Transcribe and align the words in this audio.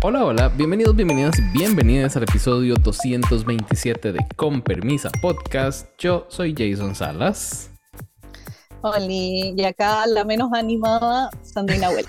Hola, 0.00 0.24
hola, 0.24 0.48
bienvenidos, 0.50 0.94
bienvenidas 0.94 1.36
y 1.40 1.58
bienvenidas 1.58 2.16
al 2.16 2.22
episodio 2.22 2.76
227 2.76 4.12
de 4.12 4.24
Con 4.36 4.62
Permisa 4.62 5.10
Podcast. 5.20 5.88
Yo 5.98 6.24
soy 6.28 6.54
Jason 6.56 6.94
Salas. 6.94 7.72
Hola, 8.82 9.04
y 9.08 9.64
acá 9.64 10.06
la 10.06 10.24
menos 10.24 10.52
animada, 10.52 11.30
Sandrina 11.42 11.90
Huel. 11.90 12.06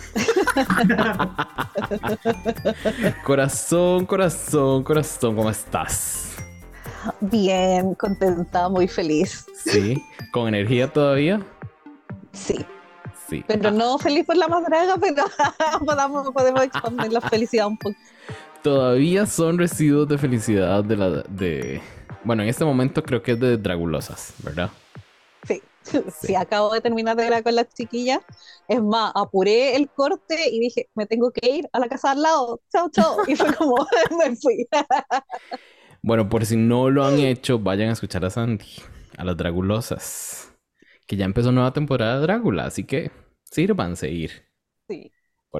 corazón, 3.25 4.05
corazón, 4.05 4.83
corazón, 4.83 5.35
¿cómo 5.35 5.49
estás? 5.49 6.35
Bien, 7.21 7.95
contenta, 7.95 8.69
muy 8.69 8.87
feliz. 8.87 9.47
Sí, 9.65 9.99
¿con 10.31 10.47
energía 10.47 10.93
todavía? 10.93 11.41
Sí. 12.33 12.63
Sí. 13.29 13.43
Pero 13.47 13.71
no 13.71 13.97
feliz 13.99 14.25
por 14.25 14.37
la 14.37 14.47
madraga, 14.47 14.97
pero 14.99 15.23
podemos, 15.85 16.31
podemos 16.31 16.63
expandir 16.63 17.11
la 17.13 17.21
felicidad 17.21 17.67
un 17.67 17.77
poco. 17.77 17.95
Todavía 18.63 19.25
son 19.25 19.57
residuos 19.57 20.07
de 20.07 20.17
felicidad 20.17 20.83
de 20.83 20.97
la 20.97 21.09
de 21.29 21.81
bueno, 22.23 22.43
en 22.43 22.49
este 22.49 22.65
momento 22.65 23.03
creo 23.03 23.21
que 23.21 23.33
es 23.33 23.39
de 23.39 23.57
Dragulosas, 23.57 24.33
¿verdad? 24.43 24.69
Sí. 25.43 25.61
Sí. 26.21 26.35
acabo 26.35 26.71
de 26.73 26.81
terminar 26.81 27.15
de 27.15 27.25
grabar 27.25 27.43
con 27.43 27.55
las 27.55 27.73
chiquillas. 27.73 28.19
Es 28.67 28.81
más, 28.81 29.11
apuré 29.15 29.75
el 29.75 29.89
corte 29.89 30.49
y 30.51 30.59
dije, 30.59 30.89
me 30.93 31.07
tengo 31.07 31.31
que 31.31 31.49
ir 31.49 31.69
a 31.71 31.79
la 31.79 31.87
casa 31.87 32.11
al 32.11 32.21
lado. 32.21 32.61
Chao, 32.71 32.89
chao. 32.89 33.17
Y 33.27 33.35
fue 33.35 33.53
como, 33.55 33.87
me 34.19 34.35
fui. 34.35 34.67
bueno, 36.01 36.29
por 36.29 36.45
si 36.45 36.57
no 36.57 36.89
lo 36.89 37.05
han 37.05 37.19
hecho, 37.19 37.59
vayan 37.59 37.89
a 37.89 37.93
escuchar 37.93 38.25
a 38.25 38.29
Sandy, 38.29 38.65
a 39.17 39.23
las 39.23 39.37
Dragulosas 39.37 40.48
que 41.09 41.17
ya 41.17 41.25
empezó 41.25 41.51
nueva 41.51 41.73
temporada 41.73 42.17
de 42.17 42.21
Drácula, 42.21 42.65
así 42.65 42.83
que 42.83 43.09
sirvan 43.43 43.95
seguir. 43.95 44.29
Sí. 44.87 45.11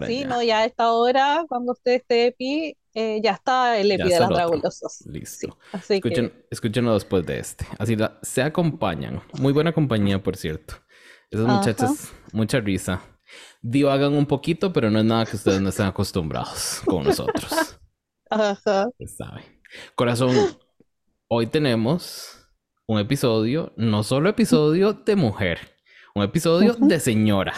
sí, 0.06 0.24
no, 0.24 0.44
ya 0.44 0.60
a 0.60 0.66
esta 0.66 0.94
hora, 0.94 1.44
cuando 1.50 1.72
usted 1.72 1.94
esté 1.94 2.28
epi, 2.28 2.78
eh, 2.94 3.20
ya 3.24 3.32
está 3.32 3.80
el 3.80 3.92
epi 3.92 4.10
de 4.10 4.20
las 4.20 4.30
Dragulosas. 4.30 5.04
Listo. 5.08 5.58
así 5.72 6.00
que... 6.02 6.46
Escúchenlo 6.52 6.94
después 6.94 7.26
de 7.26 7.40
este. 7.40 7.66
Así 7.80 7.98
se 8.22 8.44
acompañan. 8.44 9.24
Muy 9.40 9.52
buena 9.52 9.74
compañía, 9.74 10.22
por 10.22 10.38
cierto. 10.38 10.76
Esas 11.32 11.48
muchachas, 11.48 12.14
mucha 12.32 12.60
risa. 12.60 13.02
hagan 13.90 14.14
un 14.14 14.28
poquito, 14.28 14.72
pero 14.72 14.92
no 14.92 15.00
es 15.00 15.06
nada 15.06 15.26
que 15.26 15.36
ustedes 15.36 15.60
no 15.60 15.70
estén 15.70 15.88
acostumbrados 15.88 16.82
con 16.86 17.06
nosotros. 17.06 17.80
Ajá. 18.30 18.88
sabe. 19.08 19.44
Corazón, 19.96 20.36
hoy 21.28 21.48
tenemos 21.48 22.39
un 22.90 22.98
episodio, 22.98 23.72
no 23.78 24.02
solo 24.02 24.30
episodio 24.30 24.94
de 24.94 25.16
mujer, 25.16 25.60
un 26.16 26.24
episodio 26.24 26.74
de 26.74 27.00
señora. 27.00 27.54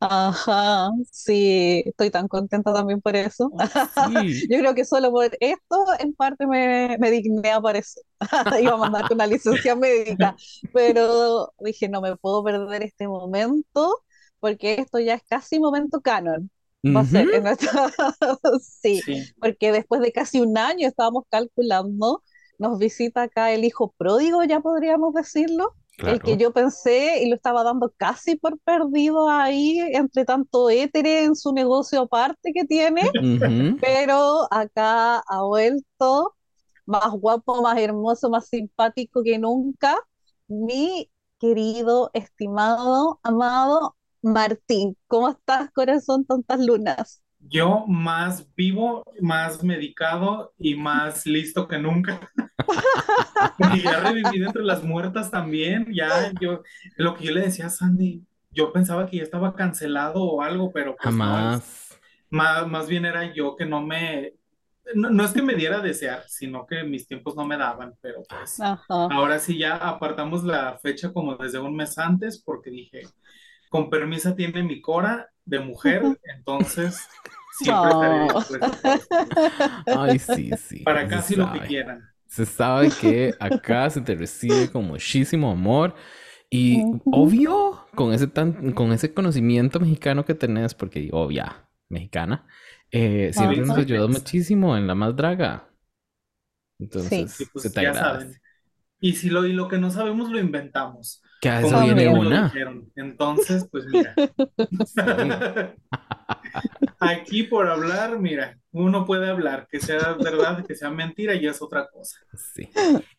Ajá, 0.00 0.90
sí, 1.08 1.84
estoy 1.86 2.10
tan 2.10 2.26
contenta 2.26 2.74
también 2.74 3.00
por 3.00 3.14
eso. 3.14 3.52
Yo 4.50 4.58
creo 4.58 4.74
que 4.74 4.84
solo 4.84 5.12
por 5.12 5.30
esto 5.38 5.84
en 6.00 6.14
parte 6.14 6.48
me, 6.48 6.96
me 6.98 7.12
digné 7.12 7.52
a 7.52 7.60
por 7.60 7.76
eso. 7.76 8.00
Iba 8.60 8.72
a 8.72 8.76
mandarte 8.76 9.14
una 9.14 9.28
licencia 9.28 9.76
médica, 9.76 10.34
pero 10.72 11.54
dije, 11.60 11.88
no 11.88 12.00
me 12.00 12.16
puedo 12.16 12.42
perder 12.42 12.82
este 12.82 13.06
momento 13.06 14.02
porque 14.40 14.74
esto 14.80 14.98
ya 14.98 15.14
es 15.14 15.22
casi 15.22 15.60
momento 15.60 16.00
canon. 16.00 16.50
Va 16.84 17.00
a 17.00 17.04
ser 17.04 17.28
en 17.32 17.44
sí, 18.60 19.00
porque 19.38 19.70
después 19.70 20.00
de 20.00 20.10
casi 20.10 20.40
un 20.40 20.58
año 20.58 20.88
estábamos 20.88 21.22
calculando 21.30 22.24
nos 22.58 22.78
visita 22.78 23.22
acá 23.22 23.52
el 23.52 23.64
hijo 23.64 23.94
pródigo, 23.96 24.44
ya 24.44 24.60
podríamos 24.60 25.14
decirlo. 25.14 25.74
El 25.98 26.20
que 26.20 26.36
yo 26.36 26.52
pensé 26.52 27.22
y 27.22 27.28
lo 27.28 27.36
estaba 27.36 27.62
dando 27.62 27.92
casi 27.96 28.34
por 28.34 28.58
perdido 28.60 29.30
ahí, 29.30 29.78
entre 29.78 30.24
tanto 30.24 30.68
étere 30.68 31.22
en 31.22 31.36
su 31.36 31.52
negocio 31.52 32.02
aparte 32.02 32.52
que 32.52 32.64
tiene, 32.64 33.02
pero 33.80 34.48
acá 34.52 35.18
ha 35.18 35.42
vuelto 35.44 36.34
más 36.84 37.10
guapo, 37.12 37.62
más 37.62 37.78
hermoso, 37.78 38.28
más 38.28 38.48
simpático 38.48 39.22
que 39.22 39.38
nunca, 39.38 39.96
mi 40.48 41.10
querido, 41.38 42.10
estimado, 42.12 43.20
amado 43.22 43.96
Martín. 44.20 44.96
¿Cómo 45.06 45.28
estás, 45.28 45.70
corazón, 45.70 46.24
tantas 46.24 46.58
lunas? 46.58 47.24
yo 47.48 47.84
más 47.86 48.46
vivo, 48.54 49.04
más 49.20 49.62
medicado 49.62 50.54
y 50.58 50.74
más 50.74 51.26
listo 51.26 51.68
que 51.68 51.78
nunca. 51.78 52.30
Y 53.74 53.82
ya 53.82 54.00
reviví 54.00 54.44
entre 54.44 54.62
las 54.62 54.82
muertas 54.82 55.30
también. 55.30 55.88
Ya 55.92 56.32
yo, 56.40 56.62
lo 56.96 57.14
que 57.14 57.24
yo 57.24 57.32
le 57.32 57.42
decía 57.42 57.66
a 57.66 57.70
Sandy, 57.70 58.22
yo 58.50 58.72
pensaba 58.72 59.06
que 59.06 59.18
ya 59.18 59.22
estaba 59.22 59.54
cancelado 59.54 60.22
o 60.22 60.42
algo, 60.42 60.72
pero 60.72 60.96
pues 60.96 61.04
jamás. 61.04 61.98
más, 62.30 62.66
más 62.68 62.88
bien 62.88 63.04
era 63.04 63.32
yo 63.32 63.56
que 63.56 63.66
no 63.66 63.82
me, 63.82 64.34
no, 64.94 65.24
es 65.24 65.32
que 65.32 65.42
me 65.42 65.54
diera 65.54 65.78
a 65.78 65.82
desear, 65.82 66.24
sino 66.28 66.66
que 66.66 66.84
mis 66.84 67.06
tiempos 67.06 67.36
no 67.36 67.44
me 67.44 67.56
daban, 67.56 67.94
pero 68.00 68.22
pues 68.28 68.60
ahora 68.88 69.38
sí 69.38 69.58
ya 69.58 69.76
apartamos 69.76 70.44
la 70.44 70.78
fecha 70.78 71.12
como 71.12 71.36
desde 71.36 71.58
un 71.58 71.74
mes 71.74 71.96
antes 71.98 72.42
porque 72.42 72.70
dije, 72.70 73.02
con 73.70 73.88
permisa 73.88 74.36
tiene 74.36 74.62
mi 74.62 74.80
cora 74.80 75.30
de 75.44 75.60
mujer, 75.60 76.02
entonces 76.36 77.08
siempre 77.58 77.90
estaré 78.38 79.00
Ay, 79.86 80.18
sí, 80.18 80.50
sí. 80.56 80.80
Para 80.80 81.08
casi 81.08 81.34
lo 81.34 81.50
que 81.52 81.60
quieran. 81.60 82.13
Se 82.34 82.46
sabe 82.46 82.88
que 83.00 83.32
acá 83.38 83.88
se 83.88 84.00
te 84.00 84.16
recibe 84.16 84.68
con 84.68 84.84
muchísimo 84.86 85.52
amor. 85.52 85.94
Y 86.50 86.82
obvio, 87.04 87.86
con 87.94 88.12
ese, 88.12 88.26
tan, 88.26 88.72
con 88.72 88.92
ese 88.92 89.14
conocimiento 89.14 89.78
mexicano 89.78 90.24
que 90.24 90.34
tenés, 90.34 90.74
porque 90.74 91.10
obvia, 91.12 91.68
mexicana, 91.88 92.44
eh, 92.90 93.30
siempre 93.32 93.58
nos 93.58 93.78
ayudó 93.78 94.08
muchísimo 94.08 94.76
en 94.76 94.88
la 94.88 94.96
más 94.96 95.14
draga. 95.14 95.70
Entonces, 96.80 97.36
pues, 97.52 97.62
se 97.62 97.70
te 97.70 97.82
ya 97.82 97.94
saben. 97.94 98.34
Y 98.98 99.12
si 99.12 99.30
lo, 99.30 99.46
y 99.46 99.52
lo 99.52 99.68
que 99.68 99.78
no 99.78 99.92
sabemos 99.92 100.28
lo 100.28 100.40
inventamos. 100.40 101.22
Que 101.40 101.50
a 101.50 101.60
eso 101.60 101.80
viene 101.84 102.08
una. 102.08 102.52
Entonces, 102.96 103.68
pues 103.70 103.84
mira. 103.86 104.12
Aquí 107.04 107.44
por 107.44 107.68
hablar, 107.68 108.18
mira, 108.18 108.58
uno 108.72 109.04
puede 109.04 109.28
hablar, 109.28 109.68
que 109.70 109.80
sea 109.80 110.14
verdad, 110.14 110.64
que 110.66 110.74
sea 110.74 110.90
mentira, 110.90 111.34
y 111.34 111.46
es 111.46 111.62
otra 111.62 111.88
cosa. 111.88 112.18
Sí. 112.54 112.68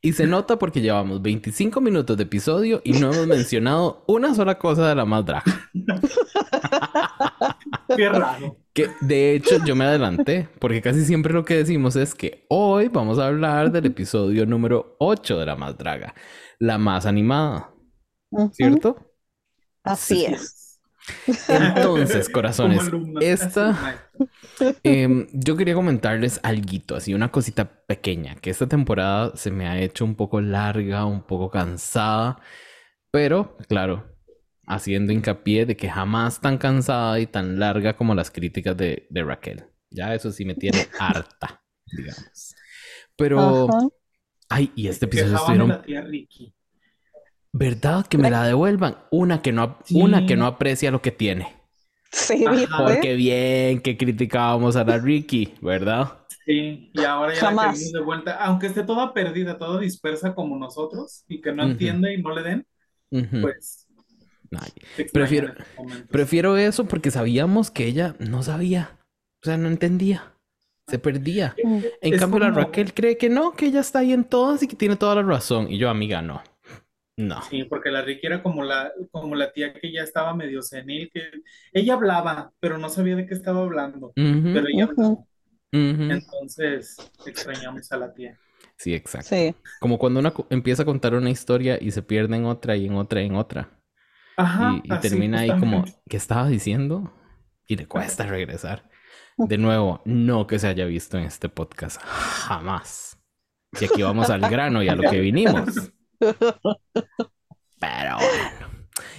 Y 0.02 0.14
se 0.14 0.28
nota 0.28 0.60
porque 0.60 0.82
llevamos 0.82 1.22
25 1.22 1.80
minutos 1.80 2.18
de 2.18 2.24
episodio 2.24 2.82
y 2.84 2.94
no 2.94 3.14
hemos 3.14 3.28
mencionado 3.28 4.04
una 4.08 4.36
sola 4.36 4.58
cosa 4.58 4.90
de 4.90 4.96
la 4.96 5.06
más 5.06 5.26
draga. 5.26 5.44
Qué 7.96 8.10
raro. 8.10 8.58
Que 8.74 8.90
de 9.00 9.36
hecho 9.36 9.64
yo 9.64 9.76
me 9.76 9.86
adelanté, 9.86 10.50
porque 10.60 10.82
casi 10.82 11.06
siempre 11.06 11.34
lo 11.34 11.46
que 11.46 11.56
decimos 11.56 11.96
es 11.96 12.14
que 12.14 12.46
hoy 12.50 12.90
vamos 12.90 13.20
a 13.20 13.28
hablar 13.28 13.72
del 13.72 13.86
episodio 13.86 14.46
número 14.46 14.98
8 15.00 15.40
de 15.40 15.46
la 15.46 15.56
más 15.56 15.78
draga, 15.78 16.14
la 16.60 16.78
más 16.78 17.06
animada. 17.06 17.72
¿Cierto? 18.52 19.14
Así 19.84 20.26
es. 20.26 20.65
Entonces, 21.48 22.30
corazones, 22.34 22.90
esta. 23.22 24.02
Em, 24.84 25.28
yo 25.34 25.58
quería 25.58 25.74
comentarles 25.74 26.40
algo, 26.42 26.96
así 26.96 27.14
una 27.14 27.30
cosita 27.30 27.86
pequeña, 27.86 28.36
que 28.36 28.50
esta 28.50 28.68
temporada 28.68 29.36
se 29.36 29.52
me 29.52 29.68
ha 29.68 29.82
hecho 29.82 30.06
un 30.06 30.16
poco 30.16 30.40
larga, 30.40 31.06
un 31.06 31.24
poco 31.24 31.50
cansada, 31.52 32.40
pero 33.12 33.58
claro, 33.68 34.16
haciendo 34.66 35.12
hincapié 35.12 35.66
de 35.66 35.76
que 35.76 35.90
jamás 35.90 36.40
tan 36.40 36.58
cansada 36.58 37.20
y 37.20 37.28
tan 37.28 37.60
larga 37.60 37.98
como 37.98 38.16
las 38.16 38.32
críticas 38.32 38.78
de, 38.78 39.08
Raquel. 39.12 39.66
Ya 39.90 40.14
eso 40.16 40.32
sí 40.32 40.46
me 40.46 40.56
tiene 40.56 40.88
harta, 41.00 41.62
digamos. 41.86 42.56
Pero. 43.18 43.68
Ay, 44.50 44.72
y 44.76 44.88
este 44.88 45.06
episodio 45.06 45.36
estuvieron. 45.36 45.82
¿Verdad? 47.58 48.06
Que 48.06 48.18
me 48.18 48.30
la 48.30 48.44
devuelvan. 48.44 48.98
Una 49.12 49.42
que 49.42 49.54
no, 49.54 49.78
una 49.92 50.26
que 50.26 50.36
no 50.36 50.46
aprecia 50.46 50.92
lo 50.92 51.02
que 51.02 51.12
tiene. 51.12 51.56
Sí, 52.12 52.44
Porque 52.78 53.16
bien 53.16 53.82
que 53.82 53.96
criticábamos 53.96 54.76
a 54.76 54.84
la 54.84 54.98
Ricky, 54.98 55.54
¿verdad? 55.62 56.20
Sí, 56.46 56.92
y 56.94 57.04
ahora 57.04 57.34
ya 57.34 57.52
la 57.52 57.72
queremos 57.72 57.92
de 57.94 58.02
vuelta. 58.02 58.36
Aunque 58.44 58.68
esté 58.68 58.84
toda 58.84 59.14
perdida, 59.14 59.58
toda 59.58 59.80
dispersa 59.80 60.36
como 60.36 60.58
nosotros 60.58 61.24
y 61.30 61.40
que 61.40 61.54
no 61.54 61.64
entiende 61.64 62.14
y 62.14 62.22
no 62.22 62.36
le 62.36 62.44
den, 62.44 62.68
pues. 63.42 63.88
Prefiero, 65.14 65.54
prefiero 66.12 66.58
eso 66.58 66.86
porque 66.86 67.10
sabíamos 67.10 67.72
que 67.72 67.86
ella 67.86 68.16
no 68.20 68.44
sabía. 68.44 68.98
O 69.42 69.46
sea, 69.46 69.58
no 69.58 69.70
entendía. 69.70 70.34
Se 70.88 71.00
perdía. 71.00 71.56
En 72.02 72.18
cambio, 72.18 72.40
la 72.40 72.52
Raquel 72.52 72.94
cree 72.94 73.18
que 73.18 73.30
no, 73.30 73.54
que 73.54 73.68
ella 73.68 73.80
está 73.80 74.00
ahí 74.00 74.12
en 74.12 74.26
todas 74.26 74.62
y 74.62 74.68
que 74.68 74.76
tiene 74.76 74.98
toda 74.98 75.16
la 75.16 75.24
razón. 75.24 75.72
Y 75.72 75.78
yo, 75.78 75.90
amiga, 75.90 76.22
no. 76.22 76.44
No. 77.18 77.42
Sí, 77.44 77.64
porque 77.64 77.92
la 77.92 78.02
Ricky 78.02 78.28
era 78.28 78.44
como 78.44 78.64
la, 78.64 78.92
como 79.12 79.36
la 79.36 79.54
tía 79.54 79.74
que 79.74 79.92
ya 79.92 80.02
estaba 80.02 80.36
medio 80.36 80.62
senil, 80.62 81.10
que 81.14 81.22
ella 81.72 81.94
hablaba, 81.94 82.52
pero 82.60 82.78
no 82.78 82.90
sabía 82.90 83.16
de 83.16 83.26
qué 83.26 83.34
estaba 83.34 83.62
hablando. 83.62 84.12
Pero 84.16 84.68
ella 84.68 84.90
Entonces, 85.72 86.98
extrañamos 87.26 87.92
a 87.92 87.98
la 87.98 88.14
tía. 88.14 88.38
Sí, 88.78 88.94
exacto. 88.94 89.36
Como 89.80 89.98
cuando 89.98 90.20
uno 90.20 90.34
empieza 90.50 90.84
a 90.84 90.86
contar 90.86 91.14
una 91.14 91.30
historia 91.30 91.78
y 91.80 91.92
se 91.92 92.02
pierde 92.02 92.36
en 92.36 92.46
otra 92.46 92.76
y 92.76 92.88
en 92.88 92.96
otra 92.96 93.22
y 93.22 93.28
en 93.28 93.36
otra. 93.36 93.70
Ajá. 94.36 94.82
Y, 94.84 95.00
termina 95.00 95.40
ahí 95.40 95.50
como, 95.58 95.86
¿qué 96.10 96.18
estaba 96.18 96.50
diciendo? 96.50 97.14
y 97.68 97.76
le 97.76 97.88
cuesta 97.88 98.26
regresar. 98.26 98.90
De 99.38 99.58
nuevo, 99.58 100.02
no 100.06 100.48
que 100.48 100.60
se 100.60 100.68
haya 100.68 100.86
visto 100.86 101.18
en 101.18 101.26
este 101.26 101.50
podcast, 101.50 102.02
jamás. 102.02 103.20
Y 103.80 103.86
aquí 103.86 104.02
vamos 104.02 104.30
al 104.30 104.42
grano 104.42 104.82
y 104.82 104.88
a 104.88 104.96
lo 104.96 105.10
que 105.10 105.20
vinimos. 105.22 105.92
Pero 106.20 108.18
bueno. 108.18 108.76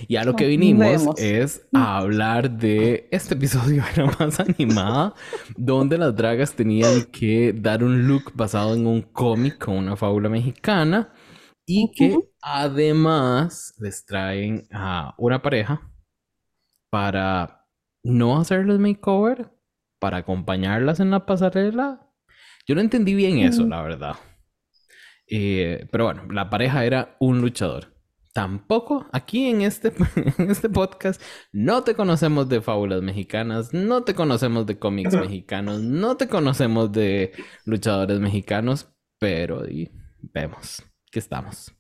Y 0.09 0.17
a 0.17 0.25
lo 0.25 0.37
que 0.37 0.47
vinimos 0.47 1.19
es 1.19 1.67
a 1.75 1.99
hablar 1.99 2.51
de 2.51 3.09
este 3.11 3.35
episodio 3.35 3.83
de 3.95 4.03
la 4.03 4.17
más 4.19 4.41
animada, 4.41 5.15
donde 5.57 5.99
las 5.99 6.15
dragas 6.15 6.55
tenían 6.55 7.05
que 7.05 7.53
dar 7.53 7.83
un 7.83 8.07
look 8.07 8.33
basado 8.35 8.75
en 8.75 8.87
un 8.87 9.03
cómic 9.03 9.59
con 9.59 9.77
una 9.77 9.97
fábula 9.97 10.29
mexicana 10.29 11.13
y 11.67 11.91
que 11.93 12.17
además 12.41 13.75
les 13.79 14.05
traen 14.07 14.67
a 14.73 15.15
una 15.19 15.43
pareja 15.43 15.91
para 16.91 17.67
no 18.05 18.39
hacerles 18.39 18.79
makeover, 18.79 19.51
para 19.99 20.19
acompañarlas 20.19 21.01
en 21.01 21.11
la 21.11 21.27
pasarela. 21.27 22.09
Yo 22.67 22.75
no 22.75 22.81
entendí 22.81 23.15
bien 23.15 23.39
eso, 23.39 23.67
la 23.67 23.83
verdad. 23.83 24.17
Eh, 25.29 25.87
pero 25.91 26.05
bueno, 26.05 26.27
la 26.31 26.51
pareja 26.51 26.85
era 26.85 27.17
un 27.21 27.41
luchador. 27.41 27.95
Tampoco 28.33 29.07
aquí 29.13 29.49
en 29.49 29.63
este, 29.63 29.93
en 30.39 30.51
este 30.51 30.69
podcast 30.69 31.23
no 31.53 31.85
te 31.85 31.95
conocemos 31.95 32.49
de 32.49 32.61
fábulas 32.61 33.03
mexicanas, 33.03 33.73
no 33.73 34.05
te 34.05 34.15
conocemos 34.15 34.67
de 34.67 34.79
cómics 34.79 35.15
mexicanos, 35.21 35.81
no 35.81 36.17
te 36.17 36.29
conocemos 36.29 36.93
de 36.93 37.33
luchadores 37.65 38.21
mexicanos, 38.21 38.93
pero 39.19 39.63
vemos 40.21 40.83
que 41.11 41.19
estamos. 41.19 41.73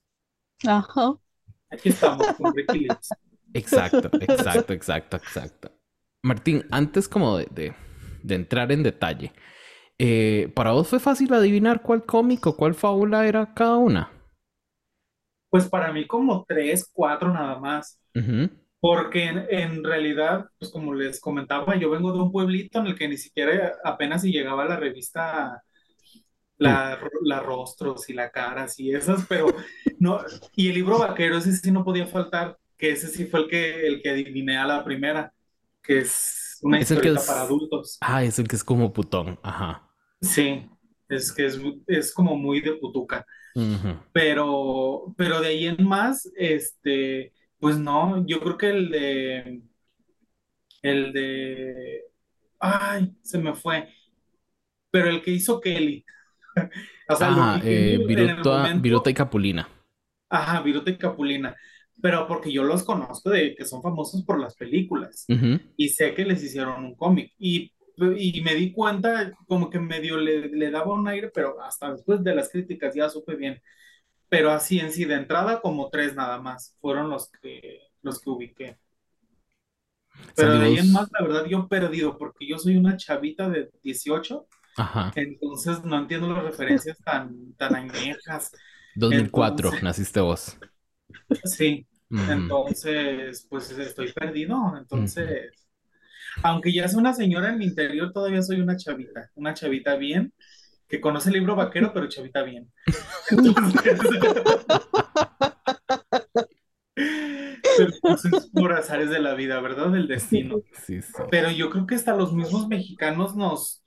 Ajá. 0.67 1.19
Aquí 1.71 1.91
estamos 1.91 2.27
con 2.39 2.55
Exacto, 3.53 4.11
exacto, 4.21 4.73
exacto, 4.73 5.17
exacto. 5.17 5.73
Martín, 6.23 6.65
antes 6.71 7.09
como 7.09 7.39
de, 7.39 7.75
de, 8.23 8.35
entrar 8.35 8.73
en 8.73 8.83
detalle, 8.83 9.33
eh, 9.99 10.53
¿para 10.55 10.73
vos 10.73 10.89
fue 10.89 11.01
fácil 11.01 11.33
adivinar 11.33 11.83
cuál 11.83 12.05
cómic 12.05 12.47
o 12.47 12.57
cuál 12.57 12.75
fábula 12.75 13.27
era 13.27 13.55
cada 13.55 13.77
una? 13.77 14.11
Pues 15.51 15.69
para 15.69 15.93
mí 15.93 16.07
como 16.07 16.45
tres, 16.47 16.91
cuatro 16.93 17.33
nada 17.33 17.59
más. 17.59 17.99
Porque 18.81 19.25
en, 19.25 19.83
realidad, 19.85 20.47
pues 20.59 20.71
como 20.71 20.95
les 20.95 21.21
comentaba, 21.21 21.77
yo 21.77 21.91
vengo 21.91 22.13
de 22.13 22.21
un 22.21 22.33
pueblito 22.33 22.79
en 22.79 22.87
el 22.87 22.97
que 22.97 23.09
ni 23.09 23.17
siquiera 23.17 23.75
apenas 23.85 24.23
si 24.23 24.33
llegaba 24.33 24.65
la 24.65 24.77
revista 24.77 25.63
la, 26.59 26.99
la, 27.23 27.41
rostros 27.41 28.09
y 28.09 28.15
la 28.15 28.31
cara 28.31 28.67
y 28.79 28.95
esas, 28.95 29.27
pero 29.29 29.47
no, 29.99 30.21
y 30.55 30.69
el 30.69 30.75
libro 30.75 30.99
vaquero 30.99 31.39
ese 31.39 31.53
sí 31.53 31.71
no 31.71 31.85
podía 31.85 32.07
faltar, 32.07 32.59
que 32.77 32.93
ese 32.93 33.09
sí 33.09 33.27
fue 33.27 33.41
el 33.41 33.49
que, 33.49 33.87
el 33.87 34.03
que 34.03 34.11
adiviné 34.11 34.57
a 34.57 34.67
la 34.67 34.85
primera, 34.85 35.33
que 35.83 36.01
es 36.01 36.59
una 36.63 36.81
historia 36.81 37.15
para 37.27 37.43
adultos. 37.43 37.99
Ah, 38.01 38.25
es 38.25 38.39
el 38.39 38.49
que 38.49 38.57
es 38.57 38.65
como 38.65 38.93
putón, 38.93 39.39
ajá. 39.43 39.86
Sí, 40.21 40.69
es 41.09 41.33
que 41.33 41.47
es, 41.47 41.61
es 41.87 42.13
como 42.13 42.37
muy 42.37 42.61
de 42.61 42.73
putuca. 42.75 43.25
Pero, 44.13 45.15
pero 45.17 45.41
de 45.41 45.49
ahí 45.49 45.67
en 45.67 45.83
más, 45.87 46.31
este, 46.37 47.33
pues 47.59 47.79
no, 47.79 48.27
yo 48.27 48.41
creo 48.41 48.59
que 48.59 48.69
el 48.69 48.91
de, 48.91 49.63
el 50.83 51.13
de, 51.13 52.03
ay, 52.61 53.17
se 53.23 53.39
me 53.39 53.55
fue, 53.55 53.89
pero 54.91 55.09
el 55.09 55.23
que 55.23 55.31
hizo 55.31 55.61
Kelly. 55.61 56.05
o 57.09 57.17
sea, 57.17 57.29
Ajá, 57.29 57.61
eh, 57.65 57.99
Viruta, 58.07 59.11
y 59.11 59.15
Capulina. 59.15 59.69
Ajá, 60.29 60.61
Viruta 60.61 60.91
y 60.91 60.99
Capulina. 60.99 61.57
Pero 62.01 62.29
porque 62.29 62.53
yo 62.53 62.63
los 62.63 62.85
conozco 62.85 63.31
de 63.31 63.55
que 63.55 63.65
son 63.65 63.83
famosos 63.83 64.23
por 64.23 64.39
las 64.39 64.55
películas. 64.55 65.25
Y 65.79 65.89
sé 65.89 66.13
que 66.13 66.27
les 66.27 66.43
hicieron 66.43 66.85
un 66.85 66.95
cómic. 66.95 67.33
Y, 67.39 67.73
y, 67.97 68.41
me 68.43 68.55
di 68.55 68.73
cuenta, 68.73 69.33
como 69.47 69.71
que 69.71 69.79
medio 69.79 70.17
le, 70.19 70.49
le 70.49 70.71
daba 70.71 70.93
un 70.93 71.09
aire, 71.09 71.31
pero 71.31 71.61
hasta 71.61 71.93
después 71.93 72.23
de 72.23 72.35
las 72.35 72.51
críticas 72.51 72.95
ya 72.95 73.09
supe 73.09 73.35
bien. 73.37 73.63
Pero 74.29 74.51
así 74.51 74.79
en 74.79 74.93
sí, 74.93 75.05
de 75.05 75.15
entrada, 75.15 75.61
como 75.61 75.89
tres 75.89 76.15
nada 76.15 76.41
más. 76.41 76.77
Fueron 76.81 77.09
los 77.09 77.31
que, 77.31 77.81
los 78.03 78.21
que 78.21 78.31
ubiqué. 78.31 78.79
Pero 80.35 80.59
de 80.59 80.67
ahí 80.67 80.79
en 80.79 80.93
más, 80.93 81.09
la 81.13 81.27
verdad, 81.27 81.45
yo 81.47 81.69
perdido, 81.69 82.17
porque 82.19 82.47
yo 82.47 82.59
soy 82.59 82.77
una 82.77 82.97
chavita 82.97 83.49
de 83.49 83.71
18 83.83 84.47
Ajá. 84.77 85.11
Entonces 85.15 85.83
no 85.85 85.99
entiendo 85.99 86.33
las 86.33 86.45
referencias 86.45 86.99
tan, 86.99 87.55
tan 87.55 87.75
añejas. 87.75 88.53
2004 88.95 89.71
naciste 89.83 90.21
vos. 90.21 90.59
Sí, 91.45 91.87
entonces 92.11 93.47
pues 93.49 93.71
estoy 93.71 94.13
perdido. 94.13 94.77
Entonces, 94.77 95.66
aunque 96.43 96.73
ya 96.73 96.89
soy 96.89 97.01
una 97.01 97.15
señora 97.15 97.51
en 97.51 97.59
mi 97.59 97.67
interior, 97.67 98.13
todavía 98.13 98.43
soy 98.43 98.61
una 98.61 98.77
chavita, 98.77 99.31
una 99.35 99.55
chavita 99.55 99.97
bien, 99.97 100.33
que 100.89 101.01
conoce 101.01 101.31
el 101.31 101.35
libro 101.35 101.57
vaquero, 101.57 101.93
pero 101.93 102.09
chavita 102.09 102.43
bien. 102.43 102.71
Entonces... 103.31 103.83
Pues, 108.01 108.51
por 108.55 108.73
azares 108.73 109.11
de 109.11 109.21
la 109.21 109.35
vida, 109.35 109.61
¿verdad? 109.61 109.91
Del 109.91 110.09
destino. 110.09 110.63
Sí, 110.87 111.03
sí. 111.03 111.13
Pero 111.31 111.51
yo 111.51 111.71
creo 111.71 111.87
que 111.87 111.95
hasta 111.95 112.17
los 112.17 112.33
mismos 112.33 112.69
mexicanos 112.69 113.37
nos, 113.37 113.85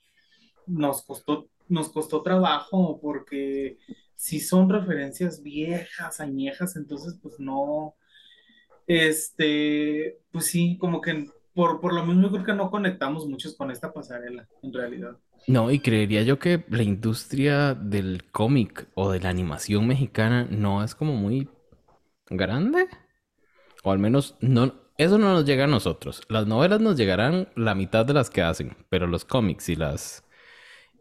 nos 0.68 1.04
costó, 1.04 1.50
nos 1.68 1.90
costó 1.90 2.22
trabajo 2.22 3.00
porque 3.02 3.80
si 4.16 4.40
son 4.40 4.70
referencias 4.70 5.42
viejas, 5.42 6.20
añejas, 6.20 6.76
entonces 6.76 7.18
pues 7.22 7.40
no, 7.40 7.96
este, 8.86 10.20
pues 10.32 10.46
sí, 10.46 10.78
como 10.80 11.02
que 11.02 11.30
por, 11.60 11.82
por 11.82 11.94
lo 11.94 12.06
mismo 12.06 12.32
creo 12.32 12.46
que 12.46 12.54
no 12.54 12.72
conectamos 12.72 13.28
muchos 13.28 13.54
con 13.54 13.70
esta 13.70 13.92
pasarela, 13.92 14.48
en 14.64 14.74
realidad. 14.74 15.18
No, 15.46 15.70
y 15.72 15.80
creería 15.80 16.24
yo 16.24 16.40
que 16.40 16.64
la 16.70 16.84
industria 16.84 17.74
del 17.74 18.24
cómic 18.32 18.88
o 18.94 19.12
de 19.12 19.20
la 19.20 19.28
animación 19.28 19.86
mexicana 19.86 20.48
no 20.50 20.82
es 20.86 20.96
como 20.96 21.16
muy 21.16 21.50
grande. 22.30 22.88
O 23.84 23.92
al 23.92 24.00
menos 24.00 24.38
no, 24.40 24.74
eso 24.98 25.18
no 25.18 25.34
nos 25.34 25.44
llega 25.44 25.66
a 25.66 25.68
nosotros. 25.68 26.22
Las 26.30 26.48
novelas 26.48 26.80
nos 26.80 26.96
llegarán 26.96 27.50
la 27.58 27.76
mitad 27.76 28.06
de 28.06 28.14
las 28.14 28.30
que 28.30 28.42
hacen, 28.42 28.78
pero 28.88 29.06
los 29.06 29.26
cómics 29.26 29.68
y 29.68 29.76
las 29.76 30.24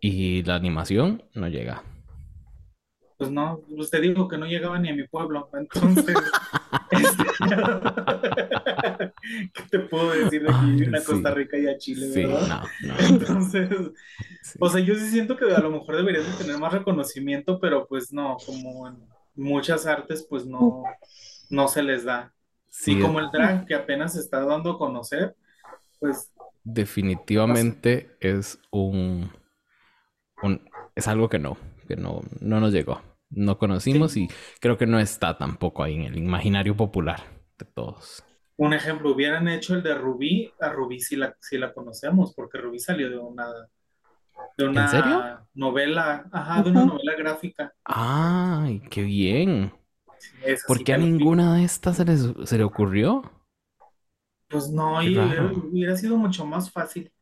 y 0.00 0.42
la 0.42 0.56
animación 0.56 1.22
no 1.34 1.46
llega. 1.46 1.84
Pues 3.18 3.30
no, 3.32 3.60
usted 3.70 4.00
dijo 4.00 4.28
que 4.28 4.38
no 4.38 4.46
llegaba 4.46 4.78
ni 4.78 4.90
a 4.90 4.94
mi 4.94 5.06
pueblo, 5.06 5.50
entonces, 5.52 6.16
este, 6.92 7.24
¿qué 9.52 9.62
te 9.70 9.80
puedo 9.80 10.10
decir 10.12 10.44
de 10.44 10.52
aquí, 10.52 10.84
una 10.84 11.02
Costa 11.02 11.32
Rica 11.32 11.58
y 11.58 11.66
a 11.66 11.76
Chile, 11.76 12.06
sí, 12.12 12.22
No, 12.22 12.38
no. 12.46 12.62
Entonces, 13.00 13.70
o 14.60 14.68
sea, 14.68 14.80
yo 14.80 14.94
sí 14.94 15.10
siento 15.10 15.36
que 15.36 15.52
a 15.52 15.58
lo 15.58 15.70
mejor 15.70 15.96
deberían 15.96 16.30
de 16.30 16.36
tener 16.38 16.58
más 16.58 16.72
reconocimiento, 16.72 17.58
pero 17.58 17.88
pues 17.88 18.12
no, 18.12 18.36
como 18.46 18.86
en 18.86 18.96
muchas 19.34 19.84
artes, 19.86 20.24
pues 20.28 20.46
no, 20.46 20.84
no 21.50 21.66
se 21.66 21.82
les 21.82 22.04
da. 22.04 22.32
Sí, 22.68 23.00
como 23.00 23.18
el 23.18 23.30
drag 23.32 23.66
que 23.66 23.74
apenas 23.74 24.12
se 24.12 24.20
está 24.20 24.44
dando 24.44 24.72
a 24.72 24.78
conocer, 24.78 25.34
pues... 25.98 26.32
Definitivamente 26.62 28.16
es 28.20 28.60
un 28.70 29.32
es 30.94 31.08
algo 31.08 31.28
que 31.28 31.38
no, 31.38 31.56
que 31.86 31.96
no, 31.96 32.22
no 32.40 32.60
nos 32.60 32.72
llegó. 32.72 33.00
No 33.30 33.58
conocimos 33.58 34.16
y 34.16 34.28
creo 34.60 34.78
que 34.78 34.86
no 34.86 34.98
está 34.98 35.36
tampoco 35.36 35.82
ahí 35.82 35.94
en 35.94 36.02
el 36.02 36.18
imaginario 36.18 36.76
popular 36.76 37.22
de 37.58 37.66
todos. 37.66 38.24
Un 38.56 38.72
ejemplo, 38.74 39.12
hubieran 39.12 39.46
hecho 39.48 39.74
el 39.74 39.82
de 39.82 39.94
Rubí, 39.94 40.52
a 40.60 40.68
Rubí 40.70 41.00
sí 41.00 41.14
la, 41.16 41.36
la 41.52 41.72
conocemos, 41.72 42.34
porque 42.34 42.58
Rubí 42.58 42.80
salió 42.80 43.08
de 43.08 43.18
una, 43.18 43.46
de 44.56 44.68
una 44.68 45.46
novela, 45.54 46.28
ajá, 46.32 46.62
de 46.62 46.70
una 46.70 46.84
novela 46.84 47.14
gráfica. 47.16 47.72
¡Ay, 47.84 48.80
qué 48.90 49.02
bien! 49.02 49.72
¿Por 50.66 50.82
qué 50.84 50.94
a 50.94 50.98
ninguna 50.98 51.54
de 51.56 51.64
estas 51.64 51.96
se, 51.96 52.46
se 52.46 52.58
le 52.58 52.64
ocurrió? 52.64 53.22
Pues 54.48 54.70
no, 54.70 55.02
y 55.02 55.16
hubiera 55.18 55.96
sido 55.96 56.16
mucho 56.16 56.44
más 56.46 56.70
fácil. 56.70 57.12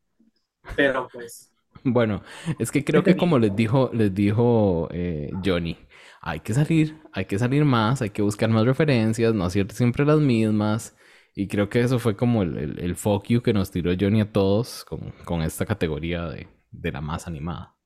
Pero 0.76 1.08
pues. 1.12 1.52
Bueno, 1.84 2.22
es 2.58 2.70
que 2.72 2.84
creo 2.84 3.02
que 3.04 3.16
como 3.16 3.38
les 3.38 3.54
dijo, 3.54 3.90
les 3.92 4.12
dijo 4.14 4.88
eh, 4.92 5.30
Johnny, 5.44 5.76
hay 6.26 6.40
que 6.40 6.54
salir, 6.54 7.00
hay 7.12 7.26
que 7.26 7.38
salir 7.38 7.64
más, 7.64 8.02
hay 8.02 8.10
que 8.10 8.20
buscar 8.20 8.50
más 8.50 8.66
referencias, 8.66 9.32
no 9.32 9.44
hacer 9.44 9.70
siempre 9.70 10.04
las 10.04 10.18
mismas. 10.18 10.96
Y 11.36 11.46
creo 11.46 11.68
que 11.68 11.80
eso 11.80 12.00
fue 12.00 12.16
como 12.16 12.42
el, 12.42 12.58
el, 12.58 12.80
el 12.80 12.96
fuck 12.96 13.28
you 13.28 13.42
que 13.42 13.52
nos 13.52 13.70
tiró 13.70 13.92
Johnny 13.98 14.22
a 14.22 14.32
todos 14.32 14.84
con, 14.84 15.42
esta 15.42 15.64
categoría 15.64 16.26
de, 16.26 16.48
la 16.90 17.00
más 17.00 17.28
animada. 17.28 17.76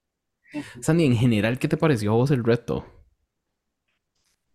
Sandy, 0.81 1.05
en 1.05 1.17
general, 1.17 1.59
¿qué 1.59 1.69
te 1.69 1.77
pareció 1.77 2.13
a 2.13 2.15
vos 2.15 2.31
el 2.31 2.43
reto? 2.43 2.87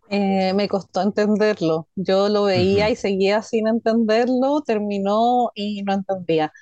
Eh, 0.08 0.52
me 0.52 0.68
costó 0.68 1.02
entenderlo. 1.02 1.88
Yo 1.94 2.28
lo 2.28 2.44
veía 2.44 2.90
y 2.90 2.96
seguía 2.96 3.40
sin 3.42 3.68
entenderlo, 3.68 4.62
terminó 4.62 5.52
y 5.54 5.84
no 5.84 5.92
entendía. 5.94 6.52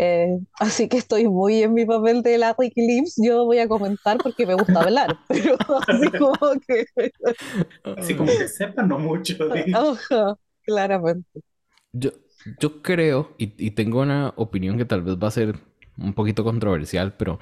Eh, 0.00 0.38
así 0.60 0.88
que 0.88 0.96
estoy 0.96 1.26
muy 1.26 1.60
en 1.60 1.74
mi 1.74 1.84
papel 1.84 2.22
de 2.22 2.38
la 2.38 2.54
Ricky 2.56 2.86
Lips. 2.86 3.16
Yo 3.20 3.44
voy 3.44 3.58
a 3.58 3.66
comentar 3.66 4.16
porque 4.18 4.46
me 4.46 4.54
gusta 4.54 4.82
hablar, 4.82 5.18
pero 5.28 5.56
así 5.88 6.10
como 6.12 6.60
que. 6.66 6.86
Así 7.96 8.14
como 8.14 8.30
que 8.30 8.46
sepan 8.46 8.86
no 8.86 9.00
mucho. 9.00 9.34
Ajá, 9.74 10.38
claramente. 10.62 11.40
Yo, 11.92 12.12
yo 12.60 12.80
creo, 12.80 13.34
y, 13.38 13.72
tengo 13.72 14.02
una 14.02 14.32
opinión 14.36 14.78
que 14.78 14.84
tal 14.84 15.02
vez 15.02 15.16
va 15.16 15.26
a 15.26 15.32
ser 15.32 15.58
un 15.96 16.14
poquito 16.14 16.44
controversial, 16.44 17.16
pero 17.16 17.40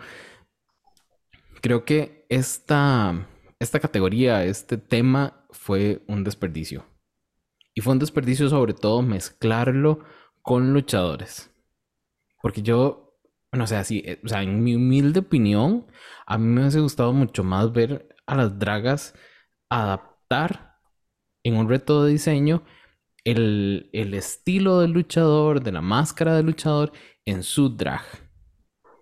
creo 1.60 1.84
que 1.84 2.24
esta, 2.30 3.28
esta 3.58 3.80
categoría, 3.80 4.44
este 4.44 4.78
tema 4.78 5.44
fue 5.50 6.02
un 6.06 6.24
desperdicio. 6.24 6.86
Y 7.74 7.82
fue 7.82 7.92
un 7.92 7.98
desperdicio 7.98 8.48
sobre 8.48 8.72
todo 8.72 9.02
mezclarlo 9.02 9.98
con 10.40 10.72
luchadores. 10.72 11.50
Porque 12.46 12.62
yo, 12.62 13.18
bueno, 13.50 13.64
o 13.64 13.66
sea, 13.66 13.82
eh, 13.90 14.20
o 14.24 14.28
sea, 14.28 14.40
en 14.40 14.62
mi 14.62 14.76
humilde 14.76 15.18
opinión, 15.18 15.84
a 16.28 16.38
mí 16.38 16.46
me 16.46 16.60
hubiese 16.60 16.78
gustado 16.78 17.12
mucho 17.12 17.42
más 17.42 17.72
ver 17.72 18.08
a 18.24 18.36
las 18.36 18.56
dragas 18.56 19.14
adaptar 19.68 20.76
en 21.42 21.56
un 21.56 21.68
reto 21.68 22.04
de 22.04 22.12
diseño 22.12 22.62
el, 23.24 23.90
estilo 23.92 24.78
del 24.78 24.92
luchador, 24.92 25.60
de 25.60 25.72
la 25.72 25.80
máscara 25.80 26.36
del 26.36 26.46
luchador 26.46 26.92
en 27.24 27.42
su 27.42 27.68
drag. 27.68 28.04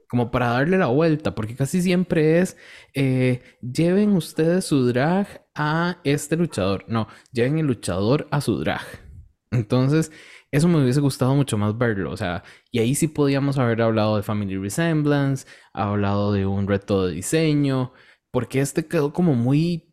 Como 0.09 0.31
para 0.31 0.49
darle 0.49 0.79
la 0.79 0.87
vuelta, 0.87 1.35
porque 1.35 1.55
casi 1.55 1.83
siempre 1.83 2.39
es, 2.39 2.57
eh, 2.95 3.43
lleven 3.61 4.17
ustedes 4.17 4.65
su 4.65 4.87
drag 4.87 5.47
a 5.55 5.99
este 6.03 6.37
luchador. 6.37 6.87
No, 6.89 7.09
lleven 7.31 7.59
el 7.59 7.67
luchador 7.67 8.27
a 8.31 8.41
su 8.41 8.59
drag. 8.59 9.04
Entonces, 9.55 10.13
eso 10.51 10.69
me 10.69 10.83
hubiese 10.83 11.01
gustado 11.01 11.35
mucho 11.35 11.59
más 11.59 11.77
verlo. 11.79 12.11
O 12.13 12.17
sea, 12.17 12.45
y 12.71 12.81
ahí 12.81 12.95
sí 12.95 13.09
podíamos 13.09 13.59
haber 13.59 13.83
hablado 13.83 14.17
de 14.17 14.23
Family 14.23 14.57
Resemblance, 14.57 15.47
hablado 15.73 16.33
de 16.33 16.47
un 16.47 16.67
reto 16.69 17.07
de 17.07 17.15
diseño, 17.15 17.93
porque 18.31 18.61
este 18.61 18.87
quedó 18.87 19.13
como 19.13 19.35
muy, 19.35 19.89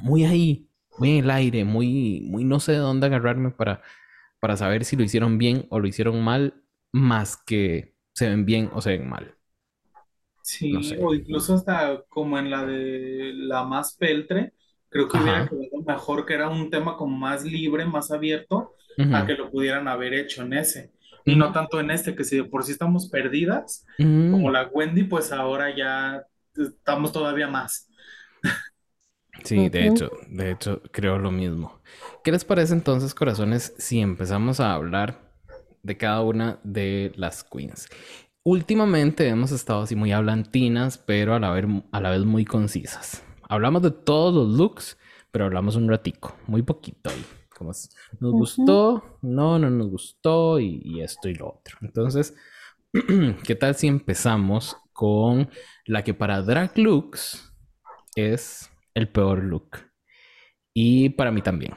muy 0.00 0.24
ahí, 0.24 0.70
muy 0.98 1.10
en 1.18 1.24
el 1.24 1.30
aire, 1.30 1.64
muy, 1.64 2.22
muy 2.30 2.44
no 2.44 2.60
sé 2.60 2.72
de 2.72 2.78
dónde 2.78 3.06
agarrarme 3.06 3.50
para, 3.50 3.82
para 4.40 4.56
saber 4.56 4.84
si 4.84 4.96
lo 4.96 5.04
hicieron 5.04 5.38
bien 5.38 5.66
o 5.70 5.80
lo 5.80 5.88
hicieron 5.88 6.22
mal, 6.24 6.62
más 6.92 7.36
que 7.36 7.96
se 8.14 8.28
ven 8.28 8.44
bien 8.46 8.70
o 8.74 8.80
se 8.82 8.90
ven 8.98 9.08
mal. 9.08 9.36
Sí, 10.42 10.96
o 11.00 11.14
incluso 11.14 11.54
hasta 11.54 12.02
como 12.08 12.38
en 12.38 12.50
la 12.50 12.64
de 12.64 13.32
la 13.34 13.64
más 13.64 13.96
peltre, 13.96 14.54
creo 14.92 15.08
que 15.08 15.16
hubiera 15.16 15.48
quedado 15.48 15.82
mejor 15.86 16.26
que 16.26 16.34
era 16.34 16.48
un 16.48 16.70
tema 16.70 16.96
como 16.96 17.16
más 17.16 17.44
libre, 17.44 17.86
más 17.86 18.10
abierto, 18.10 18.74
a 19.12 19.26
que 19.26 19.34
lo 19.34 19.50
pudieran 19.50 19.88
haber 19.88 20.12
hecho 20.12 20.42
en 20.42 20.52
ese. 20.52 20.92
Y 21.24 21.34
no 21.34 21.50
tanto 21.52 21.80
en 21.80 21.90
este, 21.90 22.14
que 22.14 22.24
si 22.24 22.42
por 22.42 22.62
sí 22.62 22.72
estamos 22.72 23.08
perdidas, 23.08 23.86
como 23.96 24.50
la 24.50 24.68
Wendy, 24.68 25.04
pues 25.04 25.32
ahora 25.32 25.74
ya 25.74 26.24
estamos 26.56 27.12
todavía 27.12 27.48
más. 27.48 27.88
Sí, 29.44 29.70
de 29.70 29.88
hecho, 29.88 30.10
de 30.28 30.50
hecho, 30.50 30.82
creo 30.92 31.18
lo 31.18 31.32
mismo. 31.32 31.80
¿Qué 32.22 32.30
les 32.30 32.44
parece 32.44 32.74
entonces, 32.74 33.14
corazones, 33.14 33.74
si 33.78 34.00
empezamos 34.00 34.60
a 34.60 34.74
hablar 34.74 35.18
de 35.82 35.96
cada 35.96 36.20
una 36.20 36.58
de 36.62 37.12
las 37.16 37.42
queens? 37.42 37.88
Últimamente 38.44 39.26
hemos 39.28 39.52
estado 39.52 39.82
así 39.82 39.96
muy 39.96 40.12
hablantinas, 40.12 40.98
pero 40.98 41.34
a 41.34 41.40
la 41.40 41.50
vez, 41.50 41.64
a 41.92 42.00
la 42.00 42.10
vez 42.10 42.24
muy 42.24 42.44
concisas. 42.44 43.24
Hablamos 43.52 43.82
de 43.82 43.90
todos 43.90 44.34
los 44.34 44.56
looks, 44.56 44.98
pero 45.30 45.44
hablamos 45.44 45.76
un 45.76 45.88
ratico, 45.88 46.36
muy 46.46 46.62
poquito 46.62 47.10
ahí. 47.10 47.24
Como 47.56 47.72
nos 48.20 48.32
gustó, 48.32 49.18
no, 49.22 49.58
no 49.58 49.70
nos 49.70 49.88
gustó 49.88 50.58
y, 50.58 50.80
y 50.84 51.00
esto 51.00 51.28
y 51.28 51.34
lo 51.34 51.48
otro. 51.48 51.76
Entonces, 51.82 52.34
¿qué 53.44 53.54
tal 53.54 53.74
si 53.74 53.86
empezamos 53.86 54.76
con 54.92 55.50
la 55.86 56.04
que 56.04 56.14
para 56.14 56.42
drag 56.42 56.76
looks 56.78 57.52
es 58.14 58.70
el 58.94 59.08
peor 59.08 59.42
look. 59.44 59.78
Y 60.74 61.10
para 61.10 61.30
mí 61.30 61.42
también. 61.42 61.74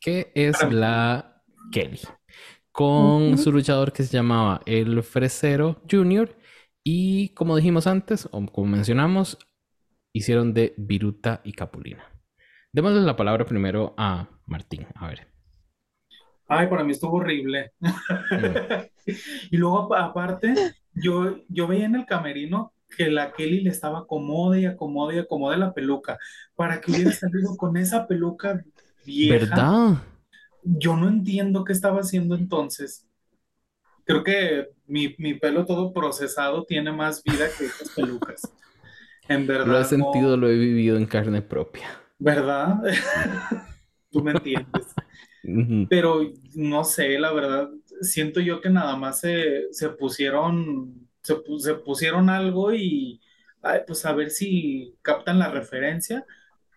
Que 0.00 0.32
es 0.34 0.56
la 0.70 1.42
Kelly. 1.72 2.00
Con 2.72 3.38
su 3.38 3.52
luchador 3.52 3.92
que 3.92 4.02
se 4.02 4.12
llamaba 4.12 4.60
el 4.66 5.02
Fresero 5.02 5.82
Junior. 5.90 6.36
Y 6.82 7.30
como 7.30 7.56
dijimos 7.56 7.86
antes, 7.86 8.28
o 8.30 8.46
como 8.46 8.66
mencionamos, 8.66 9.38
hicieron 10.14 10.54
de 10.54 10.72
Viruta 10.78 11.42
y 11.44 11.52
Capulina. 11.52 12.04
Démosle 12.72 13.02
la 13.02 13.16
palabra 13.16 13.44
primero 13.44 13.94
a 13.98 14.28
Martín. 14.46 14.86
A 14.94 15.08
ver. 15.08 15.28
Ay, 16.48 16.68
para 16.68 16.84
mí 16.84 16.92
estuvo 16.92 17.18
horrible. 17.18 17.72
Y 19.50 19.58
luego, 19.58 19.94
aparte, 19.94 20.54
yo, 20.94 21.36
yo 21.50 21.66
veía 21.66 21.84
en 21.84 21.94
el 21.94 22.06
camerino 22.06 22.72
que 22.96 23.10
la 23.10 23.32
Kelly 23.32 23.60
le 23.60 23.68
estaba 23.68 23.98
acomode 23.98 24.60
y 24.60 24.64
acomode 24.64 25.16
y 25.16 25.18
acomode 25.18 25.58
la 25.58 25.74
peluca 25.74 26.18
para 26.54 26.80
que 26.80 26.90
hubiera 26.90 27.12
salido 27.12 27.54
con 27.58 27.76
esa 27.76 28.06
peluca 28.06 28.64
vieja. 29.04 29.34
¿Verdad? 29.34 29.98
Yo 30.62 30.96
no 30.96 31.08
entiendo 31.08 31.64
qué 31.64 31.74
estaba 31.74 32.00
haciendo 32.00 32.34
entonces. 32.34 33.06
Creo 34.04 34.24
que 34.24 34.70
mi, 34.86 35.08
pelo 35.34 35.66
todo 35.66 35.92
procesado 35.92 36.64
tiene 36.64 36.92
más 36.92 37.22
vida 37.22 37.46
que 37.58 37.66
esas 37.66 37.90
pelucas. 37.90 38.42
En 39.28 39.46
verdad. 39.46 39.66
Lo 39.66 39.80
he 39.80 39.84
sentido, 39.84 40.36
lo 40.36 40.48
he 40.48 40.56
vivido 40.56 40.96
en 40.96 41.06
carne 41.06 41.42
propia. 41.42 41.88
¿Verdad? 42.18 42.76
Tú 44.10 44.22
me 44.22 44.32
entiendes. 44.32 44.94
Pero 45.90 46.20
no 46.54 46.84
sé, 46.84 47.18
la 47.18 47.32
verdad, 47.32 47.68
siento 48.00 48.40
yo 48.40 48.60
que 48.60 48.70
nada 48.70 48.96
más 48.96 49.20
se, 49.20 49.72
se 49.72 49.90
pusieron 49.90 51.04
se, 51.24 51.74
pusieron 51.76 52.28
algo 52.28 52.72
y 52.72 53.20
pues 53.86 54.04
a 54.04 54.12
ver 54.12 54.30
si 54.30 54.94
captan 55.00 55.38
la 55.38 55.50
referencia, 55.50 56.26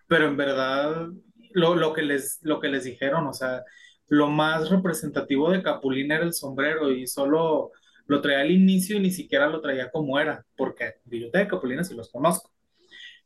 pero 0.08 0.28
en 0.28 0.38
verdad 0.38 1.08
lo, 1.52 1.94
que 1.94 2.02
les, 2.02 2.40
lo 2.44 2.62
que 2.62 2.70
les 2.70 2.86
dijeron, 2.86 3.28
o 3.28 3.34
sea, 3.34 3.64
lo 4.08 4.30
más 4.30 4.70
representativo 4.70 5.52
de 5.52 5.62
Capulina 5.62 6.16
era 6.16 6.24
el 6.24 6.34
sombrero 6.34 6.92
y 6.92 7.08
solo 7.08 7.72
lo 8.08 8.22
traía 8.22 8.42
al 8.42 8.52
inicio 8.52 8.98
y 8.98 9.02
ni 9.02 9.12
siquiera 9.12 9.48
lo 9.48 9.62
traía 9.62 9.92
como 9.92 10.20
era, 10.20 10.46
porque 10.56 10.96
yo 11.06 11.30
de 11.30 11.48
Capulina 11.48 11.84
sí 11.84 11.94
los 11.94 12.10
conozco. 12.10 12.52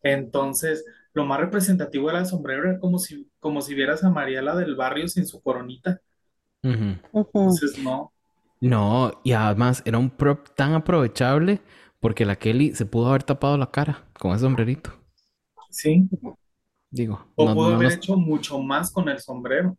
Entonces, 0.03 0.85
lo 1.13 1.25
más 1.25 1.39
representativo 1.39 2.09
era 2.09 2.19
el 2.19 2.25
sombrero, 2.25 2.69
era 2.69 2.79
como 2.79 2.97
si, 2.97 3.29
como 3.39 3.61
si 3.61 3.73
vieras 3.75 4.03
a 4.03 4.09
Mariela 4.09 4.55
del 4.55 4.75
barrio 4.75 5.07
sin 5.07 5.25
su 5.25 5.41
coronita. 5.41 6.01
Entonces, 6.63 7.77
no. 7.83 8.11
No, 8.59 9.19
y 9.23 9.31
además 9.31 9.81
era 9.85 9.97
un 9.97 10.09
prop 10.09 10.49
tan 10.55 10.73
aprovechable 10.73 11.61
porque 11.99 12.25
la 12.25 12.35
Kelly 12.35 12.75
se 12.75 12.85
pudo 12.85 13.09
haber 13.09 13.23
tapado 13.23 13.57
la 13.57 13.71
cara 13.71 14.05
con 14.19 14.31
ese 14.31 14.41
sombrerito. 14.41 14.91
Sí. 15.69 16.07
Digo. 16.89 17.25
O 17.35 17.53
pudo 17.53 17.75
haber 17.75 17.93
hecho 17.93 18.15
mucho 18.17 18.59
más 18.59 18.91
con 18.91 19.09
el 19.09 19.19
sombrero. 19.19 19.77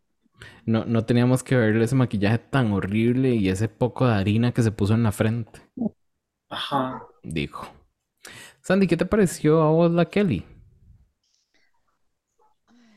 No, 0.65 0.85
no 0.85 1.05
teníamos 1.05 1.43
que 1.43 1.55
verle 1.55 1.85
ese 1.85 1.95
maquillaje 1.95 2.37
tan 2.37 2.71
horrible 2.71 3.35
y 3.35 3.49
ese 3.49 3.67
poco 3.67 4.07
de 4.07 4.13
harina 4.13 4.53
que 4.53 4.63
se 4.63 4.71
puso 4.71 4.93
en 4.93 5.03
la 5.03 5.11
frente. 5.11 5.61
Ajá. 6.49 7.05
Digo. 7.23 7.61
Sandy, 8.61 8.87
¿qué 8.87 8.95
te 8.95 9.05
pareció 9.05 9.61
a 9.61 9.71
vos 9.71 9.91
la 9.91 10.05
Kelly? 10.05 10.45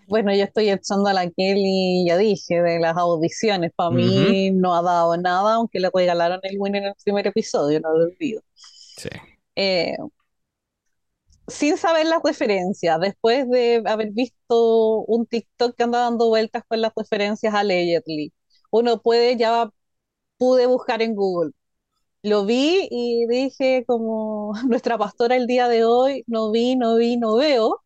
Bueno, 0.08 0.32
yo 0.32 0.44
estoy 0.44 0.70
echando 0.70 1.08
a 1.08 1.12
la 1.12 1.28
Kelly, 1.28 2.06
ya 2.06 2.16
dije, 2.16 2.62
de 2.62 2.78
las 2.78 2.96
audiciones. 2.96 3.72
Para 3.74 3.90
mí 3.90 4.50
no 4.52 4.74
ha 4.76 4.82
dado 4.82 5.16
nada, 5.16 5.54
aunque 5.54 5.80
le 5.80 5.90
regalaron 5.92 6.38
el 6.44 6.56
win 6.58 6.76
en 6.76 6.84
el 6.84 6.94
primer 7.02 7.26
episodio, 7.26 7.80
no 7.80 7.92
lo 7.96 8.04
olvido. 8.04 8.42
Sí. 8.54 9.08
Eh, 9.56 9.96
sin 11.48 11.76
saber 11.76 12.06
las 12.06 12.22
referencias, 12.22 13.00
después 13.00 13.48
de 13.48 13.82
haber 13.86 14.10
visto 14.12 15.00
un 15.06 15.26
TikTok 15.26 15.76
que 15.76 15.84
anda 15.84 16.00
dando 16.00 16.28
vueltas 16.28 16.64
con 16.68 16.80
las 16.80 16.92
referencias 16.96 17.54
a 17.54 17.60
Allegedly, 17.60 18.32
uno 18.70 19.00
puede, 19.00 19.36
ya 19.36 19.70
pude 20.38 20.66
buscar 20.66 21.02
en 21.02 21.14
Google. 21.14 21.52
Lo 22.22 22.44
vi 22.44 22.88
y 22.90 23.26
dije 23.28 23.84
como 23.86 24.52
nuestra 24.68 24.98
pastora 24.98 25.36
el 25.36 25.46
día 25.46 25.68
de 25.68 25.84
hoy, 25.84 26.24
no 26.26 26.50
vi, 26.50 26.76
no 26.76 26.96
vi, 26.96 27.16
no 27.16 27.36
veo. 27.36 27.82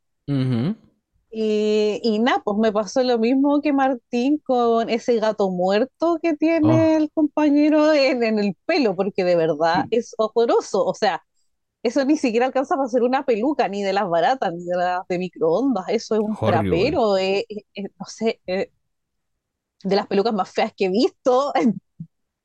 Y, 1.33 2.01
y 2.03 2.19
nada, 2.19 2.43
pues 2.45 2.57
me 2.59 2.73
pasó 2.73 3.03
lo 3.03 3.19
mismo 3.19 3.61
que 3.61 3.73
Martín 3.73 4.39
con 4.39 4.91
ese 4.91 5.17
gato 5.21 5.51
muerto 5.51 6.19
que 6.21 6.37
tiene 6.37 6.95
oh. 6.95 6.99
el 6.99 7.11
compañero 7.13 7.93
en, 7.93 8.39
el 8.39 8.57
pelo, 8.65 8.97
porque 8.97 9.25
de 9.25 9.37
verdad 9.37 9.87
es 9.91 10.15
horroroso. 10.19 10.85
O 10.85 10.95
sea, 10.95 11.23
eso 11.83 12.05
ni 12.05 12.17
siquiera 12.17 12.47
alcanza 12.47 12.77
para 12.77 12.87
hacer 12.87 13.03
una 13.03 13.25
peluca, 13.25 13.69
ni 13.69 13.83
de 13.83 13.93
las 13.93 14.09
baratas, 14.09 14.53
ni 14.53 14.65
de 14.65 14.77
las 14.77 15.07
de 15.09 15.19
microondas. 15.19 15.85
Eso 15.89 16.15
es 16.15 16.21
un 16.21 16.37
trapero, 16.37 17.15
no 17.17 18.07
sé, 18.07 18.41
de 18.47 19.97
las 19.97 20.07
pelucas 20.07 20.35
más 20.35 20.51
feas 20.51 20.73
que 20.77 20.87
he 20.87 20.91
visto. 20.91 21.53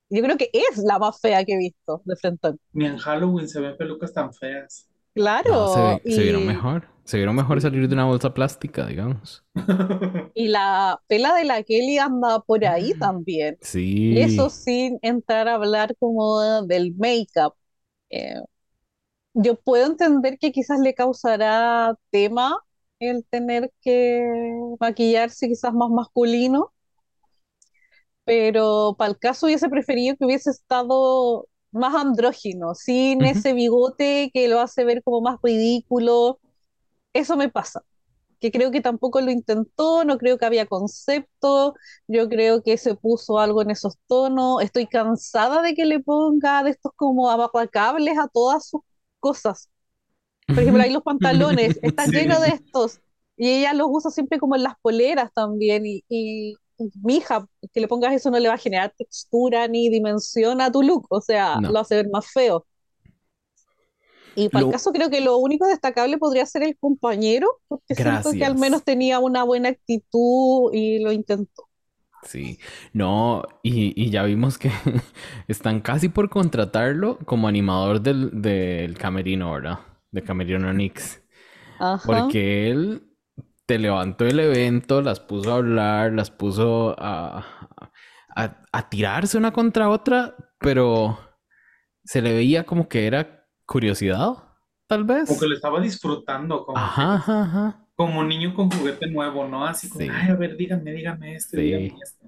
Yo 0.09 0.21
creo 0.21 0.37
que 0.37 0.49
es 0.53 0.77
la 0.77 0.99
más 0.99 1.19
fea 1.19 1.43
que 1.43 1.53
he 1.53 1.57
visto 1.57 2.01
de 2.05 2.15
frente. 2.15 2.53
Ni 2.73 2.85
en 2.85 2.97
Halloween 2.97 3.49
se 3.49 3.59
ven 3.59 3.75
pelucas 3.75 4.13
tan 4.13 4.33
feas. 4.33 4.87
Claro. 5.13 5.99
se, 6.03 6.21
vieron 6.21 6.45
mejor. 6.45 6.87
Se 7.05 7.17
vieron 7.17 7.35
mejor 7.35 7.61
salir 7.61 7.87
de 7.87 7.93
una 7.93 8.05
bolsa 8.05 8.33
plástica, 8.33 8.85
digamos. 8.85 9.43
Y 10.35 10.49
la 10.49 11.01
pela 11.07 11.33
de 11.33 11.45
la 11.45 11.63
Kelly 11.63 11.97
anda 11.97 12.39
por 12.41 12.63
ahí 12.65 12.93
también. 12.99 13.57
Sí. 13.61 14.19
eso 14.19 14.49
sin 14.49 14.99
entrar 15.01 15.47
a 15.47 15.55
hablar 15.55 15.95
como 15.97 16.63
del 16.63 16.93
make-up. 16.95 17.53
Eh, 18.09 18.41
yo 19.35 19.55
puedo 19.55 19.85
entender 19.87 20.39
que 20.39 20.51
quizás 20.51 20.79
le 20.79 20.95
causará 20.95 21.95
tema 22.09 22.57
el 22.99 23.25
tener 23.25 23.71
que 23.81 24.23
maquillarse 24.79 25.47
quizás 25.47 25.73
más 25.73 25.89
masculino, 25.91 26.73
pero 28.23 28.95
para 28.97 29.11
el 29.11 29.19
caso 29.19 29.45
hubiese 29.47 29.69
preferido 29.69 30.15
que 30.17 30.25
hubiese 30.25 30.49
estado 30.51 31.47
más 31.71 31.93
andrógino, 31.95 32.75
sin 32.75 33.23
ese 33.25 33.53
bigote 33.53 34.31
que 34.33 34.47
lo 34.47 34.61
hace 34.61 34.85
ver 34.85 35.03
como 35.03 35.21
más 35.21 35.39
ridículo. 35.43 36.39
Eso 37.13 37.37
me 37.37 37.49
pasa, 37.49 37.83
que 38.39 38.51
creo 38.51 38.71
que 38.71 38.81
tampoco 38.81 39.21
lo 39.21 39.31
intentó, 39.31 40.05
no 40.05 40.17
creo 40.17 40.37
que 40.37 40.45
había 40.45 40.65
concepto, 40.67 41.75
yo 42.07 42.29
creo 42.29 42.63
que 42.63 42.77
se 42.77 42.95
puso 42.95 43.39
algo 43.39 43.61
en 43.61 43.71
esos 43.71 43.97
tonos, 44.07 44.61
estoy 44.63 44.87
cansada 44.87 45.61
de 45.61 45.75
que 45.75 45.85
le 45.85 45.99
ponga 45.99 46.63
de 46.63 46.71
estos 46.71 46.93
como 46.95 47.29
abacables 47.29 48.17
a 48.17 48.27
todas 48.29 48.69
sus 48.69 48.81
cosas. 49.25 49.69
Por 50.45 50.59
ejemplo, 50.59 50.83
ahí 50.83 50.91
los 50.91 51.01
pantalones 51.01 51.79
están 51.81 52.11
llenos 52.11 52.41
de 52.41 52.49
estos. 52.49 52.99
Y 53.35 53.49
ella 53.49 53.73
los 53.73 53.87
usa 53.89 54.11
siempre 54.11 54.37
como 54.37 54.55
en 54.55 54.61
las 54.61 54.75
poleras 54.79 55.33
también. 55.33 55.83
Y 55.85 56.55
mi 57.01 57.15
hija, 57.15 57.47
que 57.73 57.79
le 57.79 57.87
pongas 57.87 58.13
eso 58.13 58.29
no 58.29 58.37
le 58.37 58.47
va 58.47 58.53
a 58.53 58.59
generar 58.59 58.93
textura 58.95 59.67
ni 59.67 59.89
dimensión 59.89 60.61
a 60.61 60.71
tu 60.71 60.83
look, 60.83 61.07
o 61.09 61.21
sea, 61.21 61.59
lo 61.59 61.79
hace 61.79 61.95
ver 61.95 62.09
más 62.11 62.27
feo. 62.31 62.67
Y 64.35 64.49
para 64.49 64.65
el 64.65 64.71
caso 64.71 64.91
creo 64.91 65.09
que 65.09 65.21
lo 65.21 65.37
único 65.37 65.65
destacable 65.65 66.17
podría 66.19 66.45
ser 66.45 66.63
el 66.63 66.77
compañero, 66.77 67.47
porque 67.67 67.95
siento 67.95 68.31
que 68.31 68.45
al 68.45 68.57
menos 68.57 68.83
tenía 68.83 69.19
una 69.19 69.43
buena 69.43 69.69
actitud 69.69 70.71
y 70.73 70.99
lo 70.99 71.11
intentó. 71.11 71.67
Sí, 72.25 72.59
no, 72.91 73.43
y, 73.61 74.09
ya 74.09 74.23
vimos 74.23 74.57
que 74.57 74.71
están 75.47 75.79
casi 75.79 76.09
por 76.09 76.29
contratarlo 76.29 77.19
como 77.19 77.47
animador 77.47 78.01
del, 78.01 78.41
del 78.41 78.97
camerino, 78.97 79.53
¿verdad? 79.53 79.79
De 80.11 80.23
Camerino 80.23 80.73
Nix. 80.73 81.21
Porque 82.05 82.71
él 82.71 83.03
te 83.65 83.77
levantó 83.77 84.25
el 84.25 84.39
evento, 84.39 85.01
las 85.01 85.19
puso 85.19 85.51
a 85.51 85.57
hablar, 85.57 86.13
las 86.13 86.31
puso 86.31 86.95
a, 86.97 87.45
a, 88.35 88.89
tirarse 88.89 89.37
una 89.37 89.51
contra 89.51 89.89
otra, 89.89 90.35
pero 90.59 91.19
se 92.03 92.21
le 92.21 92.33
veía 92.33 92.65
como 92.65 92.87
que 92.87 93.07
era 93.07 93.47
curiosidad, 93.65 94.33
tal 94.87 95.03
vez. 95.03 95.27
Como 95.27 95.39
que 95.39 95.47
lo 95.47 95.55
estaba 95.55 95.79
disfrutando, 95.79 96.65
como, 96.65 96.77
ajá, 96.77 97.15
ajá, 97.15 97.84
como 97.95 98.23
niño 98.23 98.53
con 98.53 98.69
juguete 98.69 99.07
nuevo, 99.07 99.47
¿no? 99.47 99.65
Así 99.65 99.89
como, 99.89 100.01
ay, 100.01 100.29
a 100.29 100.35
ver, 100.35 100.57
dígame, 100.57 100.91
dígame 100.91 101.35
esto, 101.35 101.57
dígame 101.57 101.95
esto. 102.01 102.27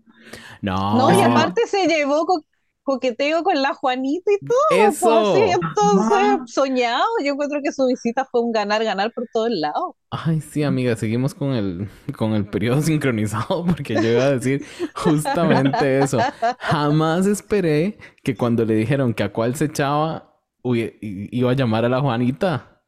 No. 0.62 0.97
No, 0.97 1.19
y 1.19 1.21
aparte 1.21 1.67
se 1.67 1.88
llevó 1.88 2.25
con 2.25 2.41
coqueteo 2.88 3.43
con 3.43 3.62
la 3.62 3.74
Juanita 3.74 4.31
y 4.31 4.45
todo. 4.45 4.57
Pues, 4.69 4.95
Eso. 4.95 5.36
entonces, 5.36 6.53
soñado. 6.53 7.03
Yo 7.21 7.33
encuentro 7.33 7.59
que 7.62 7.74
su 7.74 7.86
visita 7.86 8.25
fue 8.31 8.41
un 8.41 8.53
ganar-ganar 8.53 9.12
por 9.13 9.25
todos 9.33 9.50
lados. 9.51 9.95
Ay, 10.09 10.39
sí, 10.39 10.63
amiga, 10.63 10.95
seguimos 10.95 11.36
con 11.36 11.51
el, 11.51 11.89
con 12.15 12.31
el 12.33 12.50
periodo 12.50 12.81
sincronizado 12.81 13.65
porque 13.65 13.95
yo 13.95 14.09
iba 14.09 14.24
a 14.24 14.31
decir 14.31 14.65
justamente 14.95 16.00
eso. 16.00 16.17
Jamás 16.59 17.25
esperé 17.25 17.97
que 18.24 18.38
cuando 18.38 18.63
le 18.63 18.75
dijeron 18.75 19.13
que 19.13 19.24
a 19.24 19.33
cuál 19.33 19.55
se 19.55 19.65
echaba, 19.65 20.39
iba 20.63 21.51
a 21.51 21.55
llamar 21.55 21.83
a 21.83 21.89
la 21.89 22.00
Juanita. 22.00 22.81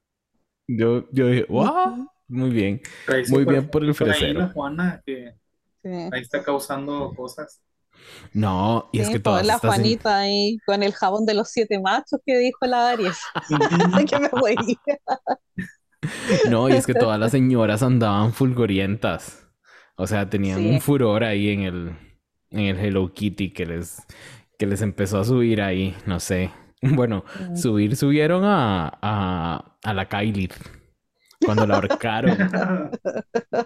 Yo, 0.66 1.10
yo 1.12 1.28
dije, 1.28 1.46
wow, 1.50 2.08
muy 2.30 2.52
bien. 2.52 2.82
Muy 3.30 3.46
bien 3.46 3.70
por 3.70 3.84
el 3.84 3.94
fresero. 3.94 4.28
Ahí 4.28 4.34
la 4.34 4.48
Juana 4.50 5.02
que 5.06 5.34
ahí 5.84 6.22
está 6.22 6.44
causando 6.44 7.14
cosas. 7.16 7.62
No, 8.34 8.90
y 8.94 9.00
es 9.00 9.10
que 9.10 9.20
toda 9.20 9.44
la 9.44 9.58
Juanita 9.58 10.20
ahí 10.20 10.58
con 10.66 10.84
el 10.84 10.94
jabón 10.94 11.26
de 11.26 11.34
los 11.34 11.50
siete 11.50 11.80
machos 11.80 12.22
que 12.26 12.38
dijo 12.38 12.66
la 12.66 12.92
Aries. 12.92 13.18
que 14.10 14.20
me 14.20 14.30
No, 16.50 16.70
y 16.70 16.74
es 16.74 16.86
que 16.86 16.94
todas 16.94 17.20
las 17.20 17.32
señoras 17.32 17.84
andaban 17.84 18.34
fulgorientas. 18.34 19.48
O 19.98 20.08
sea, 20.08 20.30
tenían 20.30 20.66
un 20.66 20.80
furor 20.80 21.26
ahí 21.26 21.50
en 21.50 21.62
el, 21.62 21.92
en 22.52 22.62
el 22.62 22.80
Hello 22.80 23.14
Kitty 23.14 23.52
que 23.52 23.66
les, 23.66 24.02
que 24.58 24.66
les 24.66 24.82
empezó 24.82 25.20
a 25.20 25.26
subir 25.26 25.62
ahí, 25.62 25.94
no 26.06 26.22
sé. 26.22 26.52
Bueno, 26.82 27.26
subir, 27.54 27.98
subieron 27.98 28.46
a, 28.46 28.98
a, 29.02 29.76
a 29.84 29.94
la 29.94 30.08
Kylie. 30.08 30.48
Cuando 31.44 31.66
la 31.66 31.76
ahorcaron. 31.76 32.38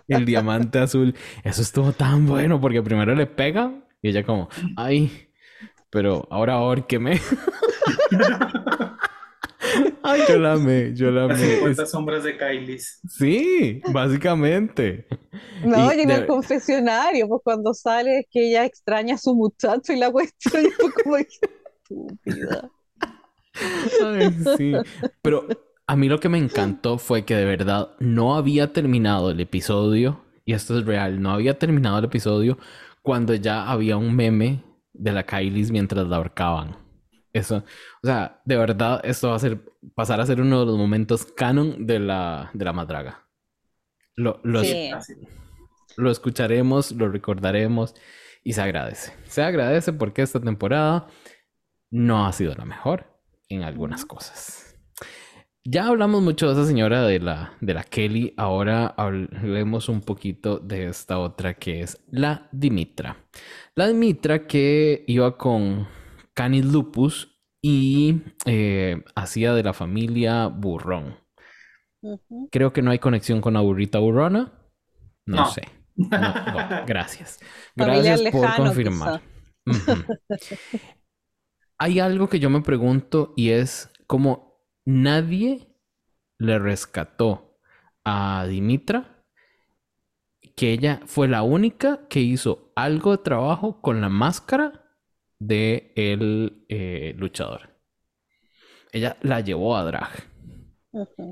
el 0.08 0.26
diamante 0.26 0.80
azul. 0.80 1.16
Eso 1.44 1.62
estuvo 1.62 1.92
tan 1.92 2.26
bueno 2.26 2.62
porque 2.62 2.82
primero 2.82 3.16
le 3.16 3.26
pegan 3.26 3.86
y 4.02 4.10
ella 4.10 4.24
como, 4.24 4.50
ay, 4.76 5.30
pero 5.90 6.28
ahora 6.30 6.54
ahorqueme. 6.54 7.20
Ay, 10.04 10.22
yo 10.28 10.38
la 10.38 10.54
amé, 10.54 10.94
yo 10.94 11.10
la 11.12 11.24
amé. 11.24 11.38
50 11.38 11.86
sombras 11.86 12.24
de 12.24 12.38
Kylie. 12.38 12.80
Sí, 12.80 13.82
básicamente. 13.92 15.08
No, 15.64 15.94
y, 15.94 16.02
en 16.02 16.12
el 16.12 16.28
confesionario, 16.28 17.28
pues 17.28 17.42
cuando 17.44 17.74
sale 17.74 18.20
es 18.20 18.26
que 18.30 18.50
ella 18.50 18.66
extraña 18.66 19.16
a 19.16 19.18
su 19.18 19.34
muchacho 19.34 19.94
y 19.94 19.98
la 19.98 20.12
cuestión 20.12 20.66
es 20.66 20.78
como 20.78 21.18
estúpida. 21.18 22.70
Ay, 24.04 24.36
sí. 24.58 24.74
Pero 25.22 25.48
a 25.88 25.96
mí 25.96 26.08
lo 26.08 26.20
que 26.20 26.30
me 26.30 26.38
encantó 26.38 26.98
fue 26.98 27.26
que 27.26 27.36
de 27.36 27.46
verdad 27.46 27.92
no 28.00 28.36
había 28.36 28.74
terminado 28.74 29.32
el 29.32 29.40
episodio, 29.40 30.24
y 30.46 30.54
esto 30.54 30.78
es 30.78 30.86
real, 30.86 31.22
no 31.22 31.32
había 31.32 31.58
terminado 31.60 32.00
el 32.00 32.06
episodio 32.06 32.58
cuando 33.02 33.36
ya 33.36 33.70
había 33.70 33.98
un 33.98 34.16
meme 34.16 34.64
de 34.94 35.12
la 35.12 35.26
Kylie 35.26 35.72
mientras 35.72 36.08
la 36.08 36.18
ahorcaban. 36.18 36.78
Eso, 37.34 37.58
o 38.04 38.08
sea, 38.08 38.42
de 38.46 38.58
verdad, 38.58 39.02
esto 39.04 39.30
va 39.30 39.36
a 39.36 39.40
ser, 39.40 39.60
pasar 39.96 40.22
a 40.22 40.26
ser 40.26 40.40
uno 40.40 40.60
de 40.60 40.66
los 40.68 40.78
momentos 40.78 41.26
canon 41.26 41.86
de 41.86 42.00
la, 42.00 42.52
de 42.54 42.64
la 42.64 42.74
madraga. 42.74 43.28
Lo, 44.16 44.40
lo, 44.44 44.62
lo 45.98 46.12
escucharemos, 46.12 46.92
lo 46.92 47.10
recordaremos 47.10 47.96
y 48.44 48.54
se 48.54 48.62
agradece. 48.62 49.14
Se 49.26 49.42
agradece 49.42 49.94
porque 49.94 50.22
esta 50.22 50.40
temporada 50.40 51.08
no 51.90 52.26
ha 52.26 52.32
sido 52.32 52.54
la 52.56 52.66
mejor 52.66 53.08
en 53.50 53.64
algunas 53.64 54.06
cosas. 54.06 54.63
Ya 55.66 55.88
hablamos 55.88 56.22
mucho 56.22 56.48
de 56.48 56.54
esa 56.54 56.68
señora 56.68 57.04
de 57.04 57.20
la, 57.20 57.54
de 57.62 57.74
la 57.74 57.86
Kelly. 57.86 58.34
Ahora 58.36 58.88
hablemos 58.98 59.88
un 59.88 60.02
poquito 60.02 60.60
de 60.60 60.88
esta 60.88 61.20
otra 61.20 61.54
que 61.54 61.80
es 61.82 62.04
la 62.12 62.50
Dimitra. 62.52 63.16
La 63.76 63.88
Dimitra 63.88 64.46
que 64.46 65.06
iba 65.08 65.38
con 65.38 65.88
Canis 66.34 66.66
lupus 66.66 67.40
y 67.62 68.24
eh, 68.46 69.06
hacía 69.16 69.54
de 69.54 69.64
la 69.64 69.72
familia 69.72 70.48
burrón. 70.48 71.16
Creo 72.52 72.74
que 72.74 72.82
no 72.82 72.92
hay 72.92 73.00
conexión 73.00 73.40
con 73.40 73.54
la 73.54 73.62
burrita 73.62 74.00
burrona. 74.00 74.52
No, 75.26 75.46
sé. 75.46 75.62
gracias. 75.96 77.40
Gracias 77.78 78.22
por 78.34 78.54
confirmar. 78.58 79.22
hay 81.80 82.00
algo 82.02 82.28
que 82.28 82.40
yo 82.40 82.50
me 82.50 82.60
pregunto 82.60 83.34
y 83.38 83.52
es 83.52 83.90
cómo 84.08 84.53
nadie 84.86 85.68
le 86.38 86.60
rescató 86.60 87.60
a 88.04 88.46
Dimitra 88.48 89.24
que 90.56 90.72
ella 90.72 91.02
fue 91.06 91.28
la 91.28 91.44
única 91.44 92.08
que 92.10 92.20
hizo 92.20 92.72
algo 92.76 93.12
de 93.12 93.24
trabajo 93.24 93.82
con 93.82 94.02
la 94.02 94.10
máscara 94.10 94.84
de 95.40 95.92
el 95.96 96.66
eh, 96.70 97.16
luchador. 97.18 97.70
Ella 98.92 99.18
la 99.22 99.42
llevó 99.42 99.76
a 99.76 99.84
drag. 99.84 100.10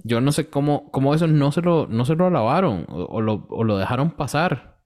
Yo 0.04 0.22
no 0.22 0.32
sé 0.32 0.50
cómo, 0.50 0.92
cómo 0.92 1.14
eso 1.14 1.28
no 1.28 1.52
se 1.52 1.62
lo, 1.62 1.86
no 1.86 2.04
se 2.06 2.16
lo 2.16 2.32
lavaron 2.32 2.86
o, 2.90 3.22
lo, 3.22 3.46
o 3.50 3.64
lo 3.64 3.78
dejaron 3.78 4.12
pasar. 4.12 4.82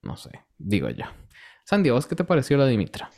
No 0.00 0.16
sé, 0.16 0.30
digo 0.56 0.88
yo. 0.88 1.04
Sandy, 1.66 1.90
¿vos 1.90 2.06
qué 2.06 2.16
te 2.16 2.24
pareció 2.24 2.56
la 2.56 2.66
Dimitra? 2.66 3.10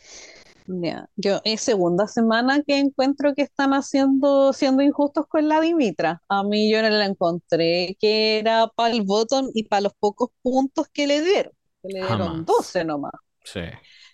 Yo 1.16 1.40
es 1.44 1.60
segunda 1.60 2.06
semana 2.06 2.62
que 2.62 2.78
encuentro 2.78 3.34
que 3.34 3.42
están 3.42 3.72
haciendo, 3.72 4.52
siendo 4.52 4.82
injustos 4.82 5.26
con 5.26 5.48
la 5.48 5.60
Dimitra. 5.60 6.22
A 6.28 6.44
mí 6.44 6.70
yo 6.70 6.82
no 6.82 6.90
la 6.90 7.06
encontré 7.06 7.96
que 8.00 8.38
era 8.38 8.68
para 8.68 8.94
el 8.94 9.02
botón 9.02 9.50
y 9.54 9.64
para 9.64 9.82
los 9.82 9.94
pocos 9.94 10.30
puntos 10.42 10.86
que 10.92 11.06
le 11.06 11.22
dieron. 11.22 11.52
le 11.82 12.00
dieron 12.00 12.44
12 12.44 12.84
nomás. 12.84 13.12
Sí. 13.44 13.60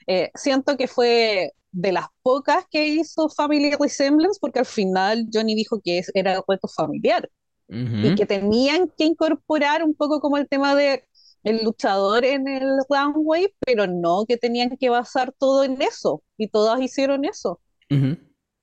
Eh, 0.06 0.30
siento 0.34 0.76
que 0.76 0.88
fue 0.88 1.52
de 1.70 1.92
las 1.92 2.06
pocas 2.22 2.64
que 2.70 2.86
hizo 2.86 3.28
Family 3.28 3.72
Resemblance, 3.78 4.38
porque 4.40 4.60
al 4.60 4.66
final 4.66 5.26
Johnny 5.32 5.54
dijo 5.54 5.80
que 5.82 6.02
era 6.14 6.42
reto 6.46 6.68
familiar 6.68 7.28
y 7.70 8.14
que 8.14 8.24
tenían 8.24 8.90
que 8.96 9.04
incorporar 9.04 9.84
un 9.84 9.94
poco 9.94 10.20
como 10.20 10.38
el 10.38 10.48
tema 10.48 10.74
de 10.74 11.04
el 11.44 11.64
luchador 11.64 12.24
en 12.24 12.48
el 12.48 12.68
runway, 12.88 13.48
pero 13.60 13.86
no 13.86 14.24
que 14.26 14.36
tenían 14.36 14.76
que 14.78 14.90
basar 14.90 15.32
todo 15.38 15.64
en 15.64 15.80
eso, 15.82 16.22
y 16.36 16.48
todas 16.48 16.80
hicieron 16.80 17.24
eso. 17.24 17.60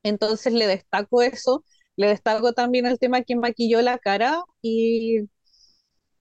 Entonces 0.03 0.53
le 0.53 0.67
destaco 0.67 1.21
eso, 1.21 1.63
le 1.95 2.07
destaco 2.07 2.53
también 2.53 2.85
el 2.85 2.99
tema 2.99 3.21
que 3.23 3.35
maquilló 3.35 3.81
la 3.81 3.97
cara 3.97 4.41
y, 4.61 5.21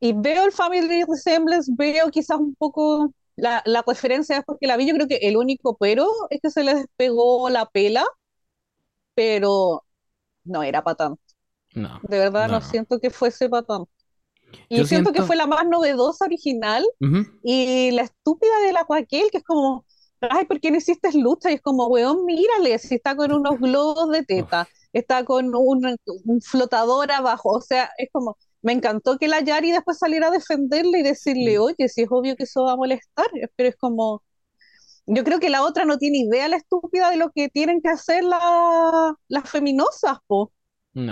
y 0.00 0.12
veo 0.14 0.44
el 0.44 0.52
Family 0.52 1.04
Resemblance, 1.04 1.72
veo 1.76 2.10
quizás 2.10 2.38
un 2.38 2.54
poco 2.54 3.12
la, 3.36 3.62
la 3.66 3.82
referencia, 3.86 4.42
porque 4.42 4.66
la 4.66 4.76
vi, 4.76 4.86
yo 4.86 4.94
creo 4.94 5.08
que 5.08 5.16
el 5.22 5.36
único 5.36 5.76
pero 5.78 6.08
es 6.30 6.40
que 6.40 6.50
se 6.50 6.64
le 6.64 6.74
despegó 6.74 7.48
la 7.50 7.66
pela, 7.66 8.04
pero 9.14 9.84
no 10.44 10.62
era 10.62 10.82
para 10.84 10.96
tanto. 10.96 11.22
No, 11.74 12.00
de 12.04 12.18
verdad 12.18 12.48
no, 12.50 12.60
siento 12.60 13.00
que 13.00 13.10
fuese 13.10 13.48
para 13.48 13.64
tanto. 13.66 13.90
Y 14.68 14.84
siento, 14.84 15.12
que 15.12 15.22
fue 15.22 15.36
la 15.36 15.46
más 15.46 15.66
novedosa 15.66 16.24
original 16.24 16.84
y 17.42 17.90
la 17.92 18.02
estúpida 18.02 18.52
de 18.66 18.72
la 18.72 18.84
Joaquín, 18.84 19.24
que 19.30 19.38
es 19.38 19.44
como, 19.44 19.84
ay, 20.20 20.46
¿por 20.46 20.60
qué 20.60 20.70
no 20.70 20.78
hiciste 20.78 21.10
lucha? 21.12 21.50
Y 21.50 21.54
es 21.54 21.62
como, 21.62 21.86
weón, 21.86 22.24
mírale, 22.24 22.78
si 22.78 22.96
está 22.96 23.14
con 23.16 23.32
unos 23.32 23.58
globos 23.58 24.10
de 24.10 24.24
teta, 24.24 24.68
está 24.92 25.24
con 25.24 25.54
un, 25.54 25.96
un 26.24 26.40
flotador 26.40 27.10
abajo, 27.12 27.50
o 27.50 27.60
sea, 27.60 27.90
es 27.98 28.08
como, 28.12 28.36
me 28.62 28.72
encantó 28.72 29.18
que 29.18 29.28
la 29.28 29.40
Yari 29.40 29.72
después 29.72 29.98
saliera 29.98 30.28
a 30.28 30.30
defenderle 30.30 31.00
y 31.00 31.02
decirle, 31.02 31.58
oye, 31.58 31.88
si 31.88 32.02
es 32.02 32.08
obvio 32.10 32.34
que 32.34 32.44
eso 32.44 32.64
va 32.64 32.72
a 32.72 32.76
molestar, 32.76 33.26
pero 33.56 33.68
es 33.68 33.76
como, 33.76 34.22
yo 35.06 35.22
creo 35.22 35.38
que 35.38 35.50
la 35.50 35.62
otra 35.62 35.84
no 35.84 35.98
tiene 35.98 36.18
idea, 36.20 36.48
la 36.48 36.56
estúpida, 36.56 37.10
de 37.10 37.16
lo 37.16 37.30
que 37.30 37.50
tienen 37.50 37.82
que 37.82 37.90
hacer 37.90 38.24
las 38.24 39.50
feminosas, 39.50 40.16
po. 40.26 40.50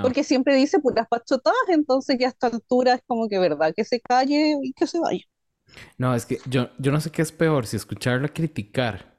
Porque 0.01 0.23
siempre 0.23 0.55
dice 0.55 0.79
puras 0.79 1.09
pachotadas, 1.09 1.68
entonces 1.68 2.16
ya 2.18 2.29
a 2.29 2.31
esta 2.31 2.47
altura 2.47 2.95
es 2.95 3.03
como 3.05 3.29
que 3.29 3.38
verdad, 3.40 3.75
que 3.75 3.85
se 3.85 4.01
calle 4.01 4.57
y 4.62 4.73
que 4.73 4.87
se 4.87 5.01
vaya. 5.01 5.25
No, 5.99 6.14
es 6.14 6.25
que 6.25 6.38
yo, 6.47 6.71
yo 6.79 6.92
no 6.92 7.01
sé 7.01 7.11
qué 7.11 7.23
es 7.23 7.33
peor, 7.33 7.66
si 7.66 7.77
escucharla 7.77 8.29
criticar 8.29 9.12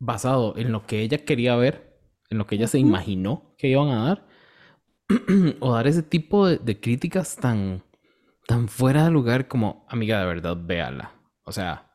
basado 0.00 0.56
en 0.56 0.72
lo 0.72 0.86
que 0.86 1.00
ella 1.00 1.24
quería 1.24 1.54
ver, 1.56 2.00
en 2.30 2.38
lo 2.38 2.46
que 2.46 2.56
ella 2.56 2.66
se 2.66 2.78
imaginó 2.78 3.54
que 3.56 3.68
iban 3.68 3.88
a 3.90 4.04
dar, 4.04 4.26
o 5.60 5.74
dar 5.74 5.86
ese 5.86 6.02
tipo 6.02 6.46
de, 6.48 6.80
críticas 6.80 7.36
tan, 7.36 7.84
tan 8.46 8.68
fuera 8.68 9.04
de 9.04 9.10
lugar 9.10 9.46
como, 9.46 9.86
amiga, 9.88 10.18
de 10.20 10.26
verdad, 10.26 10.56
véala. 10.58 11.12
O 11.44 11.52
sea, 11.52 11.92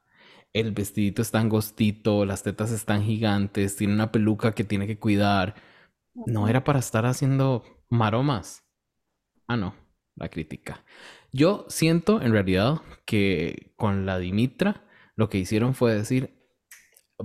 el 0.54 0.72
vestidito 0.72 1.22
está 1.22 1.40
angostito, 1.40 2.26
las 2.26 2.44
tetas 2.44 2.72
están 2.72 3.04
gigantes, 3.04 3.76
tiene 3.76 3.94
una 3.94 4.12
peluca 4.12 4.54
que 4.54 4.64
tiene 4.64 4.88
que 4.88 5.00
cuidar. 5.00 5.56
No 6.16 6.48
era 6.48 6.64
para 6.64 6.80
estar 6.80 7.06
haciendo 7.06 7.64
maromas. 7.90 8.64
Ah, 9.48 9.58
no, 9.58 9.76
la 10.16 10.30
crítica. 10.30 10.84
Yo 11.32 11.66
siento 11.70 12.22
en 12.22 12.32
realidad 12.32 12.82
que 13.06 13.74
con 13.78 14.06
la 14.06 14.18
Dimitra 14.18 14.86
lo 15.16 15.30
que 15.30 15.38
hicieron 15.38 15.76
fue 15.76 15.94
decir, 15.94 16.36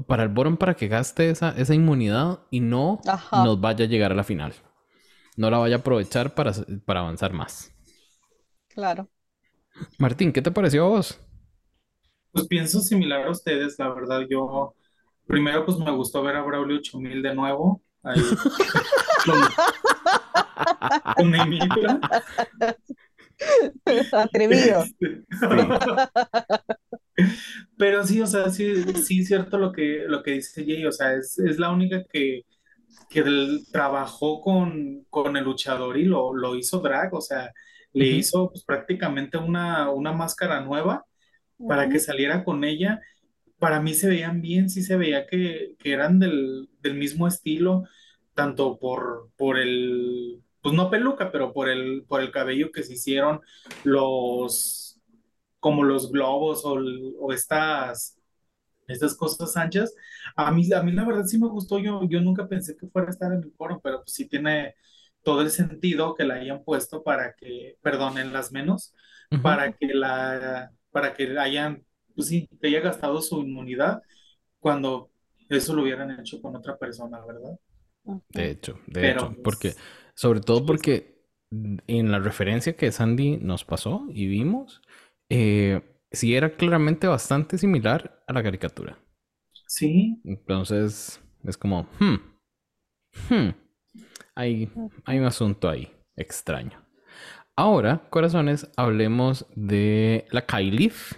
para 0.07 0.22
el 0.22 0.29
Boron 0.29 0.57
para 0.57 0.74
que 0.74 0.88
gaste 0.88 1.31
esa, 1.31 1.50
esa 1.50 1.74
inmunidad 1.74 2.40
y 2.50 2.61
no 2.61 3.00
nos 3.33 3.61
vaya 3.61 3.85
a 3.85 3.88
llegar 3.88 4.12
a 4.12 4.14
la 4.14 4.24
final 4.24 4.55
no 5.40 5.50
la 5.50 5.59
vaya 5.59 5.76
a 5.76 5.79
aprovechar 5.79 6.35
para, 6.35 6.53
para 6.85 7.00
avanzar 7.00 7.33
más. 7.33 7.72
Claro. 8.68 9.09
Martín, 9.98 10.33
¿qué 10.33 10.42
te 10.42 10.50
pareció 10.50 10.85
a 10.85 10.88
vos? 10.88 11.18
Pues 12.33 12.46
pienso 12.46 12.81
similar 12.81 13.26
a 13.26 13.31
ustedes, 13.31 13.79
la 13.79 13.88
verdad. 13.92 14.26
Yo 14.29 14.74
primero 15.26 15.64
pues 15.64 15.79
me 15.79 15.90
gustó 15.90 16.22
ver 16.22 16.37
a 16.37 16.42
Braulio 16.42 16.76
8000 16.76 17.22
de 17.22 17.35
nuevo. 17.35 17.83
Ahí, 18.02 18.20
con, 19.24 19.40
con 21.16 21.34
Atrevido. 24.12 24.84
Este, 24.84 25.24
Pero 27.76 28.06
sí, 28.06 28.20
o 28.20 28.26
sea, 28.26 28.50
sí, 28.50 28.82
sí 29.02 29.20
es 29.20 29.28
cierto 29.28 29.58
lo 29.58 29.72
que, 29.72 30.04
lo 30.06 30.22
que 30.22 30.32
dice 30.32 30.64
Jay, 30.64 30.84
o 30.86 30.92
sea, 30.92 31.14
es, 31.14 31.38
es 31.38 31.58
la 31.58 31.70
única 31.70 32.04
que, 32.04 32.42
que 33.08 33.24
trabajó 33.72 34.40
con, 34.40 35.04
con 35.10 35.36
el 35.36 35.44
luchador 35.44 35.98
y 35.98 36.04
lo, 36.04 36.34
lo 36.34 36.56
hizo 36.56 36.80
drag, 36.80 37.14
o 37.14 37.20
sea, 37.20 37.52
le 37.92 38.06
hizo 38.06 38.50
pues, 38.50 38.64
prácticamente 38.64 39.36
una, 39.36 39.90
una 39.90 40.12
máscara 40.12 40.60
nueva 40.60 41.04
para 41.66 41.88
que 41.88 41.98
saliera 41.98 42.44
con 42.44 42.64
ella. 42.64 43.00
Para 43.61 43.81
mí 43.81 43.94
se 43.94 44.09
veían 44.09 44.40
bien, 44.42 44.68
sí 44.70 44.83
se 44.83 44.96
veía 44.96 45.27
que, 45.27 45.77
que 45.79 45.92
eran 45.92 46.18
del, 46.18 46.68
del, 46.81 46.94
mismo 46.94 47.29
estilo, 47.29 47.85
tanto 48.35 48.79
por, 48.79 49.31
por 49.37 49.59
el, 49.59 50.42
pues 50.62 50.75
no 50.75 50.90
peluca, 50.90 51.31
pero 51.31 51.53
por 51.53 51.68
el, 51.68 52.05
por 52.09 52.20
el 52.20 52.33
cabello 52.33 52.73
que 52.73 52.83
se 52.83 52.94
hicieron, 52.94 53.40
los, 53.85 55.01
como 55.61 55.85
los 55.85 56.11
globos 56.11 56.64
o, 56.64 56.79
o 57.20 57.33
estas 57.33 58.20
estas 58.92 59.14
cosas 59.14 59.57
anchas. 59.57 59.94
A 60.37 60.51
mí, 60.51 60.70
a 60.73 60.83
mí 60.83 60.92
la 60.92 61.05
verdad 61.05 61.25
sí 61.25 61.38
me 61.38 61.49
gustó, 61.49 61.79
yo, 61.79 62.03
yo 62.09 62.20
nunca 62.20 62.49
pensé 62.49 62.77
que 62.77 62.88
fuera 62.88 63.09
a 63.09 63.11
estar 63.11 63.33
en 63.33 63.42
el 63.42 63.53
foro, 63.53 63.81
pero 63.83 63.99
pues 64.03 64.12
sí 64.12 64.29
tiene 64.29 64.75
todo 65.23 65.42
el 65.42 65.51
sentido 65.51 66.14
que 66.14 66.25
la 66.25 66.35
hayan 66.35 66.64
puesto 66.64 67.03
para 67.03 67.35
que, 67.35 67.77
perdonen 67.83 68.33
las 68.33 68.53
menos, 68.53 68.94
para 69.42 69.73
que 69.73 69.94
la, 69.94 70.73
para 70.90 71.14
que 71.14 71.38
hayan, 71.38 71.85
pues 72.14 72.29
sí, 72.29 72.49
que 72.61 72.68
haya 72.68 72.81
gastado 72.81 73.20
su 73.20 73.40
inmunidad 73.40 74.03
cuando 74.59 75.11
eso 75.49 75.75
lo 75.75 75.83
hubieran 75.83 76.18
hecho 76.18 76.40
con 76.40 76.55
otra 76.57 76.77
persona, 76.77 77.25
¿verdad? 77.25 77.59
De 78.31 78.51
hecho, 78.51 78.79
de 78.87 79.11
hecho, 79.11 79.35
porque, 79.42 79.75
sobre 80.14 80.40
todo 80.40 80.64
porque 80.64 81.20
en 81.51 82.11
la 82.12 82.18
referencia 82.18 82.77
que 82.77 82.92
Sandy 82.92 83.37
nos 83.38 83.64
pasó 83.64 84.07
y 84.09 84.27
vimos, 84.27 84.81
eh, 85.29 85.83
sí 86.11 86.35
era 86.35 86.57
claramente 86.57 87.07
bastante 87.07 87.59
similar 87.59 88.23
a 88.27 88.33
la 88.33 88.42
caricatura. 88.42 88.99
Sí. 89.66 90.20
Entonces, 90.25 91.20
es 91.44 91.57
como, 91.57 91.88
hmm, 91.99 92.14
hmm, 93.29 93.51
hay, 94.35 94.70
hay 95.05 95.18
un 95.18 95.25
asunto 95.25 95.68
ahí 95.68 95.92
extraño. 96.16 96.85
Ahora, 97.57 98.09
corazones, 98.11 98.70
hablemos 98.77 99.46
de 99.55 100.27
la 100.31 100.46
Kailif, 100.46 101.12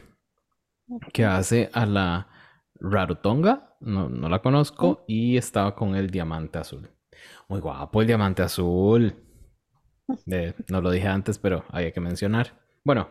que 1.12 1.24
hace 1.24 1.70
a 1.72 1.86
la 1.86 2.28
Rarotonga, 2.74 3.76
no, 3.80 4.08
no 4.08 4.28
la 4.28 4.40
conozco, 4.40 5.04
y 5.06 5.36
estaba 5.36 5.74
con 5.74 5.94
el 5.94 6.10
diamante 6.10 6.58
azul. 6.58 6.90
Muy 7.48 7.60
guapo 7.60 8.00
el 8.00 8.06
diamante 8.06 8.42
azul. 8.42 9.14
no 10.68 10.80
lo 10.80 10.90
dije 10.90 11.08
antes, 11.08 11.38
pero 11.38 11.64
había 11.68 11.92
que 11.92 12.00
mencionar. 12.00 12.60
Bueno, 12.84 13.08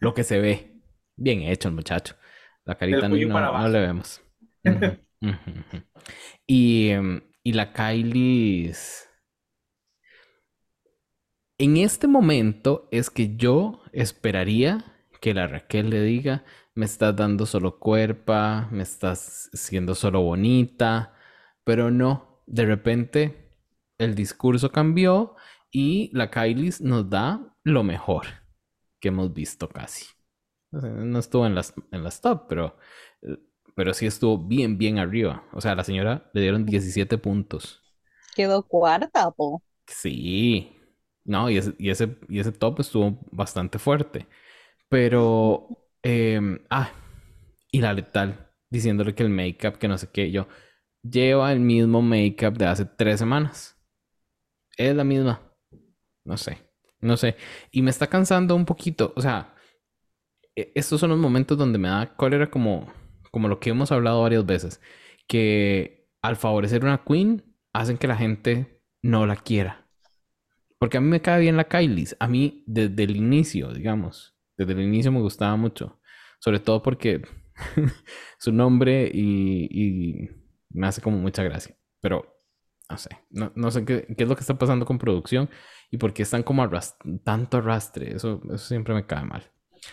lo 0.00 0.14
que 0.14 0.24
se 0.24 0.40
ve. 0.40 0.72
Bien 1.16 1.42
hecho 1.42 1.68
el 1.68 1.74
muchacho. 1.74 2.14
La 2.64 2.76
carita 2.76 3.08
no, 3.08 3.16
no, 3.16 3.68
le 3.68 3.80
vemos. 3.80 4.20
y, 6.46 6.90
y 7.42 7.52
la 7.52 7.72
Kylie. 7.72 8.72
En 11.58 11.76
este 11.78 12.06
momento 12.06 12.88
es 12.90 13.08
que 13.08 13.36
yo 13.36 13.82
esperaría 13.92 14.84
que 15.20 15.32
la 15.32 15.46
Raquel 15.46 15.88
le 15.88 16.02
diga, 16.02 16.44
me 16.76 16.84
estás 16.86 17.16
dando 17.16 17.46
solo 17.46 17.78
cuerpa, 17.78 18.68
me 18.70 18.82
estás 18.82 19.50
siendo 19.54 19.94
solo 19.94 20.20
bonita, 20.20 21.14
pero 21.64 21.90
no, 21.90 22.42
de 22.46 22.66
repente 22.66 23.52
el 23.98 24.14
discurso 24.14 24.70
cambió 24.70 25.36
y 25.72 26.10
la 26.12 26.30
Kylie 26.30 26.74
nos 26.80 27.10
da 27.10 27.54
lo 27.64 27.82
mejor 27.82 28.26
que 29.00 29.08
hemos 29.08 29.32
visto 29.32 29.68
casi. 29.68 30.06
No 30.70 31.18
estuvo 31.18 31.46
en 31.46 31.54
las, 31.54 31.72
en 31.90 32.04
las 32.04 32.20
top, 32.20 32.46
pero, 32.48 32.76
pero 33.74 33.94
sí 33.94 34.06
estuvo 34.06 34.38
bien, 34.38 34.76
bien 34.76 34.98
arriba. 34.98 35.44
O 35.52 35.60
sea, 35.62 35.72
a 35.72 35.76
la 35.76 35.84
señora 35.84 36.30
le 36.34 36.42
dieron 36.42 36.66
17 36.66 37.16
puntos. 37.18 37.82
Quedó 38.34 38.62
cuarta, 38.62 39.30
po. 39.30 39.62
Sí. 39.86 40.76
No, 41.24 41.48
y 41.50 41.56
ese, 41.56 41.74
y 41.78 41.90
ese, 41.90 42.18
y 42.28 42.38
ese 42.38 42.52
top 42.52 42.80
estuvo 42.80 43.18
bastante 43.32 43.78
fuerte. 43.78 44.26
Pero, 44.88 45.85
ah, 46.70 46.92
y 47.70 47.80
la 47.80 47.92
letal, 47.92 48.50
diciéndole 48.70 49.14
que 49.14 49.22
el 49.22 49.30
make-up, 49.30 49.78
que 49.78 49.88
no 49.88 49.98
sé 49.98 50.08
qué, 50.12 50.30
yo, 50.30 50.48
lleva 51.02 51.52
el 51.52 51.60
mismo 51.60 52.02
make-up 52.02 52.56
de 52.58 52.66
hace 52.66 52.84
tres 52.84 53.18
semanas. 53.18 53.76
Es 54.76 54.94
la 54.94 55.04
misma. 55.04 55.40
No 56.24 56.36
sé, 56.36 56.58
no 57.00 57.16
sé. 57.16 57.36
Y 57.70 57.82
me 57.82 57.90
está 57.90 58.08
cansando 58.08 58.54
un 58.54 58.64
poquito, 58.64 59.12
o 59.16 59.20
sea, 59.20 59.54
e, 60.54 60.72
estos 60.74 61.00
son 61.00 61.10
los 61.10 61.18
momentos 61.18 61.56
donde 61.56 61.78
me 61.78 61.88
da 61.88 62.16
cólera 62.16 62.50
como, 62.50 62.92
como 63.30 63.48
lo 63.48 63.60
que 63.60 63.70
hemos 63.70 63.92
hablado 63.92 64.22
varias 64.22 64.44
veces, 64.44 64.80
que 65.28 66.08
al 66.22 66.36
favorecer 66.36 66.84
una 66.84 67.04
queen 67.04 67.44
hacen 67.72 67.98
que 67.98 68.08
la 68.08 68.16
gente 68.16 68.82
no 69.02 69.26
la 69.26 69.36
quiera. 69.36 69.88
Porque 70.78 70.98
a 70.98 71.00
mí 71.00 71.08
me 71.08 71.22
cae 71.22 71.40
bien 71.40 71.56
la 71.56 71.64
Kylie, 71.64 72.08
a 72.18 72.28
mí 72.28 72.64
desde 72.66 73.04
el 73.04 73.16
inicio, 73.16 73.72
digamos, 73.72 74.35
desde 74.56 74.72
el 74.72 74.82
inicio 74.82 75.12
me 75.12 75.20
gustaba 75.20 75.56
mucho, 75.56 76.00
sobre 76.38 76.60
todo 76.60 76.82
porque 76.82 77.22
su 78.38 78.52
nombre 78.52 79.10
y, 79.12 80.28
me 80.70 80.86
hace 80.86 81.00
como 81.00 81.18
mucha 81.18 81.42
gracia, 81.42 81.76
pero 82.00 82.42
no 82.88 82.98
sé, 82.98 83.10
no, 83.30 83.70
sé 83.70 83.84
qué, 83.84 84.06
es 84.16 84.28
lo 84.28 84.34
que 84.34 84.40
está 84.40 84.58
pasando 84.58 84.84
con 84.84 84.98
producción 84.98 85.48
y 85.90 85.96
por 85.96 86.12
qué 86.12 86.22
están 86.22 86.42
como 86.42 86.68
tanto 87.24 87.58
arrastre, 87.58 88.14
eso, 88.14 88.40
eso 88.44 88.58
siempre 88.58 88.94
me 88.94 89.06
cae 89.06 89.24
mal. 89.24 89.50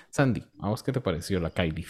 Sandy, 0.09 0.43
¿a 0.59 0.69
vos 0.69 0.83
qué 0.83 0.91
te 0.91 1.01
pareció 1.01 1.39
la 1.39 1.49
Kylie? 1.49 1.85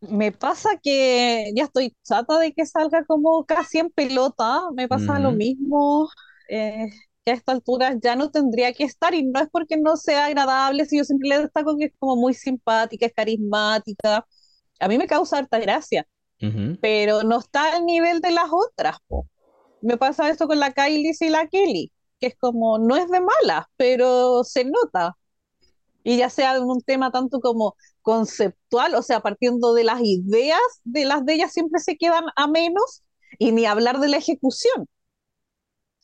Me 0.00 0.32
pasa 0.32 0.70
que 0.82 1.52
ya 1.54 1.64
estoy 1.64 1.96
chata 2.02 2.38
de 2.38 2.52
que 2.52 2.66
salga 2.66 3.04
como 3.04 3.44
casi 3.46 3.78
en 3.78 3.90
pelota, 3.90 4.60
me 4.74 4.88
pasa 4.88 5.18
lo 5.18 5.32
mismo, 5.32 6.08
eh, 6.48 6.90
que 7.24 7.30
a 7.32 7.34
esta 7.34 7.52
altura 7.52 7.96
ya 8.02 8.16
no 8.16 8.30
tendría 8.30 8.72
que 8.72 8.84
estar 8.84 9.14
y 9.14 9.22
no 9.22 9.40
es 9.40 9.48
porque 9.50 9.76
no 9.76 9.96
sea 9.96 10.26
agradable, 10.26 10.86
si 10.86 10.98
yo 10.98 11.04
siempre 11.04 11.28
le 11.28 11.38
destaco 11.40 11.76
que 11.78 11.86
es 11.86 11.92
como 11.98 12.16
muy 12.16 12.34
simpática, 12.34 13.06
es 13.06 13.12
carismática, 13.14 14.26
a 14.80 14.88
mí 14.88 14.98
me 14.98 15.06
causa 15.06 15.38
harta 15.38 15.58
gracia, 15.58 16.06
pero 16.80 17.22
no 17.22 17.38
está 17.38 17.76
al 17.76 17.86
nivel 17.86 18.20
de 18.20 18.32
las 18.32 18.48
otras. 18.50 18.96
Me 19.80 19.96
pasa 19.96 20.28
esto 20.28 20.48
con 20.48 20.58
la 20.58 20.72
Kylie 20.72 21.12
y 21.18 21.28
la 21.28 21.46
Kelly, 21.46 21.92
que 22.20 22.28
es 22.28 22.36
como, 22.36 22.78
no 22.78 22.96
es 22.96 23.08
de 23.08 23.20
mala, 23.20 23.70
pero 23.76 24.42
se 24.44 24.64
nota. 24.64 25.16
Y 26.04 26.16
ya 26.16 26.30
sea 26.30 26.56
en 26.56 26.64
un 26.64 26.80
tema 26.80 27.12
tanto 27.12 27.40
como 27.40 27.76
conceptual, 28.02 28.96
o 28.96 29.02
sea, 29.02 29.20
partiendo 29.20 29.72
de 29.74 29.84
las 29.84 30.00
ideas 30.02 30.60
de 30.82 31.04
las 31.04 31.24
de 31.24 31.34
ellas 31.34 31.52
siempre 31.52 31.80
se 31.80 31.96
quedan 31.96 32.24
a 32.34 32.48
menos 32.48 33.04
y 33.38 33.52
ni 33.52 33.66
hablar 33.66 34.00
de 34.00 34.08
la 34.08 34.16
ejecución. 34.16 34.88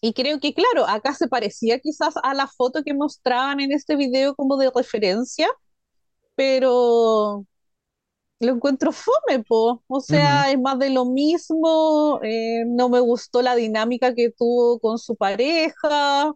Y 0.01 0.13
creo 0.15 0.39
que, 0.41 0.55
claro, 0.55 0.87
acá 0.89 1.15
se 1.15 1.29
parecía 1.29 1.81
quizás 1.81 2.15
a 2.23 2.35
la 2.35 2.47
foto 2.47 2.83
que 2.85 2.95
mostraban 2.95 3.61
en 3.61 3.73
este 3.73 3.97
video 3.97 4.35
como 4.37 4.57
de 4.57 4.71
referencia, 4.75 5.49
pero 6.37 7.47
lo 8.41 8.53
encuentro 8.53 8.93
fome, 8.93 9.43
po. 9.47 9.83
O 9.89 10.01
sea, 10.01 10.51
es 10.51 10.59
más 10.61 10.79
de 10.79 10.91
lo 10.91 11.05
mismo. 11.07 12.21
Eh, 12.23 12.65
no 12.67 12.89
me 12.89 13.01
gustó 13.01 13.43
la 13.43 13.57
dinámica 13.57 14.15
que 14.15 14.31
tuvo 14.31 14.79
con 14.81 14.99
su 14.99 15.17
pareja. 15.17 16.33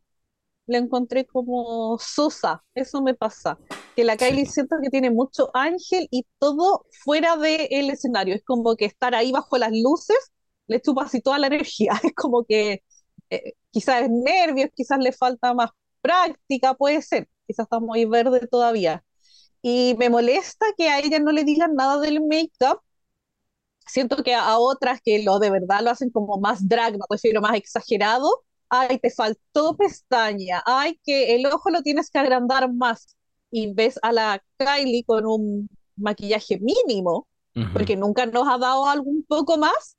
La 0.66 0.79
encontré 0.79 1.27
como 1.27 1.98
sosa. 1.98 2.64
Eso 2.75 3.03
me 3.03 3.14
pasa. 3.14 3.59
Que 3.96 4.05
la 4.05 4.16
Kylie 4.16 4.46
siento 4.46 4.77
que 4.83 4.90
tiene 4.90 5.11
mucho 5.11 5.51
ángel 5.55 6.09
y 6.11 6.27
todo 6.38 6.87
fuera 7.05 7.37
del 7.37 7.90
escenario. 7.90 8.35
Es 8.35 8.44
como 8.44 8.77
que 8.77 8.87
estar 8.87 9.14
ahí 9.14 9.33
bajo 9.33 9.59
las 9.59 9.72
luces 9.72 10.33
le 10.66 10.81
chupa 10.81 11.05
así 11.05 11.20
toda 11.20 11.38
la 11.38 11.46
energía. 11.48 11.92
Es 12.05 12.14
como 12.14 12.44
que 12.44 12.83
eh, 13.34 13.54
quizás 13.70 14.02
es 14.02 14.10
nervios, 14.10 14.70
quizás 14.74 14.98
le 14.98 15.12
falta 15.12 15.54
más 15.54 15.70
práctica, 16.00 16.74
puede 16.74 17.02
ser. 17.02 17.28
Quizás 17.46 17.64
está 17.64 17.80
muy 17.80 18.04
verde 18.06 18.46
todavía 18.46 19.04
y 19.62 19.94
me 19.98 20.10
molesta 20.10 20.66
que 20.76 20.88
a 20.88 20.98
ella 20.98 21.20
no 21.20 21.32
le 21.32 21.44
digan 21.44 21.74
nada 21.76 22.00
del 22.00 22.20
make-up. 22.20 22.80
Siento 23.86 24.22
que 24.22 24.34
a 24.34 24.58
otras 24.58 25.00
que 25.02 25.22
lo 25.22 25.38
de 25.38 25.50
verdad 25.50 25.80
lo 25.82 25.90
hacen 25.90 26.10
como 26.10 26.38
más 26.38 26.68
drag, 26.68 26.94
me 26.94 27.04
refiero 27.08 27.40
más 27.40 27.54
exagerado. 27.56 28.44
Ay, 28.68 28.98
te 28.98 29.10
faltó 29.10 29.76
pestaña. 29.76 30.62
Ay, 30.66 30.98
que 31.04 31.34
el 31.34 31.46
ojo 31.46 31.70
lo 31.70 31.82
tienes 31.82 32.10
que 32.10 32.18
agrandar 32.18 32.72
más. 32.72 33.16
Y 33.50 33.72
ves 33.74 33.98
a 34.02 34.12
la 34.12 34.42
Kylie 34.56 35.04
con 35.04 35.26
un 35.26 35.68
maquillaje 35.96 36.58
mínimo, 36.58 37.28
porque 37.72 37.96
nunca 37.96 38.26
nos 38.26 38.48
ha 38.48 38.58
dado 38.58 38.86
algo 38.86 39.10
un 39.10 39.24
poco 39.24 39.58
más. 39.58 39.96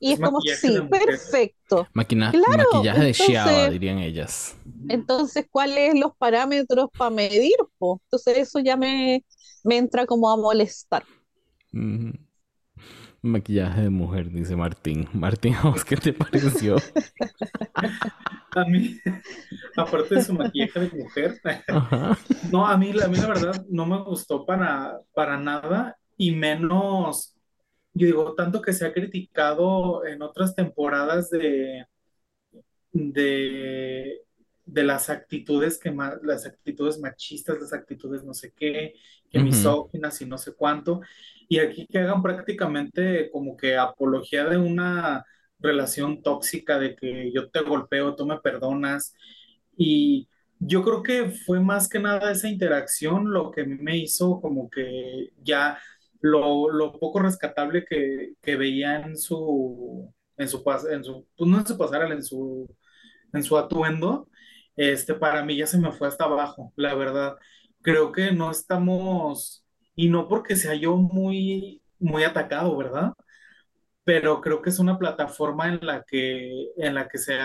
Y 0.00 0.12
es, 0.12 0.20
como, 0.20 0.40
sí, 0.40 0.80
perfecto. 0.90 1.86
maquillaje 1.94 3.04
de 3.04 3.14
Xiao, 3.14 3.70
dirían 3.70 3.98
ellas. 3.98 4.56
Entonces, 4.88 5.46
¿cuáles 5.50 5.98
los 5.98 6.16
parámetros 6.16 6.90
para 6.96 7.10
medir? 7.10 7.54
Entonces, 7.80 8.38
eso 8.38 8.58
ya 8.58 8.76
me, 8.76 9.24
me 9.62 9.76
entra 9.78 10.06
como 10.06 10.30
a 10.30 10.36
molestar. 10.36 11.04
Maquillaje 13.24 13.80
de 13.80 13.90
mujer, 13.90 14.30
dice 14.30 14.54
Martín. 14.54 15.08
Martín, 15.14 15.54
qué 15.88 15.96
te 15.96 16.12
pareció? 16.12 16.76
a 18.54 18.64
mí, 18.66 18.98
aparte 19.76 20.16
de 20.16 20.22
su 20.22 20.34
maquillaje 20.34 20.80
de 20.80 20.90
mujer, 20.90 21.40
no, 22.52 22.66
a 22.66 22.76
mí, 22.76 22.90
a 22.90 23.08
mí 23.08 23.16
la 23.16 23.26
verdad 23.26 23.64
no 23.70 23.86
me 23.86 24.02
gustó 24.02 24.44
para, 24.44 25.00
para 25.14 25.38
nada 25.38 25.96
y 26.18 26.32
menos 26.32 27.33
yo 27.94 28.06
digo, 28.06 28.34
tanto 28.34 28.62
que 28.62 28.72
se 28.72 28.86
ha 28.86 28.92
criticado 28.92 30.04
en 30.06 30.22
otras 30.22 30.54
temporadas 30.54 31.30
de, 31.30 31.86
de, 32.92 34.20
de 34.66 34.82
las 34.84 35.10
actitudes 35.10 35.78
que 35.78 35.94
las 36.22 36.46
actitudes 36.46 36.98
machistas, 36.98 37.60
las 37.60 37.72
actitudes 37.72 38.24
no 38.24 38.34
sé 38.34 38.52
qué, 38.56 38.94
que 39.30 39.40
misóginas 39.40 40.20
y 40.20 40.26
no 40.26 40.38
sé 40.38 40.54
cuánto, 40.54 41.00
y 41.48 41.58
aquí 41.58 41.86
que 41.86 41.98
hagan 41.98 42.22
prácticamente 42.22 43.30
como 43.30 43.56
que 43.56 43.76
apología 43.76 44.44
de 44.46 44.56
una 44.58 45.24
relación 45.58 46.22
tóxica 46.22 46.78
de 46.78 46.96
que 46.96 47.32
yo 47.32 47.50
te 47.50 47.60
golpeo, 47.62 48.14
tú 48.16 48.26
me 48.26 48.38
perdonas, 48.40 49.14
y 49.76 50.28
yo 50.58 50.82
creo 50.82 51.02
que 51.02 51.30
fue 51.30 51.60
más 51.60 51.88
que 51.88 51.98
nada 51.98 52.32
esa 52.32 52.48
interacción 52.48 53.32
lo 53.32 53.50
que 53.50 53.64
me 53.64 53.98
hizo 53.98 54.40
como 54.40 54.70
que 54.70 55.30
ya 55.42 55.78
lo, 56.24 56.92
poco 56.98 57.20
rescatable 57.20 57.84
que, 57.84 58.34
que, 58.42 58.56
veía 58.56 59.00
en 59.00 59.16
su, 59.18 60.12
en 60.38 60.48
su, 60.48 60.64
en 60.90 61.04
su, 61.04 61.26
pues 61.36 61.50
no 61.50 61.58
en 61.58 61.66
su 61.66 61.76
en 62.12 62.22
su, 62.22 62.76
en 63.32 63.42
su 63.42 63.58
atuendo, 63.58 64.28
este, 64.76 65.14
para 65.14 65.44
mí 65.44 65.56
ya 65.56 65.66
se 65.66 65.78
me 65.78 65.92
fue 65.92 66.08
hasta 66.08 66.24
abajo, 66.24 66.72
la 66.76 66.94
verdad. 66.94 67.36
Creo 67.82 68.12
que 68.12 68.32
no 68.32 68.50
estamos, 68.50 69.66
y 69.94 70.08
no 70.08 70.28
porque 70.28 70.56
sea 70.56 70.74
yo 70.74 70.96
muy, 70.96 71.82
muy 71.98 72.24
atacado, 72.24 72.76
¿verdad? 72.76 73.12
Pero 74.04 74.40
creo 74.40 74.62
que 74.62 74.70
es 74.70 74.78
una 74.78 74.98
plataforma 74.98 75.68
en 75.68 75.80
la 75.86 76.04
que, 76.04 76.68
en 76.78 76.94
la 76.94 77.08
que 77.08 77.18
se, 77.18 77.38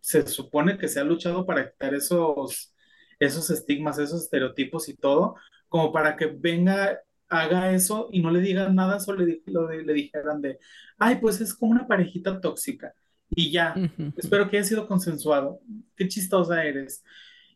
se 0.00 0.26
supone 0.26 0.78
que 0.78 0.88
se 0.88 1.00
ha 1.00 1.04
luchado 1.04 1.46
para 1.46 1.70
quitar 1.70 1.94
esos, 1.94 2.74
esos 3.18 3.50
estigmas, 3.50 3.98
esos 3.98 4.22
estereotipos 4.22 4.88
y 4.88 4.96
todo, 4.96 5.34
como 5.68 5.92
para 5.92 6.16
que 6.16 6.26
venga 6.26 7.00
haga 7.28 7.72
eso 7.72 8.08
y 8.12 8.20
no 8.22 8.30
le 8.30 8.40
digan 8.40 8.74
nada, 8.74 9.00
solo 9.00 9.24
le, 9.24 9.42
le 9.46 9.92
dijeran 9.94 10.40
de, 10.40 10.58
ay, 10.98 11.16
pues 11.20 11.40
es 11.40 11.54
como 11.54 11.72
una 11.72 11.86
parejita 11.86 12.40
tóxica. 12.40 12.94
Y 13.30 13.50
ya, 13.52 13.84
espero 14.16 14.48
que 14.48 14.58
haya 14.58 14.66
sido 14.68 14.86
consensuado. 14.86 15.60
Qué 15.96 16.08
chistosa 16.08 16.64
eres. 16.64 17.04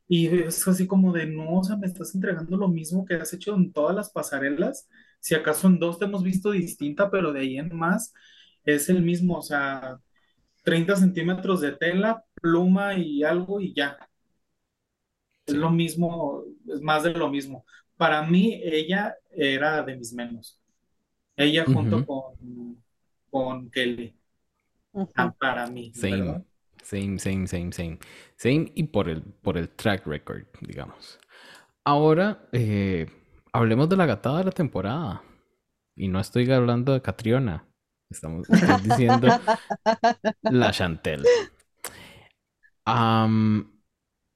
Y 0.09 0.27
es 0.29 0.67
así 0.69 0.87
como 0.87 1.13
de, 1.13 1.27
no, 1.27 1.59
o 1.61 1.65
sea, 1.65 1.77
me 1.77 1.87
estás 1.87 2.15
entregando 2.15 2.57
lo 2.57 2.69
mismo 2.69 3.05
que 3.05 3.15
has 3.15 3.33
hecho 3.33 3.55
en 3.55 3.73
todas 3.73 3.97
las 3.97 4.11
pasarelas. 4.11 4.89
Si 5.21 5.35
acaso 5.35 5.69
en 5.69 5.79
dos 5.79 5.99
te 5.99 6.05
hemos 6.07 6.23
visto 6.23 6.51
distinta, 6.51 7.11
pero 7.11 7.33
de 7.33 7.41
ahí 7.41 7.59
en 7.59 7.75
más 7.75 8.13
es 8.65 8.89
el 8.89 9.03
mismo, 9.03 9.39
o 9.39 9.43
sea, 9.43 9.99
30 10.65 10.97
centímetros 10.97 11.61
de 11.61 11.73
tela, 11.73 12.25
pluma 12.41 12.95
y 12.97 13.23
algo 13.25 13.61
y 13.61 13.75
ya. 13.75 13.99
Es 15.47 15.55
lo 15.55 15.71
mismo, 15.71 16.45
es 16.73 16.81
más 16.81 17.03
de 17.03 17.13
lo 17.13 17.29
mismo 17.29 17.65
para 17.97 18.23
mí 18.23 18.61
ella 18.63 19.15
era 19.31 19.83
de 19.83 19.97
mis 19.97 20.13
menos. 20.13 20.59
Ella 21.37 21.65
junto 21.65 22.05
con, 22.05 22.83
con 23.31 23.71
Kelly. 23.71 24.15
Ah, 25.17 25.35
para 25.39 25.67
mí. 25.69 25.93
Same, 25.95 26.45
same, 26.83 27.19
same, 27.19 27.47
same, 27.47 27.73
same. 27.73 27.99
Same 28.37 28.73
y 28.75 28.85
por 28.85 29.09
el, 29.09 29.23
por 29.23 29.57
el 29.57 29.71
track 29.71 30.07
record, 30.07 30.45
digamos. 30.61 31.19
Ahora, 31.85 32.49
eh, 32.53 33.07
hablemos 33.53 33.89
de 33.89 33.97
la 33.97 34.07
gatada 34.07 34.39
de 34.39 34.45
la 34.45 34.53
temporada. 34.53 35.23
Y 35.97 36.09
no 36.09 36.21
estoy 36.21 36.51
hablando 36.51 36.93
de 36.93 37.03
Catriona. 37.03 37.69
Estamos 38.11 38.47
diciendo 38.83 39.29
la 40.43 40.71
Chantel. 40.71 41.25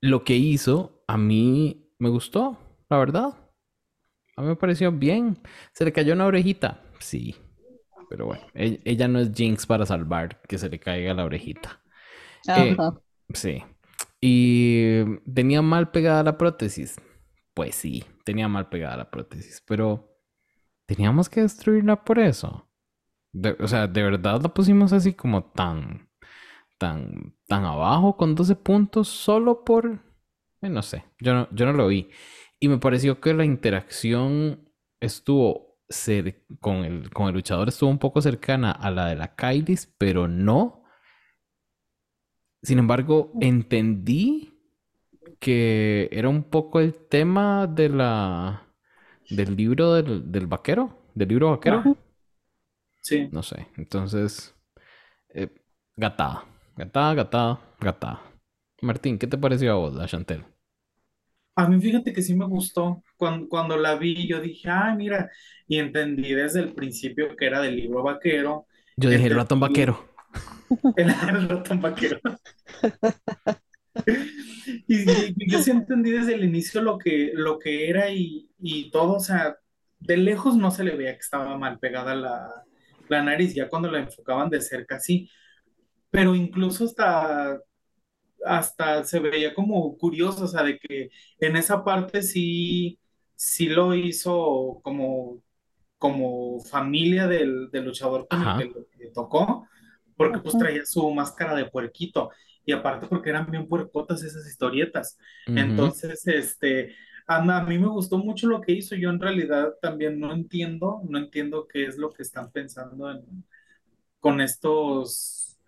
lo 0.01 0.25
que 0.25 0.35
hizo 0.35 1.05
a 1.07 1.17
mí 1.17 1.93
me 1.99 2.09
gustó, 2.09 2.59
la 2.89 2.99
verdad. 2.99 3.46
A 4.37 4.43
mí 4.43 4.49
me 4.49 4.57
pareció 4.57 4.93
bien. 4.93 5.39
Se 5.73 5.85
le 5.85 5.93
cayó 5.93 6.13
una 6.13 6.27
orejita. 6.27 6.83
Sí. 6.99 7.37
Pero 8.09 8.27
bueno, 8.27 8.47
e-, 8.55 8.81
ella, 8.85 9.09
no 9.09 9.19
es 9.19 9.33
Jinx 9.35 9.67
para 9.67 9.87
salvar 9.87 10.41
que 10.43 10.59
se 10.59 10.69
le 10.69 10.79
caiga 10.79 11.15
la 11.15 11.25
orejita. 11.25 11.81
Eh, 12.49 12.77
sí. 13.33 13.63
¿Y 14.21 15.19
tenía 15.33 15.63
mal 15.63 15.91
pegada 15.91 16.23
la 16.23 16.39
prótesis? 16.39 16.97
Pues 17.55 17.75
sí, 17.75 18.05
tenía 18.25 18.49
mal 18.49 18.69
pegada 18.69 18.97
la 18.97 19.11
prótesis. 19.11 19.63
Pero 19.67 20.17
teníamos 20.87 21.29
que 21.29 21.43
destruirla 21.43 22.05
por 22.05 22.19
eso. 22.19 22.69
o 23.59 23.69
sea, 23.69 23.87
de 23.87 24.03
verdad 24.03 24.41
la 24.43 24.53
pusimos 24.53 24.93
así 24.93 25.15
como 25.15 25.45
tan, 25.45 26.09
tan, 26.79 27.35
tan 27.47 27.65
abajo 27.65 28.17
con 28.17 28.35
12 28.35 28.57
puntos 28.57 29.09
solo 29.09 29.65
por... 29.65 30.01
Eh, 30.63 30.69
no 30.69 30.83
sé, 30.83 31.05
yo 31.21 31.35
no, 31.35 31.49
yo 31.51 31.67
no 31.67 31.73
lo 31.73 31.89
vi. 31.89 32.09
Y 32.67 32.69
me 32.69 32.79
pareció 32.79 33.21
que 33.21 33.33
la 33.33 33.45
interacción 33.45 34.69
estuvo 34.99 35.79
con 36.59 36.85
el, 36.85 37.11
con 37.11 37.29
el 37.29 37.35
luchador 37.35 37.69
estuvo 37.69 37.89
un 37.89 38.01
poco 38.01 38.21
cercana 38.21 38.73
a 38.73 38.91
la 38.91 39.07
de 39.07 39.15
la 39.15 39.37
Kylie, 39.37 39.79
pero 39.97 40.27
no. 40.27 40.83
Sin 42.61 42.81
embargo, 42.81 43.31
entendí 43.41 44.53
que 45.39 46.09
era 46.11 46.29
un 46.29 46.43
poco 46.43 46.81
el 46.81 46.93
tema 47.07 47.69
de 47.69 47.89
la 47.89 48.67
del 49.31 49.55
libro 49.55 49.95
del, 49.95 50.47
vaquero, 50.49 50.99
del 51.15 51.29
libro 51.29 51.51
vaquero. 51.51 51.97
Sí. 53.01 53.29
No 53.31 53.45
sé. 53.45 53.69
Entonces, 53.77 54.57
eh, 55.29 55.55
gatada, 55.95 56.45
gatada, 56.75 57.15
gatada, 57.15 57.61
gatada. 57.79 58.23
Martín, 58.83 59.21
¿qué 59.21 59.29
te 59.29 59.39
pareció 59.39 59.71
a 59.71 59.77
vos, 59.77 59.95
la 59.95 60.09
Chantel? 60.09 60.56
A 61.59 61.67
mí 61.67 61.81
fíjate 61.81 62.13
que 62.13 62.21
sí 62.21 62.35
me 62.35 62.45
gustó. 62.45 63.03
Cuando, 63.17 63.49
cuando 63.49 63.79
la 63.79 63.97
vi, 63.97 64.29
yo 64.29 64.41
dije, 64.41 64.69
ay, 64.71 64.95
mira, 64.95 65.31
y 65.67 65.79
entendí 65.79 66.35
desde 66.35 66.61
el 66.61 66.75
principio 66.75 67.35
que 67.35 67.47
era 67.47 67.63
del 67.63 67.77
libro 67.77 68.03
vaquero. 68.03 68.67
Yo 68.97 69.09
dije, 69.09 69.27
el 69.27 69.35
ratón 69.35 69.61
vaquero. 69.61 70.07
El, 70.97 71.49
ratón 71.49 71.81
vaquero. 71.81 72.21
y, 74.89 75.51
yo 75.51 75.63
sí 75.63 75.71
entendí 75.71 76.11
desde 76.11 76.35
el 76.35 76.45
inicio 76.45 76.83
lo 76.83 76.99
que, 76.99 77.31
lo 77.35 77.59
que 77.59 77.89
era 77.89 78.11
y, 78.11 78.91
todo, 78.91 79.15
o 79.15 79.21
sea, 79.21 79.57
de 80.01 80.17
lejos 80.17 80.57
no 80.57 80.73
se 80.73 80.85
le 80.85 80.97
veía 80.97 81.13
que 81.13 81.21
estaba 81.21 81.57
mal 81.57 81.79
pegada 81.79 82.17
la, 82.17 82.51
la 83.09 83.23
nariz, 83.23 83.55
ya 83.55 83.69
cuando 83.69 83.91
la 83.91 84.01
enfocaban 84.01 84.51
de 84.51 84.61
cerca, 84.61 84.99
sí. 84.99 85.31
Pero 86.11 86.35
incluso 86.35 86.85
hasta 86.85 87.61
hasta 88.47 89.05
se 89.05 89.21
veía 89.21 89.55
como 89.55 89.97
curioso, 89.99 90.45
o 90.45 90.49
sea, 90.49 90.63
de 90.63 90.79
que 90.79 91.11
en 91.39 91.57
esa 91.57 91.85
parte 91.85 92.23
sí, 92.23 92.99
sí 93.35 93.69
lo 93.69 93.95
hizo 93.95 94.81
como, 94.83 95.43
como 95.99 96.61
familia 96.61 97.27
del, 97.27 97.71
luchador 97.73 98.27
con 98.29 98.43
el 98.61 98.73
que 98.73 99.05
le 99.05 99.11
tocó, 99.11 99.67
porque 100.17 100.39
pues 100.39 100.57
traía 100.57 100.85
su 100.87 101.11
máscara 101.13 101.55
de 101.55 101.67
puerquito 101.67 102.31
y 102.65 102.73
aparte 102.73 103.07
porque 103.07 103.31
eran 103.31 103.51
bien 103.51 103.69
puercotas 103.69 104.23
esas 104.23 104.47
historietas. 104.47 105.17
Entonces, 105.47 106.27
este, 106.27 106.95
a, 107.27 107.63
mí 107.63 107.79
me 107.79 107.89
gustó 107.89 108.19
mucho 108.19 108.49
lo 108.49 108.61
que 108.61 108.73
hizo. 108.73 108.97
Yo 108.97 109.11
en 109.11 109.21
realidad 109.21 109.75
también 109.81 110.19
no 110.19 110.33
entiendo, 110.33 111.01
no 111.09 111.19
entiendo 111.19 111.67
qué 111.67 111.87
es 111.87 111.97
lo 111.97 112.11
que 112.11 112.23
están 112.23 112.51
pensando 112.51 113.23
con 114.19 114.41
estos, 114.41 115.59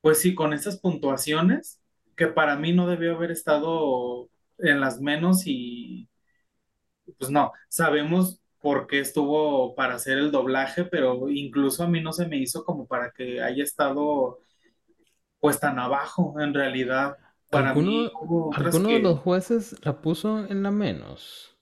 pues 0.00 0.20
sí, 0.20 0.34
con 0.34 0.52
estas 0.52 0.78
puntuaciones, 0.78 1.79
que 2.20 2.26
para 2.26 2.54
mí 2.54 2.74
no 2.74 2.86
debió 2.86 3.16
haber 3.16 3.30
estado 3.30 4.28
en 4.58 4.78
las 4.78 5.00
menos 5.00 5.44
y 5.46 6.06
pues 7.18 7.30
no, 7.30 7.50
sabemos 7.70 8.42
por 8.60 8.86
qué 8.86 9.00
estuvo 9.00 9.74
para 9.74 9.94
hacer 9.94 10.18
el 10.18 10.30
doblaje, 10.30 10.84
pero 10.84 11.30
incluso 11.30 11.82
a 11.82 11.88
mí 11.88 12.02
no 12.02 12.12
se 12.12 12.28
me 12.28 12.36
hizo 12.36 12.62
como 12.66 12.86
para 12.86 13.10
que 13.10 13.40
haya 13.40 13.64
estado 13.64 14.38
pues 15.38 15.58
tan 15.58 15.78
abajo 15.78 16.34
en 16.40 16.52
realidad. 16.52 17.16
Para 17.48 17.72
mí, 17.72 18.12
¿Alguno 18.52 18.90
de 18.90 18.98
los 18.98 19.20
jueces 19.20 19.74
la 19.82 20.02
puso 20.02 20.44
en 20.44 20.62
la 20.62 20.70
menos? 20.70 21.56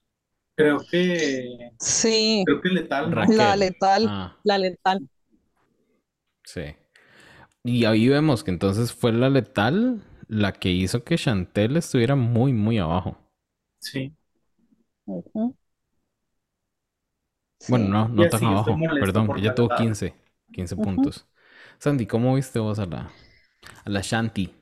Creo 0.56 0.78
que. 0.90 1.70
Sí. 1.78 2.42
Creo 2.44 2.60
que 2.60 2.68
letal. 2.70 3.14
La 3.28 3.54
letal. 3.54 4.06
Ah. 4.08 4.36
La 4.42 4.58
letal. 4.58 5.08
Sí. 6.42 6.74
Y 7.62 7.84
ahí 7.84 8.08
vemos 8.08 8.42
que 8.42 8.50
entonces 8.50 8.92
fue 8.92 9.12
la 9.12 9.30
letal 9.30 10.02
la 10.28 10.52
que 10.52 10.70
hizo 10.70 11.04
que 11.04 11.16
Chantel 11.16 11.76
estuviera 11.76 12.14
muy, 12.16 12.52
muy 12.52 12.78
abajo. 12.78 13.18
Sí. 13.80 14.14
Bueno, 17.66 17.88
no, 17.88 18.08
no 18.08 18.28
tan 18.28 18.44
abajo. 18.44 18.76
Perdón, 19.00 19.30
ella 19.38 19.54
tuvo 19.54 19.70
15. 19.70 20.14
15 20.52 20.76
puntos. 20.76 21.26
Sandy, 21.78 22.06
¿cómo 22.06 22.34
viste 22.34 22.58
vos 22.58 22.78
a 22.78 22.86
la, 22.86 23.10
a 23.84 23.90
la 23.90 24.00
Shanti? 24.02 24.52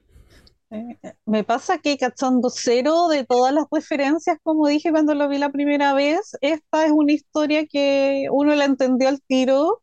Eh, 0.70 0.98
me 1.26 1.44
pasa 1.44 1.78
que 1.78 1.96
cachando 1.96 2.50
cero 2.50 3.08
de 3.08 3.24
todas 3.24 3.54
las 3.54 3.66
referencias, 3.70 4.38
como 4.42 4.66
dije 4.66 4.90
cuando 4.90 5.14
lo 5.14 5.28
vi 5.28 5.38
la 5.38 5.50
primera 5.52 5.94
vez, 5.94 6.36
esta 6.40 6.86
es 6.86 6.92
una 6.92 7.12
historia 7.12 7.66
que 7.66 8.26
uno 8.32 8.54
la 8.56 8.64
entendió 8.64 9.08
al 9.08 9.22
tiro 9.22 9.82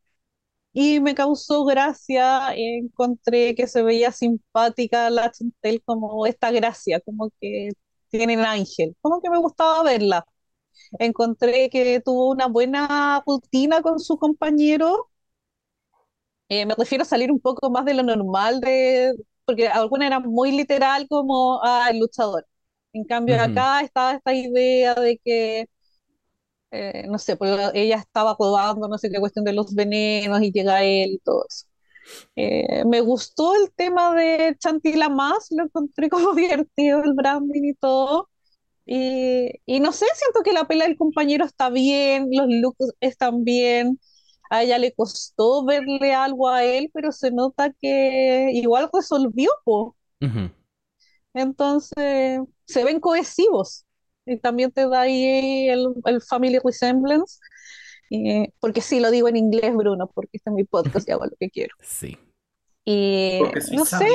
y 0.74 1.00
me 1.00 1.16
causó 1.16 1.66
gracia. 1.66 2.54
Encontré 2.56 3.56
que 3.56 3.68
se 3.68 3.84
veía 3.84 4.12
simpática 4.12 5.10
la 5.10 5.32
Chantel, 5.32 5.82
como 5.84 6.26
esta 6.26 6.52
gracia, 6.52 7.00
como 7.02 7.32
que 7.42 7.70
tiene 8.10 8.34
el 8.36 8.46
ángel, 8.46 8.96
como 9.02 9.22
que 9.22 9.30
me 9.30 9.40
gustaba 9.40 9.84
verla. 9.84 10.26
Encontré 11.00 11.70
que 11.70 12.02
tuvo 12.02 12.32
una 12.32 12.48
buena 12.48 13.24
rutina 13.28 13.82
con 13.82 14.00
su 14.00 14.18
compañero. 14.18 15.10
Eh, 16.50 16.66
me 16.66 16.76
refiero 16.76 17.04
a 17.04 17.06
salir 17.06 17.32
un 17.32 17.40
poco 17.40 17.70
más 17.70 17.86
de 17.86 17.94
lo 17.94 18.04
normal 18.04 18.60
de, 18.62 19.14
porque 19.46 19.68
alguna 19.68 20.06
era 20.08 20.20
muy 20.20 20.52
literal 20.52 21.08
como 21.10 21.60
ah, 21.64 21.88
el 21.90 22.00
luchador. 22.00 22.48
En 22.94 23.06
cambio, 23.06 23.42
acá 23.42 23.82
estaba 23.82 24.14
esta 24.14 24.34
idea 24.34 24.94
de 24.96 25.18
que, 25.24 25.68
eh, 26.74 27.06
no 27.10 27.20
sé, 27.20 27.38
pues 27.38 27.52
ella 27.74 27.98
estaba 27.98 28.38
probando 28.38 28.88
no 28.88 28.98
sé 28.98 29.10
qué 29.12 29.20
cuestión 29.20 29.46
de 29.46 29.54
los 29.54 29.74
venenos 29.76 30.42
y 30.42 30.52
llega 30.52 30.84
él 30.84 31.12
y 31.14 31.20
todo 31.20 31.46
eso. 31.50 31.68
Eh, 32.36 32.84
me 32.86 33.02
gustó 33.02 33.56
el 33.56 33.72
tema 33.74 34.16
de 34.16 34.56
Chantila 34.60 35.10
más, 35.10 35.48
lo 35.52 35.64
encontré 35.66 36.10
como 36.12 36.34
divertido, 36.36 37.04
el 37.04 37.14
branding 37.14 37.64
y 37.66 37.74
todo. 37.76 38.30
Y, 38.86 39.50
y 39.66 39.80
no 39.80 39.92
sé, 39.94 40.06
siento 40.16 40.42
que 40.44 40.54
la 40.54 40.66
pelea 40.68 40.88
del 40.88 40.98
compañero 40.98 41.46
está 41.46 41.70
bien, 41.70 42.28
los 42.32 42.48
looks 42.50 42.94
están 43.00 43.44
bien 43.46 44.00
a 44.54 44.62
ella 44.62 44.78
le 44.78 44.94
costó 44.94 45.66
verle 45.66 46.14
algo 46.14 46.48
a 46.48 46.64
él, 46.64 46.92
pero 46.94 47.12
se 47.12 47.32
nota 47.32 47.74
que 47.82 48.52
igual 48.54 48.88
resolvió. 48.94 49.50
Entonces, 51.34 52.40
se 52.66 52.84
ven 52.84 53.00
cohesivos. 53.00 53.86
Y 54.26 54.38
también 54.38 54.72
te 54.72 54.88
da 54.88 55.02
ahí 55.02 55.68
el, 55.70 55.94
el 56.06 56.22
family 56.22 56.60
resemblance. 56.64 57.40
porque 58.60 58.82
sí, 58.82 59.00
lo 59.00 59.12
digo 59.12 59.28
en 59.28 59.38
inglés, 59.38 59.76
Bruno, 59.76 60.10
porque 60.14 60.38
este 60.38 60.50
es 60.50 60.54
mi 60.56 60.64
podcast 60.64 61.08
y 61.08 61.12
hago 61.12 61.26
lo 61.26 61.36
que 61.40 61.50
quiero. 61.50 61.76
Sí. 61.84 62.18
Y 62.86 63.40
no 63.72 63.86
sé. 63.86 64.10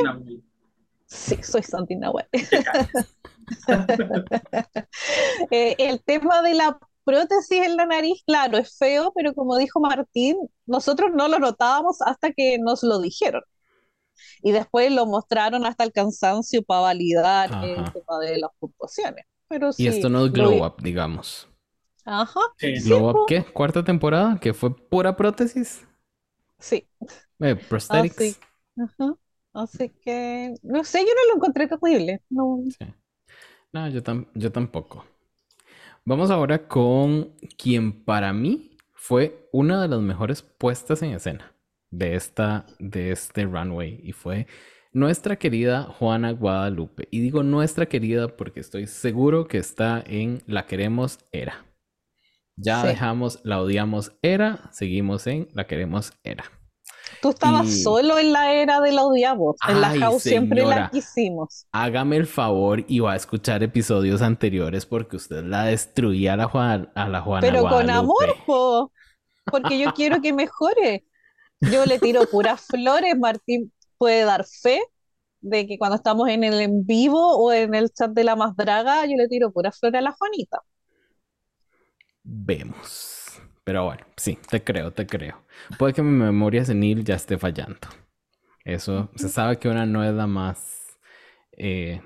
Sí, 1.06 1.42
soy 1.42 1.62
Santi 1.62 1.96
Nahuel. 1.96 2.26
Eh, 5.50 5.74
el 5.78 6.02
tema 6.02 6.42
de 6.42 6.52
la 6.52 6.78
prótesis 7.04 7.62
en 7.62 7.76
la 7.78 7.86
nariz, 7.86 8.22
claro, 8.26 8.58
es 8.58 8.76
feo, 8.76 9.12
pero 9.14 9.32
como 9.32 9.56
dijo 9.56 9.80
Martín, 9.80 10.36
nosotros 10.66 11.10
no 11.14 11.28
lo 11.28 11.38
notábamos 11.38 12.02
hasta 12.02 12.32
que 12.32 12.58
nos 12.58 12.82
lo 12.82 13.00
dijeron. 13.00 13.42
Y 14.42 14.52
después 14.52 14.92
lo 14.92 15.06
mostraron 15.06 15.64
hasta 15.64 15.84
el 15.84 15.92
cansancio 15.92 16.62
para 16.62 16.82
validar 16.82 17.64
el 17.64 17.90
tema 17.92 18.18
de 18.20 18.38
las 18.38 18.50
puntuaciones. 18.58 19.24
Pero 19.48 19.70
y 19.76 19.86
esto 19.86 20.08
no 20.08 20.26
es 20.26 20.32
Glow 20.32 20.64
Up, 20.64 20.82
digamos. 20.82 21.48
Ajá. 22.04 22.40
¿Glow 22.84 23.10
Up 23.10 23.26
qué? 23.26 23.44
¿Cuarta 23.44 23.84
temporada? 23.84 24.38
¿Que 24.40 24.54
fue 24.54 24.74
pura 24.74 25.16
prótesis? 25.16 25.86
Sí. 26.58 26.88
Eh, 27.40 27.56
prosthetics. 27.56 28.40
Ajá. 28.76 29.14
Así 29.52 29.88
que, 29.88 30.54
no 30.62 30.84
sé, 30.84 31.00
yo 31.00 31.06
no 31.06 31.30
lo 31.30 31.36
encontré 31.36 31.66
terrible. 31.66 32.22
No, 32.28 32.62
no 33.72 33.88
yo, 33.88 34.02
yo 34.34 34.52
tampoco. 34.52 35.04
Vamos 36.04 36.30
ahora 36.30 36.68
con 36.68 37.32
quien 37.56 38.04
para 38.04 38.32
mí 38.32 38.76
fue 38.94 39.48
una 39.52 39.82
de 39.82 39.88
las 39.88 40.00
mejores 40.00 40.42
puestas 40.42 41.02
en 41.02 41.12
escena 41.12 41.54
de, 41.90 42.14
esta, 42.14 42.66
de 42.78 43.10
este 43.10 43.44
runway 43.44 44.00
y 44.02 44.12
fue 44.12 44.46
nuestra 44.92 45.36
querida 45.36 45.84
Juana 45.84 46.32
Guadalupe. 46.32 47.08
Y 47.10 47.20
digo 47.20 47.42
nuestra 47.42 47.86
querida 47.86 48.36
porque 48.36 48.60
estoy 48.60 48.86
seguro 48.86 49.48
que 49.48 49.58
está 49.58 50.02
en 50.06 50.42
La 50.46 50.66
Queremos 50.66 51.18
Era. 51.32 51.64
Ya 52.56 52.84
dejamos 52.84 53.40
La 53.44 53.60
Odiamos 53.60 54.12
Era, 54.22 54.68
seguimos 54.72 55.26
en 55.26 55.48
La 55.52 55.66
Queremos 55.66 56.12
Era. 56.24 56.44
Tú 57.22 57.30
estabas 57.30 57.82
solo 57.82 58.18
en 58.18 58.32
la 58.32 58.52
era 58.52 58.80
de 58.80 58.92
la 58.92 59.02
odiamos. 59.02 59.56
En 59.66 59.80
la 59.80 59.98
house 59.98 60.22
siempre 60.22 60.64
la 60.64 60.90
quisimos. 60.90 61.66
Hágame 61.72 62.16
el 62.16 62.26
favor 62.26 62.84
y 62.86 63.00
va 63.00 63.14
a 63.14 63.16
escuchar 63.16 63.62
episodios 63.62 64.22
anteriores 64.22 64.86
porque 64.86 65.16
usted 65.16 65.42
la 65.44 65.64
destruía 65.64 66.34
a 66.34 66.36
la, 66.36 66.44
Juan, 66.46 66.92
a 66.94 67.08
la 67.08 67.20
Juana 67.20 67.40
Pero 67.40 67.62
con 67.62 67.90
amor, 67.90 68.36
po, 68.46 68.92
porque 69.50 69.78
yo 69.78 69.92
quiero 69.94 70.20
que 70.20 70.32
mejore. 70.32 71.06
Yo 71.60 71.86
le 71.86 71.98
tiro 71.98 72.24
puras 72.30 72.66
flores. 72.66 73.18
Martín 73.18 73.72
puede 73.98 74.24
dar 74.24 74.44
fe 74.44 74.80
de 75.40 75.66
que 75.66 75.78
cuando 75.78 75.96
estamos 75.96 76.28
en 76.28 76.44
el 76.44 76.60
en 76.60 76.86
vivo 76.86 77.36
o 77.36 77.52
en 77.52 77.74
el 77.74 77.90
chat 77.90 78.10
de 78.10 78.24
la 78.24 78.36
más 78.36 78.56
draga, 78.56 79.06
yo 79.06 79.16
le 79.16 79.28
tiro 79.28 79.52
puras 79.52 79.78
flores 79.78 79.98
a 79.98 80.02
la 80.02 80.12
Juanita. 80.12 80.62
Vemos. 82.22 83.40
Pero 83.64 83.84
bueno, 83.84 84.06
sí, 84.16 84.38
te 84.48 84.64
creo, 84.64 84.92
te 84.92 85.06
creo. 85.06 85.44
Puede 85.78 85.92
que 85.92 86.02
mi 86.02 86.10
memoria 86.10 86.64
senil 86.64 87.04
ya 87.04 87.16
esté 87.16 87.38
fallando. 87.38 87.88
Eso, 88.64 89.10
se 89.14 89.28
sabe 89.28 89.58
que 89.58 89.68
una 89.68 89.86
no 89.86 90.04
es 90.04 90.14
la 90.14 90.26
más 90.26 90.98
eh, 91.52 92.00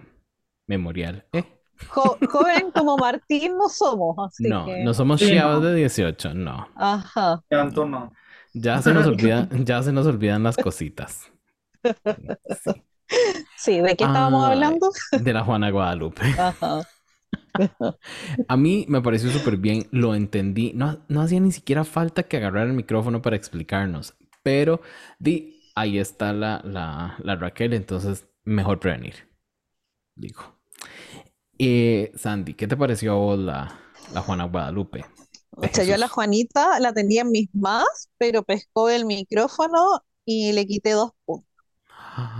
memorial. 0.66 1.26
¿Eh? 1.32 1.44
joven 1.88 2.70
como 2.72 2.96
Martín 2.96 3.56
no 3.56 3.68
somos, 3.68 4.16
así 4.26 4.48
No, 4.48 4.66
no 4.84 4.94
somos 4.94 5.20
chiados 5.20 5.62
de 5.62 5.74
18, 5.74 6.34
no. 6.34 6.68
Ajá. 6.76 7.42
Tanto 7.48 7.86
no. 7.86 8.12
Ya 8.54 8.80
se 8.82 8.92
nos 8.92 9.06
olvidan, 9.06 9.48
ya 9.64 9.82
se 9.82 9.92
nos 9.92 10.06
olvidan 10.06 10.42
las 10.42 10.56
cositas. 10.56 11.31
Sí, 13.56 13.80
¿de 13.80 13.96
qué 13.96 14.04
estábamos 14.04 14.44
hablando? 14.44 14.90
De 15.12 15.32
la 15.32 15.44
Juana 15.44 15.70
Guadalupe. 15.70 16.22
Ajá. 16.38 16.82
A 18.48 18.56
mí 18.56 18.86
me 18.88 19.02
pareció 19.02 19.30
súper 19.30 19.56
bien, 19.56 19.86
lo 19.90 20.14
entendí. 20.14 20.72
No, 20.74 21.04
no 21.08 21.20
hacía 21.20 21.40
ni 21.40 21.52
siquiera 21.52 21.84
falta 21.84 22.22
que 22.24 22.38
agarrar 22.38 22.66
el 22.66 22.72
micrófono 22.72 23.22
para 23.22 23.36
explicarnos, 23.36 24.14
pero 24.42 24.80
di, 25.18 25.70
ahí 25.74 25.98
está 25.98 26.32
la, 26.32 26.60
la, 26.64 27.36
Raquel, 27.36 27.74
entonces 27.74 28.26
mejor 28.44 28.80
prevenir. 28.80 29.14
Digo. 30.14 30.58
Eh, 31.58 32.12
Sandy, 32.16 32.54
¿qué 32.54 32.66
te 32.66 32.76
pareció 32.76 33.12
a 33.12 33.16
vos 33.16 33.38
la, 33.38 33.78
la 34.12 34.20
Juana 34.22 34.44
Guadalupe? 34.44 35.04
O 35.50 35.68
sea, 35.70 35.84
yo 35.84 35.94
a 35.94 35.98
la 35.98 36.08
Juanita 36.08 36.80
la 36.80 36.92
tenía 36.92 37.22
en 37.22 37.30
mis 37.30 37.54
más, 37.54 38.10
pero 38.16 38.42
pescó 38.42 38.88
el 38.88 39.04
micrófono 39.04 40.02
y 40.24 40.52
le 40.52 40.66
quité 40.66 40.92
dos 40.92 41.12
puntos 41.24 41.51